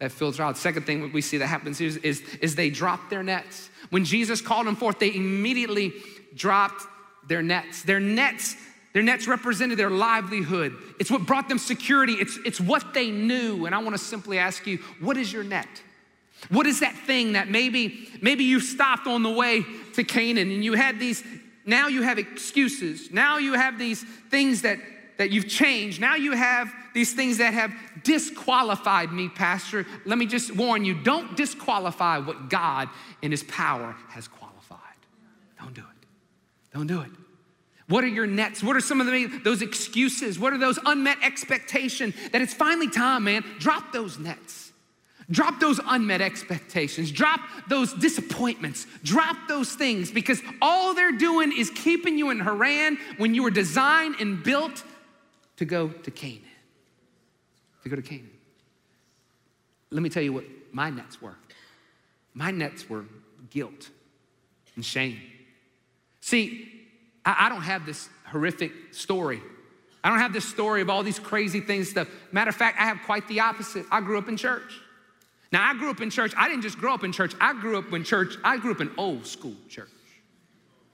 that 0.00 0.10
filter 0.10 0.42
out. 0.42 0.58
Second 0.58 0.84
thing 0.84 1.12
we 1.12 1.20
see 1.20 1.38
that 1.38 1.46
happens 1.46 1.80
is, 1.80 1.96
is, 1.98 2.22
is 2.40 2.56
they 2.56 2.70
drop 2.70 3.08
their 3.08 3.22
nets. 3.22 3.70
When 3.90 4.04
Jesus 4.04 4.40
called 4.40 4.66
them 4.66 4.76
forth, 4.76 4.98
they 4.98 5.14
immediately 5.14 5.92
dropped 6.34 6.82
their 7.28 7.42
nets. 7.42 7.82
Their 7.82 8.00
nets, 8.00 8.56
their 8.94 9.02
nets 9.02 9.28
represented 9.28 9.78
their 9.78 9.90
livelihood. 9.90 10.76
It's 10.98 11.10
what 11.10 11.24
brought 11.24 11.48
them 11.48 11.58
security. 11.58 12.14
It's, 12.14 12.36
it's 12.44 12.60
what 12.60 12.94
they 12.94 13.10
knew. 13.10 13.66
And 13.66 13.74
I 13.74 13.78
want 13.78 13.96
to 13.96 14.02
simply 14.02 14.38
ask 14.38 14.66
you, 14.66 14.78
what 15.00 15.16
is 15.16 15.32
your 15.32 15.44
net? 15.44 15.68
What 16.48 16.66
is 16.66 16.80
that 16.80 16.96
thing 16.96 17.32
that 17.32 17.48
maybe, 17.48 18.08
maybe 18.20 18.44
you 18.44 18.60
stopped 18.60 19.06
on 19.06 19.22
the 19.22 19.30
way 19.30 19.64
to 19.94 20.04
Canaan 20.04 20.50
and 20.50 20.64
you 20.64 20.74
had 20.74 20.98
these, 20.98 21.22
now 21.66 21.88
you 21.88 22.02
have 22.02 22.18
excuses. 22.18 23.10
Now 23.10 23.38
you 23.38 23.52
have 23.52 23.78
these 23.78 24.02
things 24.30 24.62
that, 24.62 24.78
that 25.18 25.30
you've 25.30 25.48
changed. 25.48 26.00
Now 26.00 26.14
you 26.14 26.32
have 26.32 26.72
these 26.94 27.12
things 27.12 27.38
that 27.38 27.54
have 27.54 27.72
disqualified 28.02 29.12
me, 29.12 29.28
Pastor. 29.28 29.86
Let 30.04 30.18
me 30.18 30.26
just 30.26 30.54
warn 30.56 30.84
you 30.84 30.94
don't 30.94 31.36
disqualify 31.36 32.18
what 32.18 32.48
God 32.48 32.88
in 33.22 33.30
His 33.30 33.44
power 33.44 33.94
has 34.08 34.26
qualified. 34.26 34.78
Don't 35.60 35.74
do 35.74 35.82
it. 35.82 36.06
Don't 36.72 36.86
do 36.86 37.00
it. 37.02 37.10
What 37.88 38.04
are 38.04 38.08
your 38.08 38.26
nets? 38.26 38.62
What 38.62 38.76
are 38.76 38.80
some 38.80 39.00
of 39.00 39.08
the, 39.08 39.26
those 39.42 39.62
excuses? 39.62 40.38
What 40.38 40.52
are 40.52 40.58
those 40.58 40.78
unmet 40.86 41.18
expectations 41.22 42.14
that 42.30 42.40
it's 42.40 42.54
finally 42.54 42.88
time, 42.88 43.24
man? 43.24 43.44
Drop 43.58 43.92
those 43.92 44.16
nets. 44.18 44.69
Drop 45.30 45.60
those 45.60 45.80
unmet 45.86 46.20
expectations. 46.20 47.12
Drop 47.12 47.40
those 47.68 47.92
disappointments. 47.94 48.86
Drop 49.04 49.36
those 49.48 49.74
things 49.74 50.10
because 50.10 50.42
all 50.60 50.92
they're 50.92 51.12
doing 51.12 51.52
is 51.56 51.70
keeping 51.70 52.18
you 52.18 52.30
in 52.30 52.40
Haran 52.40 52.98
when 53.16 53.34
you 53.34 53.44
were 53.44 53.50
designed 53.50 54.16
and 54.18 54.42
built 54.42 54.82
to 55.56 55.64
go 55.64 55.88
to 55.88 56.10
Canaan. 56.10 56.42
To 57.84 57.88
go 57.88 57.96
to 57.96 58.02
Canaan. 58.02 58.30
Let 59.90 60.02
me 60.02 60.08
tell 60.08 60.22
you 60.22 60.32
what 60.32 60.44
my 60.72 60.90
nets 60.90 61.22
were. 61.22 61.36
My 62.34 62.50
nets 62.50 62.88
were 62.88 63.04
guilt 63.50 63.88
and 64.74 64.84
shame. 64.84 65.20
See, 66.20 66.68
I, 67.24 67.48
don't 67.48 67.62
have 67.62 67.86
this 67.86 68.08
horrific 68.26 68.72
story. 68.92 69.42
I 70.02 70.10
don't 70.10 70.18
have 70.18 70.32
this 70.32 70.44
story 70.44 70.80
of 70.80 70.90
all 70.90 71.02
these 71.02 71.18
crazy 71.18 71.60
things 71.60 71.90
stuff. 71.90 72.08
Matter 72.32 72.50
of 72.50 72.56
fact, 72.56 72.80
I 72.80 72.84
have 72.84 72.98
quite 73.04 73.28
the 73.28 73.40
opposite. 73.40 73.84
I 73.90 74.00
grew 74.00 74.18
up 74.18 74.28
in 74.28 74.36
church. 74.36 74.80
Now, 75.52 75.68
I 75.68 75.74
grew 75.74 75.90
up 75.90 76.00
in 76.00 76.10
church. 76.10 76.32
I 76.36 76.48
didn't 76.48 76.62
just 76.62 76.78
grow 76.78 76.94
up 76.94 77.02
in 77.02 77.12
church. 77.12 77.34
I 77.40 77.52
grew 77.54 77.76
up 77.78 77.92
in 77.92 78.04
church. 78.04 78.36
I 78.44 78.56
grew 78.56 78.70
up 78.70 78.80
in 78.80 78.90
old 78.96 79.26
school 79.26 79.56
church. 79.68 79.88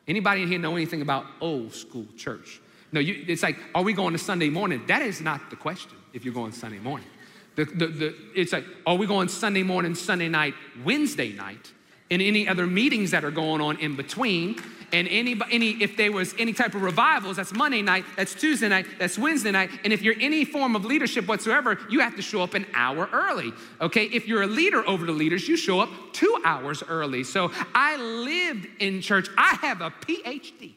Anybody 0.08 0.42
in 0.42 0.48
here 0.48 0.58
know 0.58 0.76
anything 0.76 1.02
about 1.02 1.26
old 1.40 1.74
school 1.74 2.06
church? 2.16 2.60
No, 2.92 3.00
you, 3.00 3.24
it's 3.26 3.42
like, 3.42 3.58
are 3.74 3.82
we 3.82 3.92
going 3.92 4.12
to 4.12 4.18
Sunday 4.18 4.48
morning? 4.48 4.82
That 4.86 5.02
is 5.02 5.20
not 5.20 5.50
the 5.50 5.56
question 5.56 5.92
if 6.12 6.24
you're 6.24 6.32
going 6.32 6.52
Sunday 6.52 6.78
morning. 6.78 7.08
The, 7.56 7.64
the, 7.64 7.86
the, 7.86 8.14
it's 8.34 8.52
like, 8.52 8.64
are 8.86 8.94
we 8.94 9.06
going 9.06 9.28
Sunday 9.28 9.62
morning, 9.62 9.94
Sunday 9.94 10.28
night, 10.28 10.54
Wednesday 10.84 11.32
night, 11.32 11.72
and 12.10 12.22
any 12.22 12.46
other 12.46 12.66
meetings 12.66 13.10
that 13.10 13.24
are 13.24 13.30
going 13.30 13.60
on 13.60 13.78
in 13.78 13.96
between? 13.96 14.62
And 14.92 15.08
any, 15.08 15.40
any, 15.50 15.70
if 15.82 15.96
there 15.96 16.12
was 16.12 16.34
any 16.38 16.52
type 16.52 16.74
of 16.74 16.82
revivals, 16.82 17.36
that's 17.36 17.52
Monday 17.52 17.82
night, 17.82 18.04
that's 18.16 18.34
Tuesday 18.34 18.68
night, 18.68 18.86
that's 18.98 19.18
Wednesday 19.18 19.50
night. 19.50 19.70
And 19.84 19.92
if 19.92 20.02
you're 20.02 20.14
any 20.20 20.44
form 20.44 20.76
of 20.76 20.84
leadership 20.84 21.26
whatsoever, 21.26 21.78
you 21.90 22.00
have 22.00 22.14
to 22.16 22.22
show 22.22 22.42
up 22.42 22.54
an 22.54 22.66
hour 22.72 23.08
early. 23.12 23.52
Okay, 23.80 24.04
if 24.04 24.28
you're 24.28 24.42
a 24.42 24.46
leader 24.46 24.88
over 24.88 25.04
the 25.04 25.12
leaders, 25.12 25.48
you 25.48 25.56
show 25.56 25.80
up 25.80 25.90
two 26.12 26.40
hours 26.44 26.82
early. 26.88 27.24
So 27.24 27.50
I 27.74 27.96
lived 27.96 28.68
in 28.78 29.00
church. 29.00 29.28
I 29.36 29.58
have 29.62 29.80
a 29.80 29.90
PhD 29.90 30.74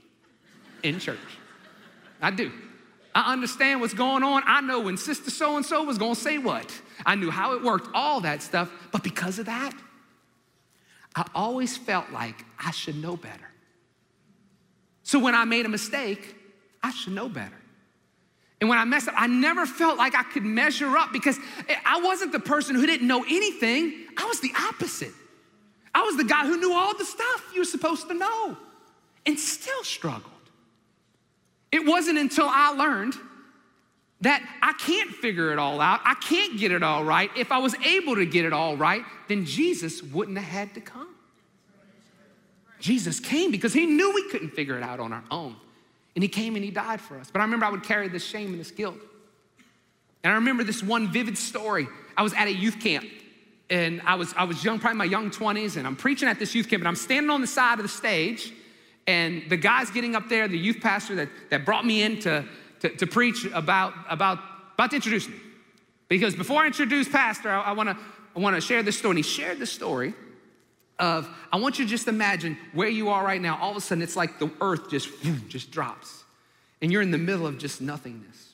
in 0.84 1.00
church. 1.00 1.20
I 2.22 2.32
do. 2.32 2.52
I 3.14 3.34
understand 3.34 3.82
what's 3.82 3.94
going 3.94 4.24
on. 4.24 4.44
I 4.46 4.62
know 4.62 4.82
when 4.82 4.98
sister 4.98 5.32
so 5.32 5.58
and 5.58 5.66
so 5.66 5.84
was 5.84 5.98
going 5.98 6.16
to 6.16 6.20
say 6.20 6.38
what. 6.38 6.72
I 7.06 7.16
knew 7.16 7.32
how 7.32 7.54
it 7.54 7.64
worked, 7.64 7.90
all 7.94 8.22
that 8.22 8.42
stuff. 8.42 8.72
But 8.92 9.04
because 9.04 9.40
of 9.40 9.46
that, 9.48 9.74
I 11.16 11.26
always 11.34 11.76
felt 11.76 12.12
like 12.12 12.46
I 12.64 12.72
should 12.72 13.02
know 13.02 13.18
better. 13.18 13.49
So 15.10 15.18
when 15.18 15.34
I 15.34 15.44
made 15.44 15.66
a 15.66 15.70
mistake, 15.70 16.36
I 16.84 16.92
should 16.92 17.14
know 17.14 17.28
better. 17.28 17.60
And 18.62 18.70
when 18.70 18.78
I 18.78 18.86
messed 18.86 19.08
up, 19.08 19.16
I 19.18 19.26
never 19.26 19.66
felt 19.66 19.98
like 19.98 20.14
I 20.14 20.22
could 20.22 20.44
measure 20.44 20.96
up 20.96 21.12
because 21.12 21.36
I 21.84 22.00
wasn't 22.02 22.32
the 22.32 22.40
person 22.40 22.76
who 22.76 22.86
didn't 22.86 23.08
know 23.08 23.24
anything. 23.24 24.06
I 24.16 24.26
was 24.26 24.40
the 24.40 24.52
opposite. 24.56 25.14
I 25.96 26.04
was 26.04 26.16
the 26.16 26.26
guy 26.26 26.46
who 26.46 26.58
knew 26.58 26.76
all 26.76 26.96
the 26.96 27.06
stuff 27.06 27.44
you 27.56 27.62
were 27.62 27.66
supposed 27.66 28.08
to 28.10 28.14
know 28.14 28.56
and 29.26 29.40
still 29.40 29.84
struggled. 29.84 30.32
It 31.72 31.88
wasn't 31.88 32.20
until 32.20 32.48
I 32.48 32.70
learned 32.74 33.16
that 34.22 34.48
I 34.62 34.74
can't 34.74 35.10
figure 35.10 35.52
it 35.52 35.58
all 35.58 35.82
out, 35.82 36.02
I 36.06 36.14
can't 36.14 36.60
get 36.60 36.72
it 36.72 36.84
all 36.84 37.04
right. 37.04 37.32
If 37.36 37.52
I 37.52 37.58
was 37.58 37.74
able 37.84 38.14
to 38.14 38.28
get 38.28 38.46
it 38.46 38.54
all 38.54 38.78
right, 38.78 39.02
then 39.28 39.46
Jesus 39.46 40.04
wouldn't 40.04 40.38
have 40.38 40.46
had 40.46 40.76
to 40.76 40.82
come. 40.82 41.09
Jesus 42.80 43.20
came 43.20 43.52
because 43.52 43.74
he 43.74 43.86
knew 43.86 44.14
we 44.14 44.30
couldn't 44.30 44.52
figure 44.52 44.78
it 44.78 44.84
out 44.84 45.00
on 45.00 45.14
our 45.14 45.24
own. 45.30 45.56
And 46.16 46.24
he 46.24 46.30
came 46.30 46.56
and 46.56 46.64
he 46.64 46.72
died 46.72 47.02
for 47.02 47.18
us. 47.18 47.30
But 47.32 47.40
I 47.40 47.44
remember 47.44 47.66
I 47.66 47.70
would 47.70 47.84
carry 47.84 48.08
this 48.08 48.26
shame 48.26 48.52
and 48.52 48.60
this 48.60 48.72
guilt. 48.72 48.98
And 50.24 50.34
I 50.34 50.36
remember 50.36 50.64
this 50.64 50.84
one 50.84 51.12
vivid 51.12 51.38
story. 51.38 51.88
I 52.18 52.24
was 52.24 52.34
at 52.34 52.48
a 52.48 52.54
youth 52.54 52.80
camp 52.80 53.06
and 53.70 54.02
I 54.06 54.16
was, 54.16 54.34
I 54.36 54.46
was 54.46 54.64
young, 54.64 54.80
probably 54.80 54.98
my 54.98 55.06
young 55.06 55.30
20s, 55.30 55.78
and 55.78 55.86
I'm 55.86 55.96
preaching 55.96 56.28
at 56.28 56.40
this 56.40 56.56
youth 56.56 56.68
camp, 56.68 56.82
and 56.82 56.88
I'm 56.88 56.96
standing 56.96 57.30
on 57.30 57.40
the 57.40 57.48
side 57.48 57.78
of 57.78 57.84
the 57.84 57.90
stage, 57.90 58.52
and 59.06 59.44
the 59.48 59.58
guy's 59.58 59.92
getting 59.92 60.16
up 60.16 60.28
there, 60.28 60.48
the 60.48 60.58
youth 60.58 60.80
pastor 60.82 61.16
that, 61.16 61.30
that 61.52 61.66
brought 61.66 61.86
me 61.86 62.02
in 62.02 62.20
to, 62.22 62.46
to, 62.80 62.90
to 62.90 63.06
preach 63.06 63.46
about, 63.54 63.94
about, 64.10 64.40
about 64.74 64.90
to 64.90 64.96
introduce 64.96 65.28
me. 65.28 65.36
Because 66.08 66.36
before 66.36 66.64
I 66.64 66.68
introduce 66.68 67.08
Pastor, 67.08 67.50
I, 67.50 67.62
I 67.62 67.72
wanna, 67.74 67.96
I 68.36 68.40
wanna 68.40 68.60
share 68.60 68.82
this 68.82 68.98
story. 68.98 69.12
And 69.12 69.20
he 69.20 69.24
shared 69.24 69.60
this 69.60 69.72
story 69.72 70.16
of 71.00 71.30
I 71.52 71.58
want 71.58 71.80
you 71.80 71.86
to 71.86 71.90
just 71.90 72.08
imagine 72.08 72.58
where 72.74 72.90
you 72.90 73.10
are 73.10 73.24
right 73.24 73.42
now. 73.42 73.58
All 73.62 73.72
of 73.72 73.78
a 73.78 73.82
sudden, 73.82 74.02
it's 74.02 74.16
like 74.16 74.38
the 74.38 74.52
earth 74.62 74.90
just 74.90 75.10
just 75.48 75.72
drops, 75.72 76.24
and 76.82 76.92
you're 76.92 77.02
in 77.02 77.12
the 77.12 77.18
middle 77.18 77.48
of 77.48 77.58
just 77.58 77.82
nothingness. 77.82 78.54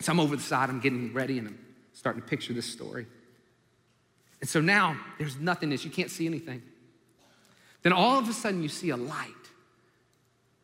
So 0.00 0.10
I'm 0.10 0.18
over 0.18 0.34
the 0.34 0.42
side. 0.42 0.68
I'm 0.68 0.80
getting 0.80 1.12
ready, 1.12 1.38
and 1.38 1.48
I'm 1.48 1.58
starting 1.92 2.22
to 2.22 2.28
picture 2.28 2.52
this 2.52 2.66
story. 2.66 3.06
And 4.40 4.50
so 4.50 4.60
now 4.60 4.96
there's 5.18 5.38
nothingness. 5.38 5.84
You 5.84 5.90
can't 5.90 6.10
see 6.10 6.26
anything. 6.26 6.62
Then 7.82 7.92
all 7.92 8.18
of 8.18 8.28
a 8.28 8.32
sudden, 8.32 8.62
you 8.62 8.68
see 8.68 8.90
a 8.90 8.96
light, 8.96 9.28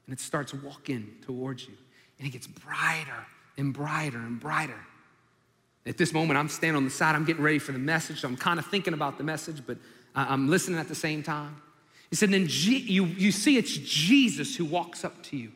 and 0.06 0.12
it 0.12 0.20
starts 0.20 0.52
walking 0.54 1.16
towards 1.24 1.68
you, 1.68 1.74
and 2.18 2.26
it 2.26 2.30
gets 2.30 2.46
brighter 2.46 3.26
and 3.56 3.72
brighter 3.74 4.18
and 4.18 4.40
brighter. 4.40 4.80
At 5.86 5.96
this 5.96 6.12
moment, 6.12 6.38
I'm 6.38 6.48
standing 6.48 6.76
on 6.76 6.84
the 6.84 6.90
side. 6.90 7.14
I'm 7.14 7.24
getting 7.24 7.42
ready 7.42 7.58
for 7.58 7.72
the 7.72 7.78
message. 7.78 8.20
So 8.20 8.28
I'm 8.28 8.36
kind 8.36 8.58
of 8.58 8.66
thinking 8.66 8.94
about 8.94 9.16
the 9.18 9.24
message, 9.24 9.62
but 9.66 9.78
I'm 10.28 10.48
listening 10.48 10.78
at 10.78 10.88
the 10.88 10.94
same 10.94 11.22
time. 11.22 11.60
He 12.10 12.16
said, 12.16 12.30
then 12.30 12.46
G- 12.46 12.78
you, 12.78 13.04
you 13.04 13.32
see 13.32 13.56
it's 13.56 13.76
Jesus 13.76 14.56
who 14.56 14.64
walks 14.64 15.04
up 15.04 15.22
to 15.24 15.36
you, 15.36 15.52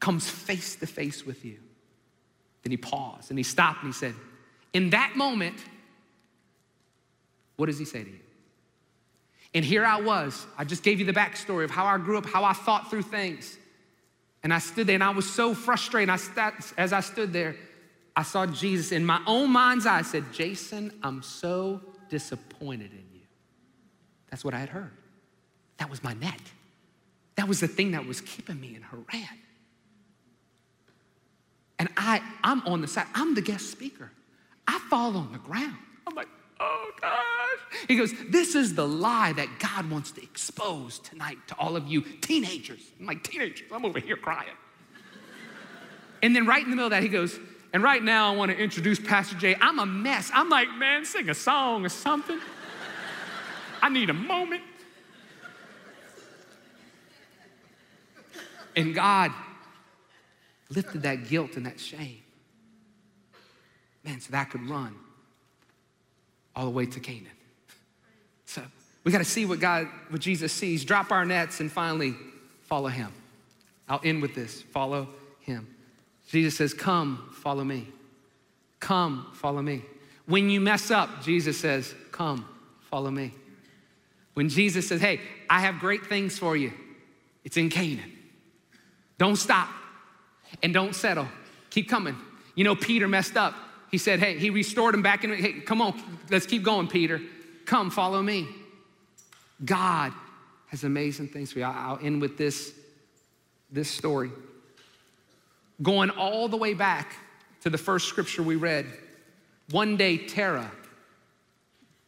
comes 0.00 0.28
face 0.28 0.76
to 0.76 0.86
face 0.86 1.24
with 1.24 1.44
you. 1.44 1.58
Then 2.62 2.70
he 2.70 2.76
paused 2.76 3.30
and 3.30 3.38
he 3.38 3.42
stopped 3.42 3.82
and 3.82 3.92
he 3.92 3.96
said, 3.96 4.14
In 4.72 4.90
that 4.90 5.16
moment, 5.16 5.56
what 7.56 7.66
does 7.66 7.78
he 7.78 7.84
say 7.84 8.02
to 8.02 8.10
you? 8.10 8.18
And 9.54 9.64
here 9.64 9.84
I 9.84 10.00
was. 10.00 10.46
I 10.58 10.64
just 10.64 10.82
gave 10.82 10.98
you 10.98 11.06
the 11.06 11.12
backstory 11.12 11.64
of 11.64 11.70
how 11.70 11.84
I 11.84 11.96
grew 11.98 12.18
up, 12.18 12.26
how 12.26 12.42
I 12.42 12.52
thought 12.52 12.90
through 12.90 13.02
things. 13.02 13.56
And 14.42 14.52
I 14.52 14.58
stood 14.58 14.86
there 14.86 14.94
and 14.94 15.04
I 15.04 15.10
was 15.10 15.30
so 15.30 15.54
frustrated. 15.54 16.10
I 16.10 16.18
as 16.76 16.92
I 16.92 17.00
stood 17.00 17.32
there, 17.32 17.54
I 18.16 18.22
saw 18.22 18.46
Jesus 18.46 18.92
in 18.92 19.04
my 19.04 19.20
own 19.26 19.50
mind's 19.50 19.86
eye. 19.86 19.98
I 19.98 20.02
said, 20.02 20.24
Jason, 20.32 20.92
I'm 21.02 21.22
so 21.22 21.80
disappointed 22.08 22.90
in 22.92 23.04
you. 23.12 23.13
That's 24.34 24.44
what 24.44 24.52
I 24.52 24.58
had 24.58 24.70
heard. 24.70 24.90
That 25.76 25.88
was 25.88 26.02
my 26.02 26.12
net. 26.14 26.40
That 27.36 27.46
was 27.46 27.60
the 27.60 27.68
thing 27.68 27.92
that 27.92 28.04
was 28.04 28.20
keeping 28.20 28.60
me 28.60 28.74
in 28.74 28.82
Haran. 28.82 29.38
And 31.78 31.88
I, 31.96 32.20
I'm 32.42 32.60
on 32.66 32.80
the 32.80 32.88
side, 32.88 33.06
I'm 33.14 33.36
the 33.36 33.40
guest 33.40 33.70
speaker. 33.70 34.10
I 34.66 34.80
fall 34.90 35.16
on 35.16 35.30
the 35.30 35.38
ground. 35.38 35.76
I'm 36.04 36.16
like, 36.16 36.26
oh 36.58 36.90
gosh. 37.00 37.84
He 37.86 37.94
goes, 37.94 38.12
This 38.28 38.56
is 38.56 38.74
the 38.74 38.88
lie 38.88 39.34
that 39.34 39.60
God 39.60 39.88
wants 39.88 40.10
to 40.10 40.22
expose 40.24 40.98
tonight 40.98 41.38
to 41.46 41.54
all 41.56 41.76
of 41.76 41.86
you 41.86 42.00
teenagers. 42.00 42.80
I'm 42.98 43.06
like, 43.06 43.22
teenagers, 43.22 43.68
I'm 43.70 43.84
over 43.84 44.00
here 44.00 44.16
crying. 44.16 44.48
and 46.24 46.34
then 46.34 46.44
right 46.44 46.64
in 46.64 46.70
the 46.70 46.74
middle 46.74 46.86
of 46.86 46.90
that, 46.90 47.04
he 47.04 47.08
goes, 47.08 47.38
and 47.72 47.84
right 47.84 48.02
now 48.02 48.32
I 48.32 48.36
want 48.36 48.50
to 48.50 48.58
introduce 48.58 48.98
Pastor 48.98 49.36
Jay. 49.36 49.54
I'm 49.60 49.78
a 49.78 49.86
mess. 49.86 50.32
I'm 50.34 50.48
like, 50.48 50.74
man, 50.74 51.04
sing 51.04 51.30
a 51.30 51.34
song 51.34 51.86
or 51.86 51.88
something. 51.88 52.40
I 53.84 53.90
need 53.90 54.08
a 54.08 54.14
moment. 54.14 54.62
And 58.74 58.94
God 58.94 59.30
lifted 60.70 61.02
that 61.02 61.28
guilt 61.28 61.56
and 61.56 61.66
that 61.66 61.78
shame. 61.78 62.22
Man, 64.02 64.22
so 64.22 64.32
that 64.32 64.48
could 64.48 64.66
run 64.70 64.94
all 66.56 66.64
the 66.64 66.70
way 66.70 66.86
to 66.86 66.98
Canaan. 66.98 67.26
So 68.46 68.62
we 69.04 69.12
got 69.12 69.18
to 69.18 69.24
see 69.24 69.44
what 69.44 69.60
God, 69.60 69.86
what 70.08 70.22
Jesus 70.22 70.50
sees, 70.50 70.82
drop 70.82 71.12
our 71.12 71.26
nets, 71.26 71.60
and 71.60 71.70
finally 71.70 72.14
follow 72.62 72.88
him. 72.88 73.12
I'll 73.86 74.00
end 74.02 74.22
with 74.22 74.34
this 74.34 74.62
follow 74.62 75.10
him. 75.40 75.68
Jesus 76.28 76.56
says, 76.56 76.72
Come, 76.72 77.28
follow 77.34 77.64
me. 77.64 77.88
Come, 78.80 79.26
follow 79.34 79.60
me. 79.60 79.82
When 80.24 80.48
you 80.48 80.62
mess 80.62 80.90
up, 80.90 81.22
Jesus 81.22 81.58
says, 81.58 81.94
Come, 82.12 82.48
follow 82.80 83.10
me. 83.10 83.34
When 84.34 84.48
Jesus 84.48 84.88
says, 84.88 85.00
Hey, 85.00 85.20
I 85.48 85.60
have 85.60 85.78
great 85.78 86.06
things 86.06 86.38
for 86.38 86.56
you, 86.56 86.72
it's 87.44 87.56
in 87.56 87.70
Canaan. 87.70 88.12
Don't 89.18 89.36
stop 89.36 89.68
and 90.62 90.74
don't 90.74 90.94
settle. 90.94 91.28
Keep 91.70 91.88
coming. 91.88 92.16
You 92.54 92.64
know, 92.64 92.76
Peter 92.76 93.08
messed 93.08 93.36
up. 93.36 93.54
He 93.90 93.98
said, 93.98 94.18
Hey, 94.18 94.38
he 94.38 94.50
restored 94.50 94.94
him 94.94 95.02
back 95.02 95.24
in. 95.24 95.32
Hey, 95.34 95.52
come 95.60 95.80
on, 95.80 96.00
let's 96.30 96.46
keep 96.46 96.62
going, 96.62 96.88
Peter. 96.88 97.20
Come, 97.64 97.90
follow 97.90 98.22
me. 98.22 98.48
God 99.64 100.12
has 100.66 100.84
amazing 100.84 101.28
things 101.28 101.52
for 101.52 101.60
you. 101.60 101.64
I'll 101.64 101.98
end 102.02 102.20
with 102.20 102.36
this, 102.36 102.74
this 103.70 103.88
story. 103.88 104.30
Going 105.82 106.10
all 106.10 106.48
the 106.48 106.56
way 106.56 106.74
back 106.74 107.16
to 107.62 107.70
the 107.70 107.78
first 107.78 108.08
scripture 108.08 108.42
we 108.42 108.56
read, 108.56 108.86
one 109.70 109.96
day 109.96 110.18
Terah, 110.18 110.70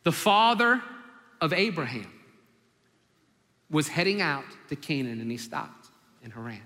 the 0.03 0.12
father 0.12 0.83
of 1.41 1.53
Abraham, 1.53 2.11
was 3.71 3.89
heading 3.89 4.21
out 4.21 4.45
to 4.69 4.77
Canaan 4.77 5.21
and 5.21 5.31
he 5.31 5.37
stopped 5.37 5.89
in 6.23 6.31
Haran. 6.31 6.62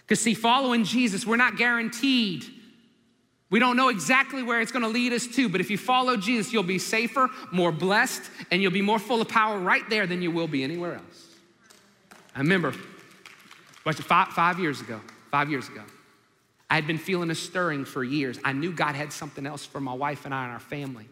Because, 0.00 0.20
see, 0.20 0.34
following 0.34 0.84
Jesus, 0.84 1.26
we're 1.26 1.36
not 1.36 1.56
guaranteed. 1.56 2.44
We 3.50 3.58
don't 3.58 3.76
know 3.76 3.88
exactly 3.88 4.42
where 4.42 4.60
it's 4.60 4.72
gonna 4.72 4.88
lead 4.88 5.12
us 5.12 5.26
to, 5.28 5.48
but 5.48 5.60
if 5.60 5.70
you 5.70 5.78
follow 5.78 6.16
Jesus, 6.16 6.52
you'll 6.52 6.62
be 6.62 6.78
safer, 6.78 7.28
more 7.52 7.72
blessed, 7.72 8.22
and 8.50 8.60
you'll 8.60 8.72
be 8.72 8.82
more 8.82 8.98
full 8.98 9.20
of 9.20 9.28
power 9.28 9.58
right 9.58 9.88
there 9.88 10.06
than 10.06 10.22
you 10.22 10.30
will 10.30 10.48
be 10.48 10.62
anywhere 10.62 10.94
else. 10.94 11.26
I 12.34 12.40
remember, 12.40 12.72
five, 13.84 14.28
five 14.28 14.58
years 14.58 14.80
ago, 14.80 15.00
five 15.30 15.50
years 15.50 15.68
ago, 15.68 15.82
I 16.68 16.74
had 16.74 16.86
been 16.86 16.98
feeling 16.98 17.30
a 17.30 17.34
stirring 17.34 17.84
for 17.84 18.02
years. 18.02 18.38
I 18.44 18.52
knew 18.52 18.72
God 18.72 18.94
had 18.94 19.12
something 19.12 19.46
else 19.46 19.64
for 19.64 19.80
my 19.80 19.94
wife 19.94 20.24
and 20.24 20.34
I 20.34 20.44
and 20.44 20.52
our 20.52 20.60
family. 20.60 21.08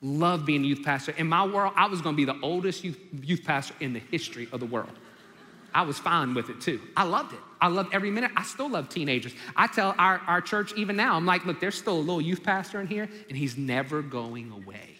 Love 0.00 0.46
being 0.46 0.64
a 0.64 0.66
youth 0.66 0.84
pastor. 0.84 1.12
In 1.16 1.26
my 1.26 1.44
world, 1.44 1.72
I 1.76 1.86
was 1.86 2.00
gonna 2.00 2.16
be 2.16 2.24
the 2.24 2.38
oldest 2.40 2.84
youth, 2.84 2.98
youth 3.22 3.44
pastor 3.44 3.74
in 3.80 3.92
the 3.92 3.98
history 3.98 4.48
of 4.52 4.60
the 4.60 4.66
world. 4.66 4.92
I 5.74 5.82
was 5.82 5.98
fine 5.98 6.34
with 6.34 6.50
it 6.50 6.60
too. 6.60 6.80
I 6.96 7.04
loved 7.04 7.32
it. 7.32 7.40
I 7.60 7.68
loved 7.68 7.92
every 7.92 8.10
minute. 8.10 8.30
I 8.36 8.42
still 8.44 8.70
love 8.70 8.88
teenagers. 8.88 9.34
I 9.56 9.66
tell 9.66 9.94
our, 9.98 10.18
our 10.26 10.40
church 10.40 10.72
even 10.74 10.96
now, 10.96 11.14
I'm 11.14 11.26
like, 11.26 11.44
look, 11.44 11.60
there's 11.60 11.76
still 11.76 11.96
a 11.96 12.00
little 12.00 12.20
youth 12.20 12.42
pastor 12.42 12.80
in 12.80 12.86
here, 12.86 13.08
and 13.28 13.36
he's 13.36 13.56
never 13.58 14.00
going 14.00 14.52
away. 14.52 14.90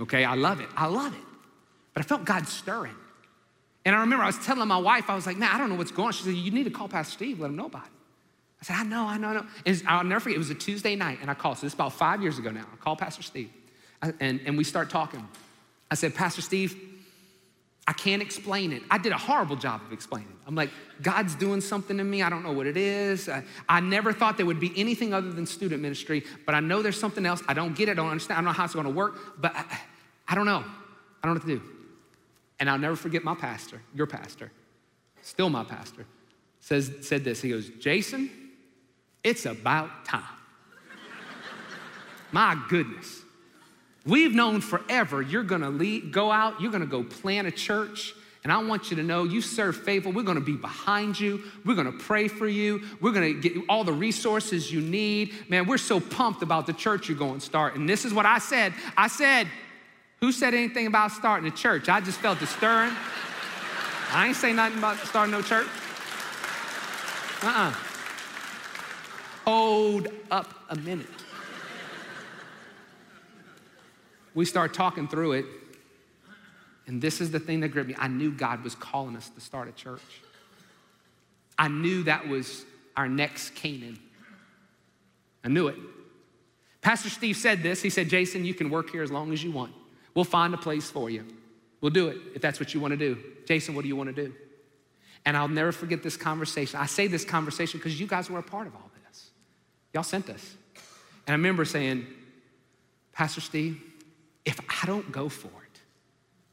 Okay, 0.00 0.24
I 0.24 0.34
love 0.34 0.60
it. 0.60 0.68
I 0.76 0.86
love 0.86 1.14
it. 1.14 1.24
But 1.94 2.04
I 2.04 2.08
felt 2.08 2.24
God 2.24 2.46
stirring. 2.48 2.94
And 3.84 3.94
I 3.94 4.00
remember 4.00 4.24
I 4.24 4.26
was 4.26 4.38
telling 4.38 4.66
my 4.66 4.78
wife, 4.78 5.08
I 5.08 5.14
was 5.14 5.26
like, 5.26 5.36
man, 5.36 5.50
I 5.52 5.58
don't 5.58 5.68
know 5.70 5.76
what's 5.76 5.92
going 5.92 6.08
on. 6.08 6.12
She 6.12 6.24
said, 6.24 6.34
you 6.34 6.50
need 6.50 6.64
to 6.64 6.70
call 6.70 6.88
Pastor 6.88 7.12
Steve, 7.12 7.40
let 7.40 7.50
him 7.50 7.56
know 7.56 7.66
about 7.66 7.86
it. 7.86 7.92
I 8.60 8.64
said, 8.64 8.76
I 8.76 8.82
know, 8.82 9.06
I 9.06 9.18
know, 9.18 9.28
I 9.28 9.34
know. 9.34 9.46
And 9.64 9.82
I'll 9.86 10.04
never 10.04 10.20
forget, 10.20 10.36
it 10.36 10.38
was 10.38 10.50
a 10.50 10.54
Tuesday 10.54 10.96
night, 10.96 11.18
and 11.20 11.30
I 11.30 11.34
called. 11.34 11.58
So 11.58 11.66
this 11.66 11.72
is 11.72 11.74
about 11.74 11.92
five 11.92 12.22
years 12.22 12.38
ago 12.38 12.50
now. 12.50 12.66
I 12.72 12.76
called 12.76 12.98
Pastor 12.98 13.22
Steve, 13.22 13.50
and, 14.02 14.40
and 14.44 14.56
we 14.56 14.64
start 14.64 14.90
talking. 14.90 15.26
I 15.90 15.94
said, 15.94 16.14
Pastor 16.14 16.42
Steve, 16.42 16.76
I 17.88 17.92
can't 17.92 18.20
explain 18.20 18.72
it. 18.72 18.82
I 18.90 18.98
did 18.98 19.12
a 19.12 19.18
horrible 19.18 19.54
job 19.54 19.80
of 19.82 19.92
explaining 19.92 20.28
it. 20.28 20.36
I'm 20.46 20.56
like, 20.56 20.70
God's 21.02 21.36
doing 21.36 21.60
something 21.60 21.96
to 21.98 22.04
me. 22.04 22.20
I 22.20 22.28
don't 22.28 22.42
know 22.42 22.52
what 22.52 22.66
it 22.66 22.76
is. 22.76 23.28
I, 23.28 23.44
I, 23.68 23.80
never 23.80 24.12
thought 24.12 24.36
there 24.36 24.46
would 24.46 24.58
be 24.58 24.72
anything 24.76 25.14
other 25.14 25.30
than 25.30 25.46
student 25.46 25.82
ministry, 25.82 26.24
but 26.44 26.54
I 26.54 26.60
know 26.60 26.82
there's 26.82 26.98
something 26.98 27.24
else. 27.24 27.42
I 27.46 27.54
don't 27.54 27.76
get 27.76 27.88
it. 27.88 27.92
I 27.92 27.94
don't 27.94 28.10
understand. 28.10 28.38
I 28.38 28.40
don't 28.40 28.46
know 28.46 28.52
how 28.52 28.64
it's 28.64 28.74
going 28.74 28.86
to 28.86 28.92
work, 28.92 29.40
but 29.40 29.54
I, 29.54 29.78
I 30.26 30.34
don't 30.34 30.46
know. 30.46 30.64
I 31.22 31.26
don't 31.26 31.34
know 31.34 31.40
what 31.40 31.46
to 31.46 31.58
do. 31.58 31.62
And 32.58 32.68
I'll 32.68 32.78
never 32.78 32.96
forget 32.96 33.22
my 33.22 33.34
pastor, 33.34 33.80
your 33.94 34.06
pastor, 34.06 34.50
still 35.22 35.50
my 35.50 35.62
pastor, 35.62 36.06
says, 36.60 36.90
said 37.02 37.22
this. 37.22 37.40
He 37.40 37.50
goes, 37.50 37.68
Jason, 37.80 38.30
it's 39.22 39.46
about 39.46 40.04
time. 40.04 40.22
my 42.32 42.60
goodness. 42.68 43.22
We've 44.06 44.32
known 44.32 44.60
forever 44.60 45.20
you're 45.20 45.42
gonna 45.42 45.70
lead, 45.70 46.12
go 46.12 46.30
out, 46.30 46.60
you're 46.60 46.70
gonna 46.70 46.86
go 46.86 47.02
plant 47.02 47.48
a 47.48 47.50
church. 47.50 48.14
And 48.44 48.52
I 48.52 48.62
want 48.62 48.90
you 48.90 48.96
to 48.98 49.02
know 49.02 49.24
you 49.24 49.40
serve 49.40 49.76
faithful. 49.76 50.12
We're 50.12 50.22
gonna 50.22 50.40
be 50.40 50.54
behind 50.54 51.18
you. 51.18 51.42
We're 51.64 51.74
gonna 51.74 51.90
pray 51.90 52.28
for 52.28 52.46
you. 52.46 52.80
We're 53.00 53.10
gonna 53.10 53.32
get 53.32 53.54
all 53.68 53.82
the 53.82 53.92
resources 53.92 54.70
you 54.70 54.80
need. 54.80 55.34
Man, 55.50 55.66
we're 55.66 55.78
so 55.78 55.98
pumped 55.98 56.42
about 56.42 56.66
the 56.66 56.72
church 56.72 57.08
you're 57.08 57.18
going 57.18 57.40
to 57.40 57.44
start. 57.44 57.74
And 57.74 57.88
this 57.88 58.04
is 58.04 58.14
what 58.14 58.24
I 58.24 58.38
said 58.38 58.72
I 58.96 59.08
said, 59.08 59.48
Who 60.20 60.30
said 60.30 60.54
anything 60.54 60.86
about 60.86 61.10
starting 61.10 61.48
a 61.48 61.54
church? 61.54 61.88
I 61.88 62.00
just 62.00 62.20
felt 62.20 62.38
the 62.38 62.46
stirring. 62.46 62.92
I 64.12 64.28
ain't 64.28 64.36
say 64.36 64.52
nothing 64.52 64.78
about 64.78 64.98
starting 64.98 65.32
no 65.32 65.42
church. 65.42 65.66
Uh 67.42 67.46
uh-uh. 67.46 67.70
uh 67.70 67.74
Hold 69.44 70.08
up 70.30 70.54
a 70.68 70.76
minute. 70.76 71.06
We 74.36 74.44
start 74.44 74.74
talking 74.74 75.08
through 75.08 75.32
it. 75.32 75.46
And 76.86 77.02
this 77.02 77.20
is 77.20 77.32
the 77.32 77.40
thing 77.40 77.60
that 77.60 77.68
gripped 77.68 77.88
me. 77.88 77.96
I 77.98 78.06
knew 78.06 78.30
God 78.30 78.62
was 78.62 78.76
calling 78.76 79.16
us 79.16 79.28
to 79.30 79.40
start 79.40 79.66
a 79.66 79.72
church. 79.72 80.02
I 81.58 81.66
knew 81.66 82.04
that 82.04 82.28
was 82.28 82.64
our 82.96 83.08
next 83.08 83.56
Canaan. 83.56 83.98
I 85.42 85.48
knew 85.48 85.66
it. 85.66 85.76
Pastor 86.82 87.08
Steve 87.08 87.36
said 87.36 87.62
this. 87.62 87.82
He 87.82 87.90
said, 87.90 88.08
Jason, 88.08 88.44
you 88.44 88.54
can 88.54 88.70
work 88.70 88.90
here 88.90 89.02
as 89.02 89.10
long 89.10 89.32
as 89.32 89.42
you 89.42 89.50
want. 89.50 89.72
We'll 90.14 90.24
find 90.24 90.54
a 90.54 90.58
place 90.58 90.88
for 90.90 91.10
you. 91.10 91.24
We'll 91.80 91.90
do 91.90 92.08
it 92.08 92.18
if 92.34 92.42
that's 92.42 92.60
what 92.60 92.74
you 92.74 92.80
want 92.80 92.92
to 92.92 92.96
do. 92.96 93.18
Jason, 93.46 93.74
what 93.74 93.82
do 93.82 93.88
you 93.88 93.96
want 93.96 94.14
to 94.14 94.24
do? 94.24 94.34
And 95.24 95.36
I'll 95.36 95.48
never 95.48 95.72
forget 95.72 96.02
this 96.02 96.16
conversation. 96.16 96.78
I 96.78 96.86
say 96.86 97.06
this 97.06 97.24
conversation 97.24 97.78
because 97.78 97.98
you 97.98 98.06
guys 98.06 98.30
were 98.30 98.38
a 98.38 98.42
part 98.42 98.66
of 98.66 98.74
all 98.74 98.90
this. 99.08 99.30
Y'all 99.92 100.02
sent 100.02 100.28
us. 100.28 100.54
And 101.26 101.32
I 101.32 101.36
remember 101.36 101.64
saying, 101.64 102.06
Pastor 103.12 103.40
Steve, 103.40 103.80
if 104.46 104.58
I 104.82 104.86
don't 104.86 105.10
go 105.12 105.28
for 105.28 105.48
it, 105.48 105.80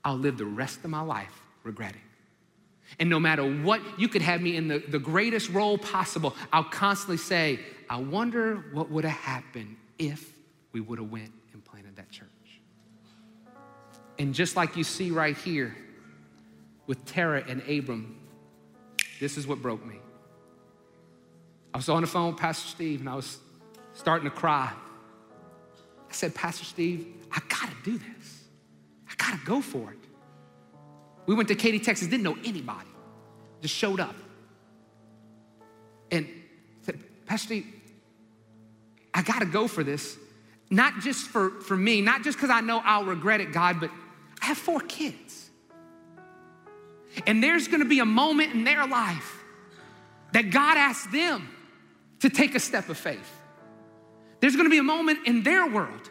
I'll 0.03 0.17
live 0.17 0.37
the 0.37 0.45
rest 0.45 0.83
of 0.83 0.89
my 0.89 1.01
life 1.01 1.31
regretting. 1.63 2.01
And 2.99 3.09
no 3.09 3.19
matter 3.19 3.43
what, 3.43 3.81
you 3.97 4.07
could 4.07 4.21
have 4.21 4.41
me 4.41 4.57
in 4.57 4.67
the, 4.67 4.79
the 4.79 4.99
greatest 4.99 5.49
role 5.49 5.77
possible. 5.77 6.35
I'll 6.51 6.63
constantly 6.63 7.17
say, 7.17 7.59
I 7.89 7.97
wonder 7.97 8.65
what 8.73 8.89
would 8.89 9.05
have 9.05 9.17
happened 9.17 9.77
if 9.97 10.33
we 10.73 10.81
would 10.81 10.99
have 10.99 11.11
went 11.11 11.31
and 11.53 11.63
planted 11.63 11.95
that 11.95 12.11
church. 12.11 12.27
And 14.19 14.33
just 14.33 14.55
like 14.55 14.75
you 14.75 14.83
see 14.83 15.11
right 15.11 15.37
here 15.37 15.75
with 16.85 17.05
Terah 17.05 17.43
and 17.47 17.61
Abram, 17.69 18.19
this 19.19 19.37
is 19.37 19.47
what 19.47 19.61
broke 19.61 19.85
me. 19.85 19.95
I 21.73 21.77
was 21.77 21.89
on 21.89 22.01
the 22.01 22.07
phone 22.07 22.33
with 22.33 22.37
Pastor 22.37 22.67
Steve 22.67 22.99
and 22.99 23.09
I 23.09 23.15
was 23.15 23.39
starting 23.93 24.29
to 24.29 24.35
cry. 24.35 24.71
I 26.13 26.15
said, 26.15 26.35
Pastor 26.35 26.63
Steve, 26.63 27.07
I 27.31 27.41
gotta 27.49 27.73
do 27.83 27.97
this. 27.97 28.43
I 29.09 29.15
gotta 29.17 29.43
go 29.43 29.61
for 29.61 29.91
it. 29.91 29.97
We 31.25 31.33
went 31.33 31.47
to 31.47 31.55
Katy, 31.55 31.79
Texas, 31.79 32.07
didn't 32.07 32.21
know 32.21 32.37
anybody, 32.45 32.87
just 33.63 33.73
showed 33.73 33.99
up. 33.99 34.15
And 36.11 36.29
said, 36.83 36.99
Pastor 37.25 37.47
Steve, 37.47 37.65
I 39.11 39.23
gotta 39.23 39.47
go 39.47 39.67
for 39.67 39.83
this. 39.83 40.15
Not 40.69 40.99
just 40.99 41.29
for, 41.29 41.49
for 41.49 41.75
me, 41.75 41.99
not 42.01 42.23
just 42.23 42.37
because 42.37 42.51
I 42.51 42.61
know 42.61 42.79
I'll 42.85 43.05
regret 43.05 43.41
it, 43.41 43.51
God, 43.51 43.79
but 43.79 43.89
I 44.39 44.45
have 44.45 44.57
four 44.59 44.81
kids. 44.81 45.49
And 47.25 47.41
there's 47.43 47.67
gonna 47.67 47.85
be 47.85 48.01
a 48.01 48.05
moment 48.05 48.53
in 48.53 48.63
their 48.63 48.85
life 48.85 49.43
that 50.31 50.51
God 50.51 50.77
asks 50.77 51.11
them 51.11 51.49
to 52.19 52.29
take 52.29 52.53
a 52.53 52.59
step 52.59 52.89
of 52.89 52.99
faith. 52.99 53.39
There's 54.43 54.57
gonna 54.57 54.69
be 54.69 54.77
a 54.77 54.83
moment 54.83 55.19
in 55.25 55.43
their 55.43 55.65
world 55.65 56.09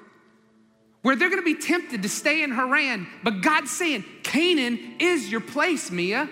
where 1.03 1.14
they're 1.14 1.28
gonna 1.28 1.43
be 1.43 1.55
tempted 1.55 2.03
to 2.03 2.09
stay 2.09 2.43
in 2.43 2.51
Haran, 2.51 3.07
but 3.22 3.43
God's 3.43 3.70
saying, 3.70 4.07
Canaan 4.22 4.95
is 4.99 5.30
your 5.30 5.43
place, 5.43 5.91
Mia. 5.91 6.30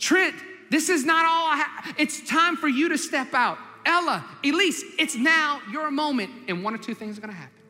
Trent, 0.00 0.34
this 0.70 0.88
is 0.88 1.04
not 1.04 1.24
all 1.24 1.46
I 1.46 1.56
have. 1.58 1.94
It's 1.98 2.28
time 2.28 2.56
for 2.56 2.66
you 2.66 2.88
to 2.88 2.98
step 2.98 3.32
out. 3.32 3.58
Ella, 3.86 4.24
Elise, 4.42 4.82
it's 4.98 5.14
now 5.14 5.60
your 5.70 5.88
moment. 5.92 6.32
And 6.48 6.64
one 6.64 6.74
or 6.74 6.78
two 6.78 6.94
things 6.94 7.16
are 7.16 7.20
gonna 7.20 7.32
happen. 7.32 7.62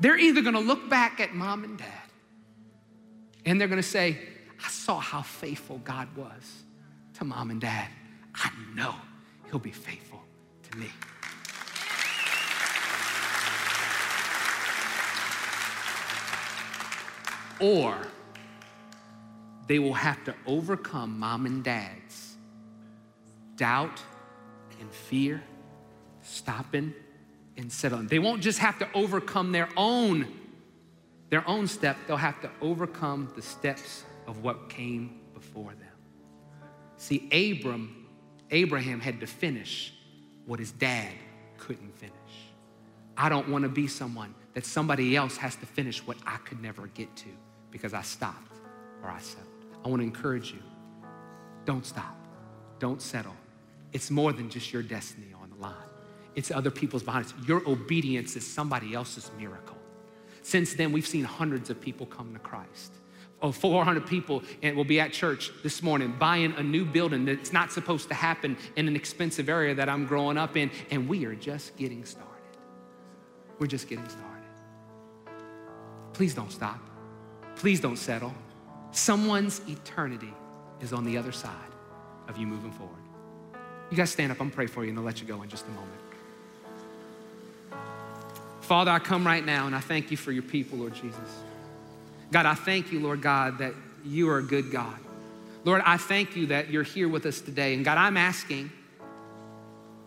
They're 0.00 0.16
either 0.16 0.40
gonna 0.40 0.58
look 0.58 0.88
back 0.88 1.20
at 1.20 1.34
mom 1.34 1.64
and 1.64 1.76
dad 1.76 1.86
and 3.44 3.60
they're 3.60 3.68
gonna 3.68 3.82
say, 3.82 4.16
I 4.64 4.68
saw 4.70 4.98
how 4.98 5.20
faithful 5.20 5.76
God 5.84 6.08
was 6.16 6.62
to 7.18 7.24
mom 7.24 7.50
and 7.50 7.60
dad. 7.60 7.88
I 8.34 8.48
know 8.74 8.94
he'll 9.50 9.58
be 9.58 9.70
faithful 9.70 10.22
to 10.70 10.78
me. 10.78 10.88
Or 17.60 17.96
they 19.66 19.78
will 19.78 19.94
have 19.94 20.24
to 20.24 20.34
overcome 20.46 21.18
mom 21.18 21.46
and 21.46 21.62
dad's 21.62 22.36
doubt 23.56 24.02
and 24.80 24.90
fear, 24.90 25.42
stopping 26.22 26.94
and 27.56 27.70
settling. 27.70 28.08
They 28.08 28.18
won't 28.18 28.42
just 28.42 28.58
have 28.58 28.78
to 28.78 28.88
overcome 28.94 29.52
their 29.52 29.68
own 29.76 30.26
their 31.30 31.48
own 31.48 31.68
step, 31.68 31.96
they'll 32.06 32.16
have 32.16 32.40
to 32.42 32.50
overcome 32.60 33.32
the 33.36 33.42
steps 33.42 34.02
of 34.26 34.42
what 34.42 34.68
came 34.68 35.20
before 35.32 35.70
them. 35.70 35.86
See, 36.96 37.28
Abram, 37.30 38.08
Abraham 38.50 39.00
had 39.00 39.20
to 39.20 39.26
finish 39.26 39.94
what 40.44 40.58
his 40.58 40.72
dad 40.72 41.12
couldn't 41.56 41.96
finish. 41.96 42.14
I 43.16 43.28
don't 43.28 43.48
want 43.48 43.62
to 43.62 43.68
be 43.68 43.86
someone 43.86 44.34
that 44.54 44.66
somebody 44.66 45.14
else 45.14 45.36
has 45.36 45.54
to 45.56 45.66
finish 45.66 46.04
what 46.04 46.16
I 46.26 46.38
could 46.38 46.60
never 46.60 46.88
get 46.88 47.14
to 47.16 47.28
because 47.70 47.94
I 47.94 48.02
stopped 48.02 48.56
or 49.02 49.10
I 49.10 49.20
settled. 49.20 49.46
I 49.84 49.88
want 49.88 50.00
to 50.00 50.06
encourage 50.06 50.52
you 50.52 50.62
don't 51.64 51.84
stop, 51.84 52.16
don't 52.78 53.00
settle. 53.00 53.36
It's 53.92 54.10
more 54.10 54.32
than 54.32 54.48
just 54.48 54.72
your 54.72 54.82
destiny 54.82 55.34
on 55.40 55.50
the 55.50 55.56
line, 55.56 55.74
it's 56.34 56.50
other 56.50 56.70
people's 56.70 57.02
behind 57.02 57.26
us. 57.26 57.34
Your 57.46 57.68
obedience 57.68 58.36
is 58.36 58.46
somebody 58.46 58.94
else's 58.94 59.30
miracle. 59.38 59.76
Since 60.42 60.74
then, 60.74 60.92
we've 60.92 61.06
seen 61.06 61.24
hundreds 61.24 61.70
of 61.70 61.80
people 61.80 62.06
come 62.06 62.32
to 62.32 62.38
Christ. 62.38 62.94
Oh, 63.42 63.52
400 63.52 64.06
people 64.06 64.42
and 64.62 64.76
will 64.76 64.84
be 64.84 65.00
at 65.00 65.12
church 65.12 65.50
this 65.62 65.82
morning 65.82 66.14
buying 66.18 66.52
a 66.58 66.62
new 66.62 66.84
building 66.84 67.24
that's 67.24 67.54
not 67.54 67.72
supposed 67.72 68.08
to 68.08 68.14
happen 68.14 68.56
in 68.76 68.86
an 68.86 68.94
expensive 68.94 69.48
area 69.48 69.74
that 69.74 69.88
I'm 69.88 70.06
growing 70.06 70.36
up 70.36 70.56
in, 70.56 70.70
and 70.90 71.08
we 71.08 71.24
are 71.24 71.34
just 71.34 71.76
getting 71.76 72.04
started. 72.04 72.28
We're 73.58 73.66
just 73.66 73.88
getting 73.88 74.08
started. 74.08 74.26
Please 76.12 76.34
don't 76.34 76.52
stop. 76.52 76.89
Please 77.60 77.78
don't 77.78 77.98
settle. 77.98 78.32
Someone's 78.90 79.60
eternity 79.68 80.32
is 80.80 80.94
on 80.94 81.04
the 81.04 81.18
other 81.18 81.30
side 81.30 81.52
of 82.26 82.38
you 82.38 82.46
moving 82.46 82.72
forward. 82.72 82.96
You 83.90 83.98
guys 83.98 84.08
stand 84.08 84.32
up. 84.32 84.36
I'm 84.36 84.46
going 84.46 84.50
to 84.50 84.56
pray 84.56 84.66
for 84.66 84.82
you 84.82 84.88
and 84.88 84.98
I'll 84.98 85.04
let 85.04 85.20
you 85.20 85.26
go 85.26 85.42
in 85.42 85.50
just 85.50 85.66
a 85.66 85.68
moment. 85.68 86.00
Father, 88.62 88.90
I 88.90 88.98
come 88.98 89.26
right 89.26 89.44
now 89.44 89.66
and 89.66 89.76
I 89.76 89.80
thank 89.80 90.10
you 90.10 90.16
for 90.16 90.32
your 90.32 90.42
people, 90.42 90.78
Lord 90.78 90.94
Jesus. 90.94 91.42
God, 92.32 92.46
I 92.46 92.54
thank 92.54 92.92
you, 92.92 93.00
Lord 93.00 93.20
God, 93.20 93.58
that 93.58 93.74
you 94.06 94.30
are 94.30 94.38
a 94.38 94.42
good 94.42 94.70
God. 94.70 94.96
Lord, 95.66 95.82
I 95.84 95.98
thank 95.98 96.36
you 96.36 96.46
that 96.46 96.70
you're 96.70 96.82
here 96.82 97.10
with 97.10 97.26
us 97.26 97.42
today. 97.42 97.74
And 97.74 97.84
God, 97.84 97.98
I'm 97.98 98.16
asking 98.16 98.72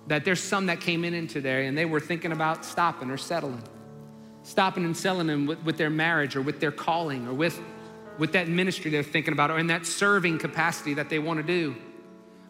that 0.08 0.26
there's 0.26 0.42
some 0.42 0.66
that 0.66 0.82
came 0.82 1.04
in 1.04 1.28
there 1.28 1.62
and 1.62 1.78
they 1.78 1.86
were 1.86 2.00
thinking 2.00 2.32
about 2.32 2.66
stopping 2.66 3.12
or 3.12 3.18
settling, 3.18 3.62
stopping 4.44 4.86
and 4.86 4.96
settling 4.96 5.46
with, 5.48 5.64
with 5.64 5.78
their 5.78 5.90
marriage 5.90 6.36
or 6.36 6.42
with 6.42 6.60
their 6.60 6.72
calling 6.72 7.28
or 7.28 7.34
with, 7.34 7.60
with 8.18 8.34
that 8.34 8.48
ministry 8.48 8.92
they're 8.92 9.04
thinking 9.04 9.34
about 9.34 9.50
or 9.50 9.58
in 9.58 9.68
that 9.68 9.86
serving 9.86 10.38
capacity 10.38 10.94
that 10.94 11.10
they 11.10 11.20
want 11.20 11.38
to 11.38 11.44
do. 11.44 11.76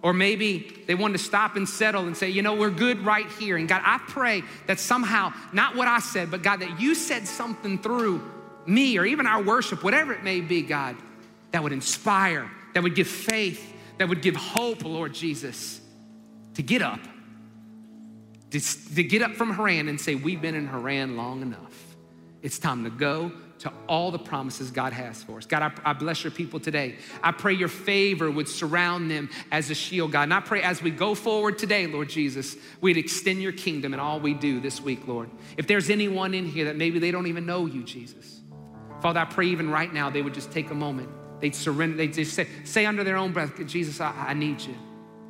Or 0.02 0.12
maybe 0.12 0.84
they 0.86 0.96
want 0.96 1.14
to 1.14 1.18
stop 1.18 1.56
and 1.56 1.68
settle 1.68 2.08
and 2.08 2.18
say, 2.18 2.30
you 2.30 2.42
know, 2.42 2.56
we're 2.56 2.70
good 2.70 3.06
right 3.06 3.30
here. 3.40 3.56
And 3.56 3.70
God, 3.70 3.82
I 3.86 4.00
pray 4.06 4.44
that 4.68 4.78
somehow, 4.78 5.32
not 5.54 5.78
what 5.78 5.88
I 5.88 6.00
said, 6.00 6.30
but 6.30 6.44
God, 6.44 6.60
that 6.60 6.82
you 6.82 6.94
said 6.94 7.26
something 7.26 7.78
through 7.78 8.30
me 8.66 8.98
or 8.98 9.06
even 9.06 9.26
our 9.26 9.42
worship, 9.42 9.82
whatever 9.82 10.14
it 10.14 10.24
may 10.24 10.42
be, 10.42 10.62
God, 10.62 10.98
that 11.52 11.64
would 11.64 11.72
inspire, 11.72 12.52
that 12.74 12.84
would 12.84 12.96
give 12.96 13.08
faith, 13.08 13.74
that 13.98 14.10
would 14.10 14.22
give 14.22 14.36
hope, 14.36 14.84
Lord 14.84 15.14
Jesus, 15.14 15.80
to 16.56 16.64
get 16.64 16.82
up, 16.82 17.00
to, 18.54 18.96
to 18.96 19.04
get 19.04 19.24
up 19.24 19.32
from 19.32 19.52
Haran 19.52 19.88
and 19.88 20.00
say, 20.00 20.14
We've 20.14 20.42
been 20.42 20.56
in 20.56 20.68
Haran 20.68 21.18
long 21.18 21.42
enough. 21.42 21.96
It's 22.44 22.60
time 22.60 22.84
to 22.84 22.90
go 22.90 23.32
to 23.60 23.72
all 23.88 24.12
the 24.12 24.20
promises 24.20 24.70
God 24.70 24.94
has 24.94 25.24
for 25.24 25.38
us. 25.38 25.46
God, 25.46 25.64
I, 25.64 25.92
I, 25.92 25.94
bless 25.94 26.24
your 26.24 26.32
people 26.32 26.60
today. 26.60 26.98
I 27.24 27.32
pray 27.32 27.54
your 27.54 27.70
favor 27.70 28.30
would 28.30 28.50
surround 28.50 29.10
them 29.10 29.30
as 29.52 29.70
a 29.70 29.76
shield, 29.76 30.12
God. 30.12 30.24
And 30.24 30.34
I 30.34 30.42
pray 30.42 30.62
as 30.62 30.82
we 30.82 30.92
go 30.92 31.16
forward 31.16 31.58
today, 31.58 31.88
Lord 31.88 32.10
Jesus, 32.10 32.58
we'd 32.82 32.98
extend 32.98 33.42
your 33.42 33.54
kingdom 33.54 33.94
in 33.94 34.02
all 34.02 34.20
we 34.20 34.34
do 34.34 34.60
this 34.60 34.82
week, 34.82 35.08
Lord. 35.08 35.30
If 35.56 35.66
there's 35.66 35.90
anyone 35.90 36.34
in 36.34 36.46
here 36.46 36.66
that 36.66 36.76
maybe 36.76 37.00
they 37.00 37.10
don't 37.10 37.28
even 37.28 37.46
know 37.46 37.66
you, 37.66 37.84
Jesus, 37.84 38.42
Father, 39.02 39.22
I 39.22 39.26
pray 39.26 39.48
even 39.48 39.70
right 39.70 39.92
now 39.92 40.10
they 40.10 40.22
would 40.22 40.34
just 40.34 40.52
take 40.52 40.70
a 40.70 40.76
moment. 40.76 41.10
They'd 41.40 41.56
surrender. 41.56 41.98
They'd 41.98 42.14
just 42.14 42.34
say, 42.34 42.48
say 42.66 42.86
under 42.86 43.06
their 43.06 43.18
own 43.18 43.32
breath, 43.32 43.66
Jesus, 43.66 44.02
I, 44.02 44.14
I 44.28 44.34
need 44.34 44.62
you. 44.62 44.76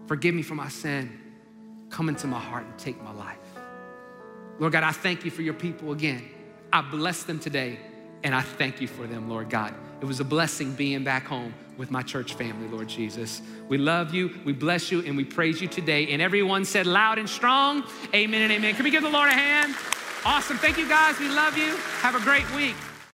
Forgive 0.07 0.33
me 0.33 0.41
for 0.41 0.55
my 0.55 0.69
sin. 0.69 1.22
Come 1.93 2.09
into 2.09 2.25
my 2.25 2.39
heart 2.39 2.63
and 2.63 2.75
take 2.79 2.99
my 3.03 3.11
life. 3.11 3.37
Lord 4.57 4.73
God, 4.73 4.83
I 4.83 4.91
thank 4.91 5.23
you 5.23 5.29
for 5.29 5.43
your 5.43 5.53
people 5.53 5.91
again. 5.91 6.27
I 6.71 6.81
bless 6.81 7.21
them 7.21 7.39
today 7.39 7.77
and 8.23 8.33
I 8.33 8.41
thank 8.41 8.81
you 8.81 8.87
for 8.87 9.05
them, 9.05 9.29
Lord 9.29 9.47
God. 9.47 9.75
It 10.01 10.05
was 10.05 10.19
a 10.19 10.23
blessing 10.23 10.73
being 10.73 11.03
back 11.03 11.27
home 11.27 11.53
with 11.77 11.91
my 11.91 12.01
church 12.01 12.33
family, 12.33 12.67
Lord 12.67 12.89
Jesus. 12.89 13.43
We 13.69 13.77
love 13.77 14.11
you, 14.11 14.31
we 14.43 14.53
bless 14.53 14.91
you, 14.91 15.01
and 15.01 15.15
we 15.15 15.23
praise 15.23 15.61
you 15.61 15.67
today. 15.67 16.07
And 16.11 16.19
everyone 16.19 16.65
said 16.65 16.87
loud 16.87 17.19
and 17.19 17.29
strong, 17.29 17.83
Amen 18.11 18.41
and 18.41 18.51
amen. 18.51 18.73
Can 18.73 18.85
we 18.85 18.89
give 18.89 19.03
the 19.03 19.09
Lord 19.09 19.29
a 19.29 19.33
hand? 19.33 19.75
Awesome. 20.25 20.57
Thank 20.57 20.79
you 20.79 20.89
guys. 20.89 21.19
We 21.19 21.29
love 21.29 21.55
you. 21.59 21.75
Have 22.01 22.15
a 22.15 22.21
great 22.21 22.49
week. 22.55 22.75